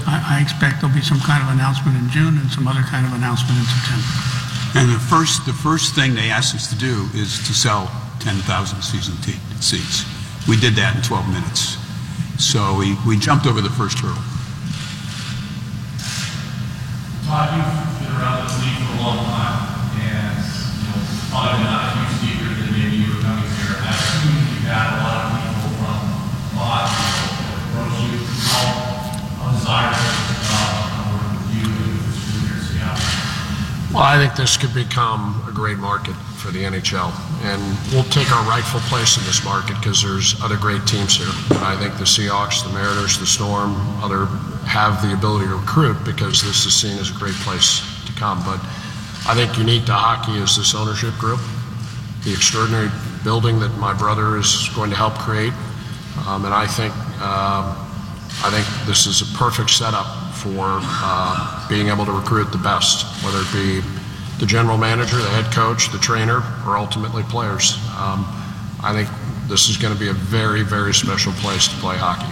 I 0.06 0.38
I 0.38 0.40
expect 0.42 0.80
there'll 0.80 0.94
be 0.94 1.02
some 1.04 1.20
kind 1.20 1.42
of 1.42 1.50
announcement 1.54 1.96
in 1.98 2.08
June 2.10 2.38
and 2.38 2.50
some 2.50 2.66
other 2.66 2.82
kind 2.82 3.06
of 3.06 3.12
announcement 3.12 3.58
in 3.60 3.66
September. 3.66 4.08
And 4.74 4.86
the 4.92 4.98
first, 5.00 5.46
the 5.46 5.52
first 5.52 5.94
thing 5.94 6.14
they 6.14 6.30
asked 6.30 6.54
us 6.54 6.68
to 6.68 6.76
do 6.76 7.08
is 7.14 7.38
to 7.46 7.54
sell 7.54 7.88
10,000 8.20 8.82
season 8.82 9.16
te- 9.22 9.38
seats. 9.60 10.04
We 10.48 10.56
did 10.60 10.74
that 10.76 10.96
in 10.96 11.02
12 11.02 11.28
minutes. 11.28 11.76
So 12.38 12.76
we, 12.78 12.96
we 13.06 13.16
jumped 13.18 13.46
over 13.46 13.60
the 13.60 13.70
first 13.70 13.98
hurdle. 13.98 14.22
Tod, 17.26 17.48
you've 17.52 18.00
been 18.00 18.12
around 18.16 18.44
this 18.48 18.56
league 18.64 18.80
for 18.80 18.92
a 18.92 19.00
long 19.04 19.18
time, 19.28 19.28
and, 19.28 19.28
you 19.28 19.34
know, 19.34 19.37
I? 21.40 21.78
Well, 33.98 34.06
I 34.06 34.16
think 34.16 34.36
this 34.36 34.56
could 34.56 34.72
become 34.74 35.42
a 35.48 35.50
great 35.50 35.78
market 35.78 36.14
for 36.36 36.52
the 36.52 36.62
NHL, 36.62 37.10
and 37.42 37.60
we'll 37.90 38.08
take 38.14 38.30
our 38.30 38.48
rightful 38.48 38.80
place 38.80 39.18
in 39.18 39.24
this 39.24 39.44
market 39.44 39.74
because 39.80 40.02
there's 40.02 40.40
other 40.40 40.56
great 40.56 40.86
teams 40.86 41.16
here. 41.16 41.32
And 41.50 41.64
I 41.64 41.74
think 41.76 41.98
the 41.98 42.04
Seahawks, 42.04 42.62
the 42.62 42.72
Mariners, 42.72 43.18
the 43.18 43.26
Storm, 43.26 43.74
other 43.98 44.26
have 44.68 45.02
the 45.02 45.14
ability 45.14 45.46
to 45.48 45.56
recruit 45.56 45.96
because 46.04 46.42
this 46.42 46.64
is 46.64 46.74
seen 46.74 46.98
as 46.98 47.10
a 47.10 47.14
great 47.14 47.34
place 47.42 47.82
to 48.06 48.12
come. 48.12 48.42
But 48.44 48.60
I 49.26 49.34
think 49.34 49.58
unique 49.58 49.86
to 49.86 49.92
hockey 49.92 50.38
is 50.38 50.56
this 50.56 50.74
ownership 50.74 51.14
group, 51.14 51.40
the 52.24 52.32
extraordinary 52.32 52.88
building 53.24 53.58
that 53.60 53.76
my 53.78 53.92
brother 53.92 54.36
is 54.36 54.68
going 54.74 54.90
to 54.90 54.96
help 54.96 55.14
create, 55.14 55.52
um, 56.26 56.44
and 56.44 56.54
I 56.54 56.66
think 56.66 56.94
um, 57.20 57.74
I 58.44 58.50
think 58.54 58.66
this 58.86 59.06
is 59.06 59.22
a 59.22 59.36
perfect 59.36 59.70
setup 59.70 60.06
for 60.34 60.78
uh, 60.80 61.68
being 61.68 61.88
able 61.88 62.06
to 62.06 62.12
recruit 62.12 62.52
the 62.52 62.58
best, 62.58 63.04
whether 63.24 63.40
it 63.40 63.52
be 63.52 63.82
the 64.38 64.46
general 64.46 64.78
manager, 64.78 65.16
the 65.16 65.28
head 65.30 65.52
coach, 65.52 65.90
the 65.90 65.98
trainer, 65.98 66.38
or 66.66 66.78
ultimately 66.78 67.24
players. 67.24 67.74
Um, 67.98 68.22
I 68.82 68.94
think 68.94 69.08
this 69.48 69.68
is 69.68 69.76
going 69.76 69.92
to 69.92 69.98
be 69.98 70.08
a 70.08 70.12
very, 70.12 70.62
very 70.62 70.94
special 70.94 71.32
place 71.42 71.66
to 71.66 71.74
play 71.76 71.96
hockey. 71.96 72.30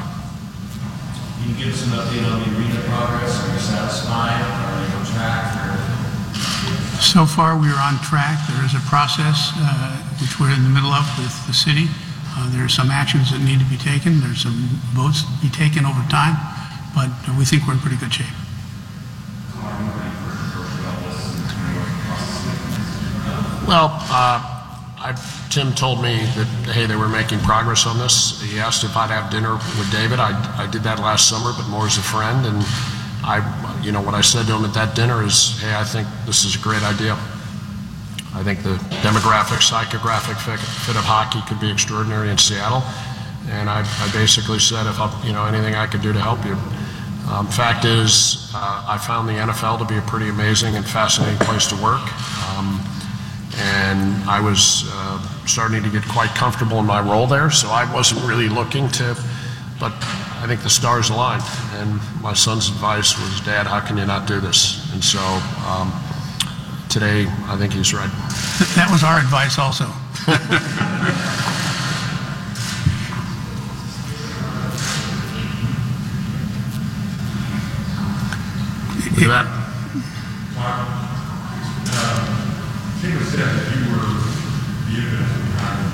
Can 1.42 1.50
you 1.50 1.64
give 1.64 1.74
us 1.74 1.82
an 1.82 1.98
update 1.98 2.22
on 2.30 2.38
the 2.38 2.58
arena 2.58 2.80
progress? 2.86 3.42
Are 3.42 3.52
you 3.52 3.58
satisfied? 3.58 4.38
Are 4.38 4.86
you 4.86 4.94
on 4.94 5.06
track? 5.06 5.55
So 7.00 7.24
far, 7.24 7.56
we 7.58 7.68
are 7.68 7.80
on 7.80 7.98
track. 8.02 8.38
There 8.48 8.64
is 8.64 8.74
a 8.74 8.80
process 8.88 9.52
uh, 9.56 9.96
which 10.20 10.38
we're 10.40 10.52
in 10.52 10.62
the 10.64 10.68
middle 10.68 10.90
of 10.92 11.04
with 11.18 11.32
the 11.46 11.54
city. 11.54 11.86
Uh, 12.36 12.50
There 12.52 12.64
are 12.64 12.68
some 12.68 12.90
actions 12.90 13.30
that 13.32 13.40
need 13.40 13.58
to 13.58 13.64
be 13.66 13.76
taken. 13.78 14.20
There's 14.20 14.42
some 14.42 14.68
votes 14.92 15.22
to 15.24 15.30
be 15.40 15.48
taken 15.48 15.86
over 15.86 16.02
time, 16.10 16.36
but 16.94 17.08
we 17.38 17.44
think 17.44 17.66
we're 17.66 17.74
in 17.74 17.80
pretty 17.80 17.96
good 17.96 18.12
shape. 18.12 18.26
Well, 23.66 23.90
uh, 24.12 24.38
I, 25.00 25.16
Tim 25.50 25.72
told 25.74 26.02
me 26.02 26.20
that, 26.36 26.46
hey, 26.72 26.86
they 26.86 26.96
were 26.96 27.08
making 27.08 27.40
progress 27.40 27.86
on 27.86 27.98
this. 27.98 28.40
He 28.42 28.58
asked 28.58 28.84
if 28.84 28.96
I'd 28.96 29.10
have 29.10 29.30
dinner 29.30 29.54
with 29.54 29.90
David. 29.90 30.18
I, 30.20 30.36
I 30.60 30.66
did 30.70 30.82
that 30.82 30.98
last 30.98 31.28
summer, 31.28 31.52
but 31.56 31.66
more 31.68 31.86
as 31.86 31.96
a 31.98 32.02
friend. 32.02 32.44
And 32.46 32.62
I, 33.26 33.42
you 33.82 33.90
know, 33.90 34.00
what 34.00 34.14
I 34.14 34.20
said 34.20 34.46
to 34.46 34.54
him 34.54 34.64
at 34.64 34.72
that 34.74 34.94
dinner 34.94 35.24
is, 35.24 35.60
hey, 35.60 35.74
I 35.74 35.82
think 35.82 36.06
this 36.26 36.44
is 36.44 36.54
a 36.54 36.62
great 36.62 36.82
idea. 36.82 37.14
I 38.32 38.42
think 38.44 38.62
the 38.62 38.78
demographic, 39.02 39.66
psychographic 39.66 40.38
fit, 40.38 40.94
of 40.94 41.02
hockey 41.02 41.40
could 41.48 41.58
be 41.58 41.70
extraordinary 41.70 42.30
in 42.30 42.38
Seattle. 42.38 42.84
And 43.50 43.68
I, 43.68 43.82
I 43.82 44.12
basically 44.12 44.60
said, 44.60 44.86
if 44.86 45.00
I, 45.00 45.10
you 45.26 45.32
know, 45.32 45.44
anything 45.44 45.74
I 45.74 45.86
could 45.86 46.02
do 46.02 46.12
to 46.12 46.20
help 46.20 46.44
you. 46.46 46.54
Um, 47.28 47.48
fact 47.48 47.84
is, 47.84 48.52
uh, 48.54 48.86
I 48.86 48.98
found 48.98 49.28
the 49.28 49.32
NFL 49.32 49.78
to 49.80 49.84
be 49.84 49.98
a 49.98 50.02
pretty 50.02 50.28
amazing 50.28 50.76
and 50.76 50.86
fascinating 50.86 51.38
place 51.40 51.66
to 51.68 51.76
work. 51.82 52.06
Um, 52.46 52.78
and 53.58 54.22
I 54.30 54.38
was 54.38 54.84
uh, 54.86 55.18
starting 55.46 55.82
to 55.82 55.90
get 55.90 56.06
quite 56.06 56.30
comfortable 56.30 56.78
in 56.78 56.86
my 56.86 57.00
role 57.00 57.26
there, 57.26 57.50
so 57.50 57.70
I 57.70 57.90
wasn't 57.92 58.22
really 58.24 58.48
looking 58.48 58.88
to, 59.02 59.16
but 59.80 59.92
I 60.46 60.48
think 60.48 60.62
the 60.62 60.70
stars 60.70 61.10
aligned, 61.10 61.42
and 61.72 62.00
my 62.22 62.32
son's 62.32 62.68
advice 62.68 63.18
was, 63.18 63.40
Dad, 63.40 63.66
how 63.66 63.80
can 63.80 63.96
you 63.96 64.06
not 64.06 64.28
do 64.28 64.38
this? 64.38 64.92
And 64.92 65.02
so 65.02 65.18
um, 65.66 65.92
today, 66.88 67.26
I 67.48 67.56
think 67.58 67.72
he's 67.72 67.92
right. 67.92 68.08
That 68.76 68.86
was 68.88 69.02
our 69.02 69.18
advice 69.18 69.58
also. 69.58 69.86
Look 79.16 79.22
at 79.22 79.34
that. 79.34 79.46
Tina 83.00 83.20
said 83.24 83.50
that 83.50 83.66
you 83.74 83.82
were 83.90 84.14
the 84.86 84.94
impetus 84.94 85.32
behind 85.42 85.90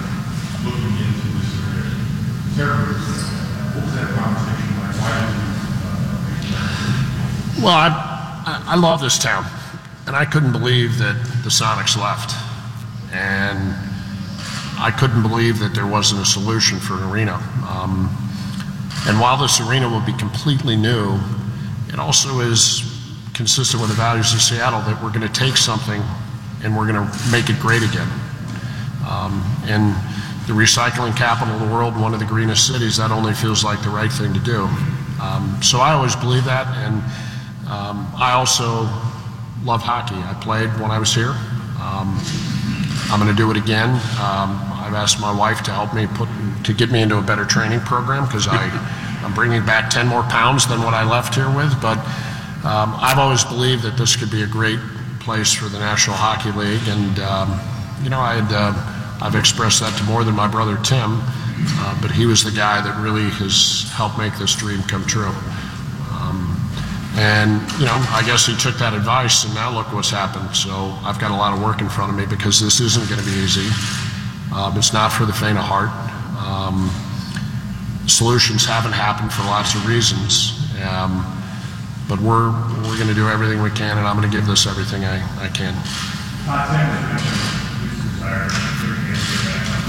looking 0.65 0.97
into 1.01 1.29
this 1.41 1.53
area. 1.73 1.97
Terrorism, 2.55 3.43
what 3.73 3.85
was 3.85 3.95
that 3.95 4.09
conversation 4.15 4.73
like? 4.81 4.97
Why 5.01 5.13
did 5.25 5.33
you? 5.33 5.49
Well, 7.63 7.71
I, 7.71 8.65
I- 8.67 8.75
love 8.75 9.01
this 9.01 9.21
town, 9.21 9.45
and 10.09 10.17
I 10.17 10.25
couldn't 10.25 10.51
believe 10.51 10.99
that 10.99 11.15
the 11.45 11.49
Sonics 11.49 11.97
left. 11.97 12.35
And 13.15 13.73
I 14.81 14.91
couldn't 14.91 15.23
believe 15.23 15.61
that 15.61 15.73
there 15.73 15.87
wasn't 15.87 16.23
a 16.23 16.25
solution 16.25 16.81
for 16.81 16.95
an 16.95 17.05
arena. 17.05 17.35
Um, 17.69 18.11
and 19.07 19.21
while 19.21 19.37
this 19.37 19.61
arena 19.61 19.89
will 19.89 20.01
be 20.05 20.13
completely 20.15 20.75
new, 20.75 21.21
it 21.87 22.01
also 22.01 22.41
is 22.41 22.83
consistent 23.33 23.81
with 23.81 23.91
the 23.91 23.97
values 23.97 24.35
of 24.35 24.43
Seattle 24.43 24.81
that 24.81 25.01
we're 25.01 25.13
going 25.13 25.21
to 25.21 25.33
take 25.33 25.57
something 25.57 26.03
and 26.65 26.77
we're 26.77 26.91
going 26.91 26.99
to 26.99 27.31
make 27.31 27.49
it 27.49 27.61
great 27.61 27.85
again. 27.85 28.09
Um, 29.07 29.39
and 29.67 29.95
the 30.49 30.53
recycling 30.53 31.17
capital 31.17 31.55
of 31.55 31.61
the 31.61 31.73
world, 31.73 31.97
one 31.97 32.13
of 32.13 32.19
the 32.19 32.27
greenest 32.27 32.67
cities, 32.67 32.97
that 32.97 33.13
only 33.13 33.35
feels 33.35 33.63
like 33.63 33.81
the 33.83 33.91
right 33.91 34.11
thing 34.11 34.35
to 34.35 34.41
do. 34.41 34.65
Um, 35.23 35.61
so 35.63 35.79
I 35.79 35.93
always 35.93 36.17
believe 36.17 36.45
that, 36.47 36.67
and 36.79 37.01
um, 37.73 38.07
I 38.21 38.33
also 38.33 38.85
love 39.65 39.81
hockey. 39.81 40.15
I 40.15 40.37
played 40.45 40.69
when 40.79 40.91
I 40.91 40.99
was 40.99 41.15
here. 41.15 41.33
Um, 41.81 42.21
I'm 43.09 43.19
going 43.19 43.35
to 43.35 43.37
do 43.37 43.51
it 43.51 43.57
again. 43.57 43.89
Um, 44.21 44.61
I've 44.77 44.93
asked 44.93 45.19
my 45.21 45.33
wife 45.33 45.63
to 45.63 45.71
help 45.71 45.95
me 45.95 46.07
put 46.07 46.29
to 46.65 46.75
get 46.75 46.91
me 46.91 47.01
into 47.01 47.17
a 47.17 47.23
better 47.23 47.47
training 47.47 47.81
program 47.81 48.27
because 48.27 48.47
I 48.47 48.69
I'm 49.25 49.33
bringing 49.33 49.65
back 49.65 49.89
10 49.89 50.07
more 50.07 50.23
pounds 50.25 50.67
than 50.67 50.83
what 50.83 50.93
I 50.93 51.09
left 51.09 51.35
here 51.35 51.49
with. 51.49 51.73
But 51.81 51.97
um, 52.69 52.93
I've 53.01 53.19
always 53.19 53.43
believed 53.43 53.85
that 53.85 53.97
this 53.97 54.17
could 54.17 54.31
be 54.31 54.43
a 54.43 54.47
great 54.47 54.79
place 55.21 55.53
for 55.55 55.67
the 55.67 55.79
National 55.79 56.17
Hockey 56.17 56.53
League, 56.53 56.87
and 56.89 57.19
um, 57.21 57.59
you 58.05 58.11
know 58.11 58.21
I 58.21 58.35
had 58.37 58.53
uh, 58.53 59.25
I've 59.25 59.35
expressed 59.35 59.81
that 59.81 59.97
to 59.97 60.05
more 60.05 60.25
than 60.25 60.35
my 60.35 60.47
brother 60.47 60.77
Tim, 60.85 61.25
uh, 61.81 61.99
but 62.03 62.11
he 62.11 62.27
was 62.27 62.45
the 62.45 62.53
guy 62.53 62.83
that 62.83 63.01
really 63.01 63.31
has 63.41 63.89
helped 63.97 64.19
make 64.19 64.37
this 64.37 64.55
dream 64.55 64.83
come 64.83 65.07
true. 65.07 65.33
And, 67.15 67.61
you 67.79 67.85
know, 67.85 67.95
I 68.11 68.23
guess 68.25 68.47
he 68.47 68.57
took 68.57 68.77
that 68.79 68.95
advice, 68.95 69.45
and 69.45 69.55
now 69.55 69.71
look 69.71 69.93
what's 69.93 70.09
happened. 70.11 70.57
So 70.57 70.97
I've 71.05 71.21
got 71.21 71.31
a 71.31 71.37
lot 71.37 71.53
of 71.53 71.63
work 71.63 71.83
in 71.83 71.89
front 71.91 72.11
of 72.11 72.17
me 72.17 72.25
because 72.25 72.59
this 72.59 72.81
isn't 72.81 73.07
going 73.09 73.21
to 73.21 73.27
be 73.27 73.37
easy. 73.37 73.69
Um, 74.55 74.77
it's 74.79 74.93
not 74.95 75.13
for 75.13 75.27
the 75.27 75.33
faint 75.33 75.59
of 75.59 75.65
heart. 75.65 75.93
Um, 76.41 76.91
solutions 78.09 78.65
haven't 78.65 78.93
happened 78.93 79.33
for 79.33 79.43
lots 79.43 79.75
of 79.75 79.87
reasons. 79.87 80.59
Um, 80.83 81.21
but 82.09 82.19
we're, 82.21 82.51
we're 82.89 82.97
going 82.97 83.09
to 83.09 83.15
do 83.15 83.29
everything 83.29 83.63
we 83.63 83.71
can, 83.71 83.99
and 83.99 84.07
I'm 84.07 84.17
going 84.17 84.29
to 84.31 84.37
give 84.37 84.47
this 84.47 84.67
everything 84.67 85.05
I, 85.05 85.21
I 85.45 85.49
can. 85.49 85.75
Todd 86.45 86.69
Sanders 86.69 87.13
mentioned 87.13 87.39
his 87.93 88.01
desire 88.09 88.49
to 88.49 88.55
get 89.05 89.21
back. 89.45 89.85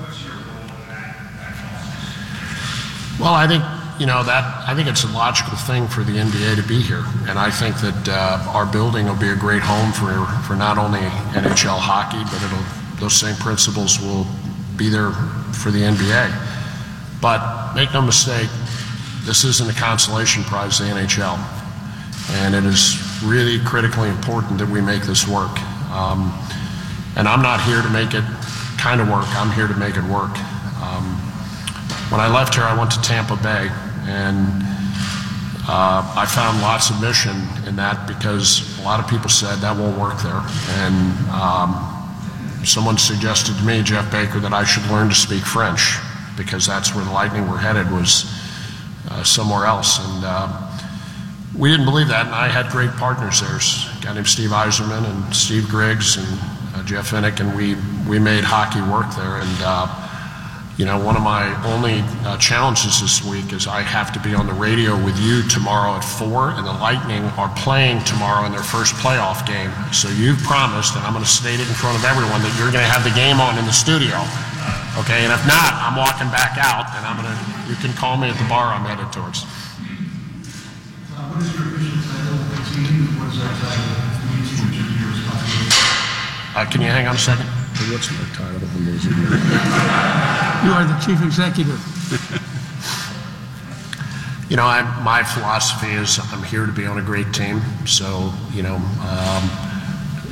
What's 0.00 0.22
your 0.22 0.34
role 0.34 0.70
in 0.70 0.86
that, 0.88 1.18
that 1.34 1.52
process? 1.58 3.20
Well, 3.20 3.34
I 3.34 3.46
think 3.46 3.62
you 4.00 4.06
know 4.06 4.24
that. 4.24 4.66
I 4.66 4.74
think 4.74 4.88
it's 4.88 5.04
a 5.04 5.12
logical 5.12 5.56
thing 5.58 5.86
for 5.86 6.02
the 6.02 6.16
NBA 6.16 6.56
to 6.56 6.66
be 6.66 6.80
here, 6.80 7.04
and 7.28 7.38
I 7.38 7.50
think 7.50 7.76
that 7.84 8.08
uh, 8.08 8.50
our 8.50 8.64
building 8.64 9.04
will 9.06 9.20
be 9.20 9.28
a 9.28 9.36
great 9.36 9.60
home 9.60 9.92
for 9.92 10.24
for 10.48 10.56
not 10.56 10.78
only 10.78 11.00
NHL 11.36 11.78
hockey, 11.78 12.24
but 12.32 12.42
it'll 12.42 12.64
those 12.98 13.14
same 13.14 13.36
principles 13.36 14.00
will 14.00 14.26
be 14.76 14.88
there 14.88 15.12
for 15.52 15.70
the 15.70 15.80
NBA. 15.80 16.32
But 17.20 17.74
make 17.74 17.92
no 17.92 18.00
mistake, 18.00 18.48
this 19.24 19.44
isn't 19.44 19.70
a 19.70 19.78
consolation 19.78 20.44
prize 20.44 20.78
to 20.78 20.84
the 20.84 20.90
NHL, 20.90 21.36
and 22.40 22.54
it 22.54 22.64
is 22.64 22.96
really 23.22 23.62
critically 23.64 24.08
important 24.08 24.58
that 24.58 24.68
we 24.68 24.80
make 24.80 25.02
this 25.02 25.28
work. 25.28 25.52
Um, 25.92 26.32
and 27.16 27.28
I'm 27.28 27.42
not 27.42 27.60
here 27.60 27.82
to 27.82 27.90
make 27.90 28.14
it 28.14 28.24
kind 28.78 29.02
of 29.02 29.08
work. 29.10 29.28
I'm 29.36 29.52
here 29.52 29.68
to 29.68 29.76
make 29.76 29.96
it 29.96 30.04
work. 30.04 30.32
Um, 30.80 31.20
when 32.08 32.20
I 32.20 32.32
left 32.32 32.54
here, 32.54 32.64
I 32.64 32.76
went 32.76 32.90
to 32.92 33.02
Tampa 33.02 33.36
Bay, 33.36 33.68
and 34.08 34.62
uh, 35.68 36.02
I 36.16 36.26
found 36.26 36.60
lots 36.62 36.90
of 36.90 37.00
mission 37.00 37.36
in 37.68 37.76
that 37.76 38.08
because 38.08 38.78
a 38.80 38.82
lot 38.82 38.98
of 38.98 39.08
people 39.08 39.28
said 39.28 39.56
that 39.58 39.76
won't 39.76 39.98
work 39.98 40.18
there. 40.18 40.42
And 40.82 41.14
um, 41.30 41.76
someone 42.64 42.98
suggested 42.98 43.56
to 43.56 43.62
me, 43.62 43.82
Jeff 43.82 44.10
Baker, 44.10 44.40
that 44.40 44.52
I 44.52 44.64
should 44.64 44.84
learn 44.90 45.08
to 45.08 45.14
speak 45.14 45.44
French 45.44 45.98
because 46.36 46.66
that's 46.66 46.94
where 46.94 47.04
the 47.04 47.12
Lightning 47.12 47.48
were 47.48 47.58
headed 47.58 47.90
was 47.92 48.24
uh, 49.10 49.22
somewhere 49.22 49.66
else. 49.66 50.00
And 50.00 50.24
uh, 50.24 50.70
we 51.56 51.70
didn't 51.70 51.86
believe 51.86 52.08
that, 52.08 52.26
and 52.26 52.34
I 52.34 52.48
had 52.48 52.70
great 52.72 52.90
partners 52.92 53.40
there. 53.40 53.56
A 53.56 54.02
guy 54.02 54.14
named 54.14 54.26
Steve 54.26 54.50
Yzerman 54.50 55.04
and 55.04 55.34
Steve 55.34 55.68
Griggs 55.68 56.16
and 56.16 56.26
uh, 56.74 56.82
Jeff 56.84 57.10
Vinik, 57.10 57.38
and 57.38 57.54
we, 57.54 57.76
we 58.08 58.18
made 58.18 58.44
hockey 58.44 58.80
work 58.90 59.14
there. 59.14 59.38
And 59.38 59.56
uh, 59.62 60.09
you 60.80 60.88
know, 60.88 60.96
one 60.96 61.12
of 61.12 61.20
my 61.20 61.44
only 61.68 62.00
uh, 62.24 62.40
challenges 62.40 63.04
this 63.04 63.20
week 63.20 63.52
is 63.52 63.68
I 63.68 63.84
have 63.84 64.16
to 64.16 64.20
be 64.24 64.32
on 64.32 64.48
the 64.48 64.56
radio 64.56 64.96
with 64.96 65.12
you 65.20 65.44
tomorrow 65.44 65.92
at 65.92 66.00
4, 66.00 66.56
and 66.56 66.64
the 66.64 66.72
Lightning 66.80 67.20
are 67.36 67.52
playing 67.52 68.00
tomorrow 68.08 68.48
in 68.48 68.52
their 68.56 68.64
first 68.64 68.96
playoff 68.96 69.44
game. 69.44 69.68
So 69.92 70.08
you've 70.08 70.40
promised, 70.40 70.96
and 70.96 71.04
I'm 71.04 71.12
going 71.12 71.20
to 71.20 71.28
state 71.28 71.60
it 71.60 71.68
in 71.68 71.76
front 71.76 72.00
of 72.00 72.08
everyone, 72.08 72.40
that 72.40 72.56
you're 72.56 72.72
going 72.72 72.80
to 72.80 72.88
have 72.88 73.04
the 73.04 73.12
game 73.12 73.44
on 73.44 73.60
in 73.60 73.68
the 73.68 73.76
studio. 73.76 74.24
Okay, 74.96 75.20
and 75.20 75.28
if 75.28 75.44
not, 75.44 75.76
I'm 75.84 76.00
walking 76.00 76.32
back 76.32 76.56
out, 76.56 76.88
and 76.96 77.04
I'm 77.04 77.20
going 77.20 77.28
to, 77.28 77.36
you 77.68 77.76
can 77.84 77.92
call 77.92 78.16
me 78.16 78.32
at 78.32 78.40
the 78.40 78.48
bar 78.48 78.72
I'm 78.72 78.88
headed 78.88 79.12
towards. 79.12 79.44
What 79.44 81.44
is 81.44 81.52
your 81.60 81.76
official 81.76 82.00
title 82.08 82.40
of 82.40 82.48
the 82.56 82.60
team? 82.72 83.20
What 83.20 83.28
is 83.28 83.36
our 83.36 83.52
title? 83.52 83.84
Means 84.32 84.48
to 84.48 84.64
your 84.96 85.12
responsibility. 85.12 85.76
Uh, 86.56 86.64
can 86.72 86.80
you 86.80 86.88
hang 86.88 87.04
on 87.04 87.12
a 87.12 87.20
second? 87.20 87.59
What's 87.88 88.10
my 88.12 88.24
title? 88.34 88.60
You 90.60 90.72
are 90.72 90.84
the 90.84 91.00
chief 91.04 91.22
executive. 91.24 91.80
You 94.50 94.56
know, 94.56 94.64
I, 94.64 94.82
my 95.02 95.22
philosophy 95.22 95.92
is 95.92 96.18
I'm 96.32 96.42
here 96.42 96.66
to 96.66 96.72
be 96.72 96.84
on 96.84 96.98
a 96.98 97.02
great 97.02 97.32
team. 97.32 97.62
So, 97.86 98.32
you 98.52 98.62
know, 98.62 98.74
um, 98.76 99.50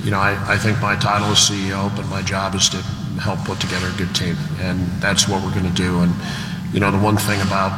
you 0.05 0.11
know, 0.11 0.19
I, 0.19 0.37
I 0.47 0.59
think 0.59 0.79
my 0.83 0.95
title 0.97 1.33
is 1.33 1.39
CEO, 1.39 1.95
but 1.97 2.07
my 2.09 2.21
job 2.21 2.55
is 2.55 2.69
to 2.69 2.77
help 3.19 3.39
put 3.45 3.61
together 3.61 3.89
a 3.89 3.97
good 3.97 4.15
team, 4.15 4.37
and 4.61 4.81
that's 5.01 5.27
what 5.27 5.43
we're 5.43 5.55
going 5.55 5.65
to 5.65 5.75
do. 5.83 6.01
And 6.01 6.13
you 6.73 6.81
know, 6.81 6.91
the 6.91 6.99
one 6.99 7.17
thing 7.17 7.41
about 7.41 7.73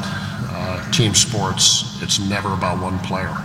uh, 0.51 0.91
team 0.91 1.15
sports, 1.15 2.03
it's 2.03 2.19
never 2.19 2.53
about 2.55 2.83
one 2.83 2.99
player. 3.01 3.37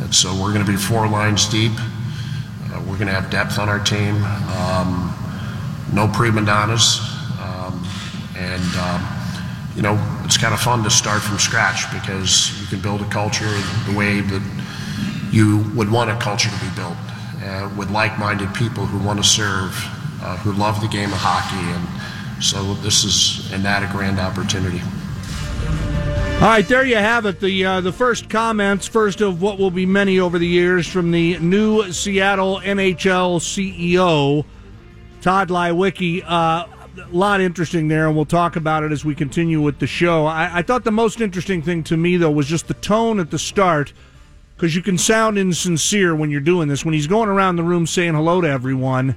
And 0.00 0.14
so 0.14 0.32
we're 0.32 0.54
going 0.54 0.64
to 0.64 0.70
be 0.70 0.78
four 0.78 1.06
lines 1.08 1.46
deep. 1.46 1.72
Uh, 1.76 2.80
we're 2.88 2.96
going 2.96 3.08
to 3.08 3.12
have 3.12 3.30
depth 3.30 3.58
on 3.58 3.68
our 3.68 3.78
team. 3.80 4.24
Um, 4.56 5.27
no 5.92 6.08
prima 6.08 6.44
donnas, 6.44 7.00
um, 7.40 7.86
and 8.36 8.76
um, 8.76 9.06
you 9.74 9.82
know 9.82 9.98
it's 10.24 10.36
kind 10.36 10.52
of 10.52 10.60
fun 10.60 10.82
to 10.84 10.90
start 10.90 11.22
from 11.22 11.38
scratch 11.38 11.90
because 11.92 12.60
you 12.60 12.66
can 12.66 12.80
build 12.80 13.00
a 13.00 13.08
culture 13.08 13.50
the 13.90 13.96
way 13.96 14.20
that 14.20 14.42
you 15.30 15.64
would 15.74 15.90
want 15.90 16.10
a 16.10 16.16
culture 16.16 16.50
to 16.50 16.60
be 16.60 16.70
built 16.74 16.96
uh, 17.42 17.70
with 17.76 17.90
like-minded 17.90 18.52
people 18.54 18.84
who 18.84 19.04
want 19.06 19.18
to 19.18 19.24
serve, 19.24 19.72
uh, 20.22 20.36
who 20.38 20.52
love 20.52 20.80
the 20.80 20.88
game 20.88 21.12
of 21.12 21.18
hockey, 21.18 21.56
and 21.56 22.42
so 22.44 22.74
this 22.74 23.04
is 23.04 23.52
and 23.52 23.64
that 23.64 23.82
a 23.82 23.92
grand 23.92 24.18
opportunity. 24.18 24.80
All 26.40 26.44
right, 26.44 26.68
there 26.68 26.84
you 26.84 26.96
have 26.96 27.26
it. 27.26 27.40
The 27.40 27.64
uh, 27.64 27.80
the 27.80 27.92
first 27.92 28.30
comments, 28.30 28.86
first 28.86 29.20
of 29.20 29.42
what 29.42 29.58
will 29.58 29.72
be 29.72 29.86
many 29.86 30.20
over 30.20 30.38
the 30.38 30.46
years, 30.46 30.86
from 30.86 31.10
the 31.10 31.36
new 31.38 31.90
Seattle 31.90 32.60
NHL 32.60 33.40
CEO. 33.40 34.44
Tod 35.20 35.48
Leiweke. 35.48 36.24
Uh, 36.26 36.66
a 36.98 37.06
lot 37.12 37.40
interesting 37.40 37.88
there, 37.88 38.06
and 38.06 38.16
we'll 38.16 38.24
talk 38.24 38.56
about 38.56 38.82
it 38.82 38.92
as 38.92 39.04
we 39.04 39.14
continue 39.14 39.60
with 39.60 39.78
the 39.78 39.86
show. 39.86 40.26
I, 40.26 40.58
I 40.58 40.62
thought 40.62 40.84
the 40.84 40.90
most 40.90 41.20
interesting 41.20 41.62
thing 41.62 41.84
to 41.84 41.96
me, 41.96 42.16
though, 42.16 42.30
was 42.30 42.46
just 42.46 42.68
the 42.68 42.74
tone 42.74 43.20
at 43.20 43.30
the 43.30 43.38
start, 43.38 43.92
because 44.56 44.74
you 44.74 44.82
can 44.82 44.98
sound 44.98 45.38
insincere 45.38 46.14
when 46.14 46.30
you're 46.30 46.40
doing 46.40 46.68
this. 46.68 46.84
When 46.84 46.94
he's 46.94 47.06
going 47.06 47.28
around 47.28 47.56
the 47.56 47.62
room 47.62 47.86
saying 47.86 48.14
hello 48.14 48.40
to 48.40 48.48
everyone, 48.48 49.16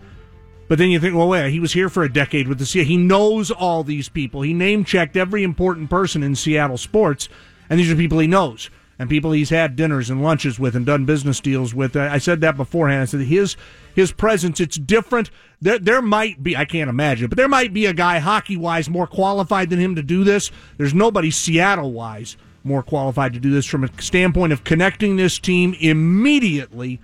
but 0.68 0.78
then 0.78 0.92
you 0.92 1.00
think, 1.00 1.16
well, 1.16 1.30
wait, 1.30 1.52
he 1.52 1.60
was 1.60 1.74
here 1.74 1.90
for 1.90 2.04
a 2.04 2.12
decade 2.12 2.48
with 2.48 2.60
the 2.60 2.66
Seattle. 2.66 2.90
He 2.90 2.98
knows 2.98 3.50
all 3.50 3.84
these 3.84 4.08
people. 4.08 4.42
He 4.42 4.54
name 4.54 4.86
checked 4.86 5.18
every 5.18 5.44
important 5.44 5.90
person 5.90 6.24
in 6.24 6.36
Seattle 6.36 6.78
sports, 6.78 7.30
and 7.70 7.80
these 7.80 7.92
are 7.92 7.96
people 7.96 8.20
he 8.20 8.28
knows 8.28 8.70
and 9.02 9.10
people 9.10 9.32
he's 9.32 9.50
had 9.50 9.76
dinners 9.76 10.12
and 10.12 10.22
lunches 10.22 10.60
with 10.60 10.76
and 10.76 10.86
done 10.86 11.06
business 11.06 11.40
deals 11.40 11.74
with. 11.74 11.98
I 11.98 12.20
said 12.20 12.40
that 12.42 12.56
beforehand. 12.56 13.02
I 13.02 13.06
said 13.06 13.22
his 13.22 13.58
his 13.96 14.12
presence 14.12 14.60
it's 14.60 14.78
different. 14.78 15.32
There 15.60 15.80
there 15.80 16.04
might 16.04 16.44
be 16.44 16.56
I 16.56 16.66
can't 16.66 16.88
imagine, 16.88 17.28
but 17.28 17.36
there 17.36 17.48
might 17.48 17.74
be 17.74 17.88
a 17.88 17.94
guy 17.94 18.20
hockey 18.20 18.56
wise 18.56 18.92
more 18.92 19.08
qualified 19.08 19.72
than 19.72 19.80
him 19.80 19.96
to 19.96 20.04
do 20.04 20.24
this. 20.24 20.52
There's 20.78 20.94
nobody 20.94 21.32
Seattle 21.32 21.92
wise 21.92 22.38
more 22.64 22.84
qualified 22.84 23.34
to 23.34 23.40
do 23.40 23.50
this 23.50 23.66
from 23.66 23.84
a 23.84 23.90
standpoint 24.00 24.54
of 24.54 24.64
connecting 24.64 25.16
this 25.16 25.40
team 25.40 25.76
immediately 25.80 27.00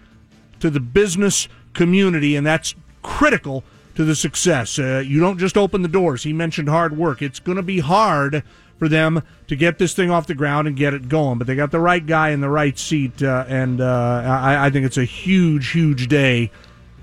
to 0.59 0.69
the 0.69 0.79
business 0.79 1.47
community, 1.73 2.35
and 2.35 2.45
that's 2.45 2.75
critical 3.01 3.63
to 3.95 4.05
the 4.05 4.15
success. 4.15 4.77
Uh, 4.77 5.03
you 5.03 5.19
don't 5.19 5.39
just 5.39 5.57
open 5.57 5.81
the 5.81 5.87
doors. 5.87 6.21
He 6.21 6.31
mentioned 6.31 6.69
hard 6.69 6.95
work. 6.95 7.23
It's 7.23 7.39
going 7.39 7.55
to 7.55 7.63
be 7.63 7.79
hard 7.79 8.43
for 8.77 8.87
them 8.87 9.23
to 9.47 9.55
get 9.55 9.79
this 9.79 9.93
thing 9.93 10.11
off 10.11 10.27
the 10.27 10.35
ground 10.35 10.67
and 10.67 10.77
get 10.77 10.93
it 10.93 11.09
going. 11.09 11.37
But 11.37 11.47
they 11.47 11.55
got 11.55 11.71
the 11.71 11.79
right 11.79 12.05
guy 12.05 12.29
in 12.29 12.41
the 12.41 12.49
right 12.49 12.77
seat, 12.77 13.21
uh, 13.23 13.45
and 13.47 13.81
uh, 13.81 14.21
I, 14.25 14.67
I, 14.67 14.69
think 14.69 14.85
it's 14.85 14.97
a 14.97 15.05
huge, 15.05 15.71
huge 15.71 16.07
day 16.07 16.51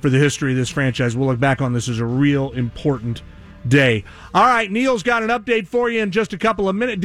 for 0.01 0.11
the 0.11 0.19
history 0.19 0.53
of 0.53 0.59
this 0.59 0.71
franchise. 0.71 1.17
We'll 1.17 1.29
look 1.29 1.41
back 1.41 1.61
on 1.61 1.73
this 1.73 1.89
as 1.89 1.99
a 1.99 2.05
real 2.05 2.53
important 2.53 3.23
day. 3.67 4.05
All 4.35 4.45
right, 4.45 4.71
Neil's 4.71 5.03
got 5.03 5.23
an 5.23 5.31
update 5.31 5.67
for 5.67 5.91
you 5.91 6.03
in 6.03 6.11
just 6.11 6.33
a 6.33 6.39
couple 6.39 6.69
of 6.69 6.77
minutes. 6.77 7.03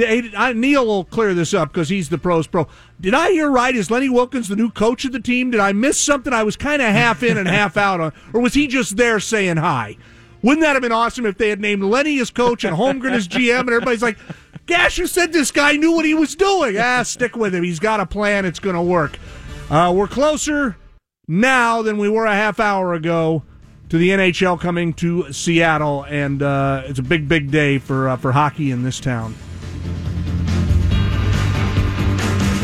Neil 0.56 0.86
will 0.86 1.06
clear 1.06 1.34
this 1.34 1.54
up 1.54 1.72
because 1.72 1.90
he's 1.90 2.10
the 2.10 2.18
pros 2.18 2.48
pro. 2.48 2.68
Did 3.00 3.14
I 3.14 3.32
hear 3.32 3.50
right? 3.50 3.76
Is 3.76 3.90
Lenny 3.90 4.10
Wilkens 4.10 4.50
the 4.50 4.56
new 4.56 4.70
coach 4.70 5.06
of 5.06 5.12
the 5.12 5.20
team? 5.20 5.52
Did 5.52 5.62
I 5.62 5.72
miss 5.72 6.00
something? 6.00 6.34
I 6.34 6.44
was 6.44 6.56
kind 6.56 6.82
of 6.82 6.90
half 6.90 7.24
in 7.24 7.38
and 7.38 7.48
half 7.48 7.78
out 7.78 8.02
on, 8.02 8.14
or 8.34 8.42
was 8.42 8.54
he 8.54 8.68
just 8.68 8.98
there 8.98 9.20
saying 9.20 9.58
hi? 9.58 9.98
Wouldn't 10.42 10.62
that 10.62 10.74
have 10.74 10.82
been 10.82 10.92
awesome 10.92 11.26
if 11.26 11.38
they 11.38 11.50
had 11.50 11.60
named 11.60 11.84
Lenny 11.84 12.20
as 12.20 12.30
coach 12.30 12.64
and 12.64 12.76
Holmgren 12.76 13.12
as 13.12 13.28
GM 13.28 13.60
and 13.60 13.70
everybody's 13.70 14.02
like, 14.02 14.18
Gash, 14.66 14.98
you 14.98 15.08
said 15.08 15.34
this 15.34 15.52
guy 15.52 15.74
knew 15.74 15.92
what 15.92 16.06
he 16.06 16.14
was 16.14 16.36
doing. 16.36 16.78
Ah, 16.78 17.04
stick 17.04 17.36
with 17.36 17.56
him. 17.56 17.64
He's 17.64 17.80
got 17.80 18.00
a 18.00 18.06
plan. 18.06 18.46
It's 18.46 18.60
going 18.60 18.76
to 18.76 18.82
work. 18.82 19.18
Uh, 19.70 19.92
we're 19.96 20.08
closer 20.08 20.78
now 21.28 21.82
than 21.82 21.98
we 21.98 22.08
were 22.08 22.26
a 22.26 22.36
half 22.36 22.60
hour 22.60 22.94
ago 22.94 23.44
to 23.90 23.98
the 23.98 24.10
NHL 24.10 24.60
coming 24.60 24.94
to 24.94 25.34
Seattle, 25.34 26.04
and 26.04 26.44
uh, 26.44 26.84
it's 26.86 27.00
a 27.00 27.04
big, 27.04 27.28
big 27.28 27.50
day 27.52 27.80
for 27.80 28.10
uh, 28.10 28.18
for 28.18 28.32
hockey 28.32 28.72
in 28.72 28.84
this 28.84 29.00
town. 29.00 29.36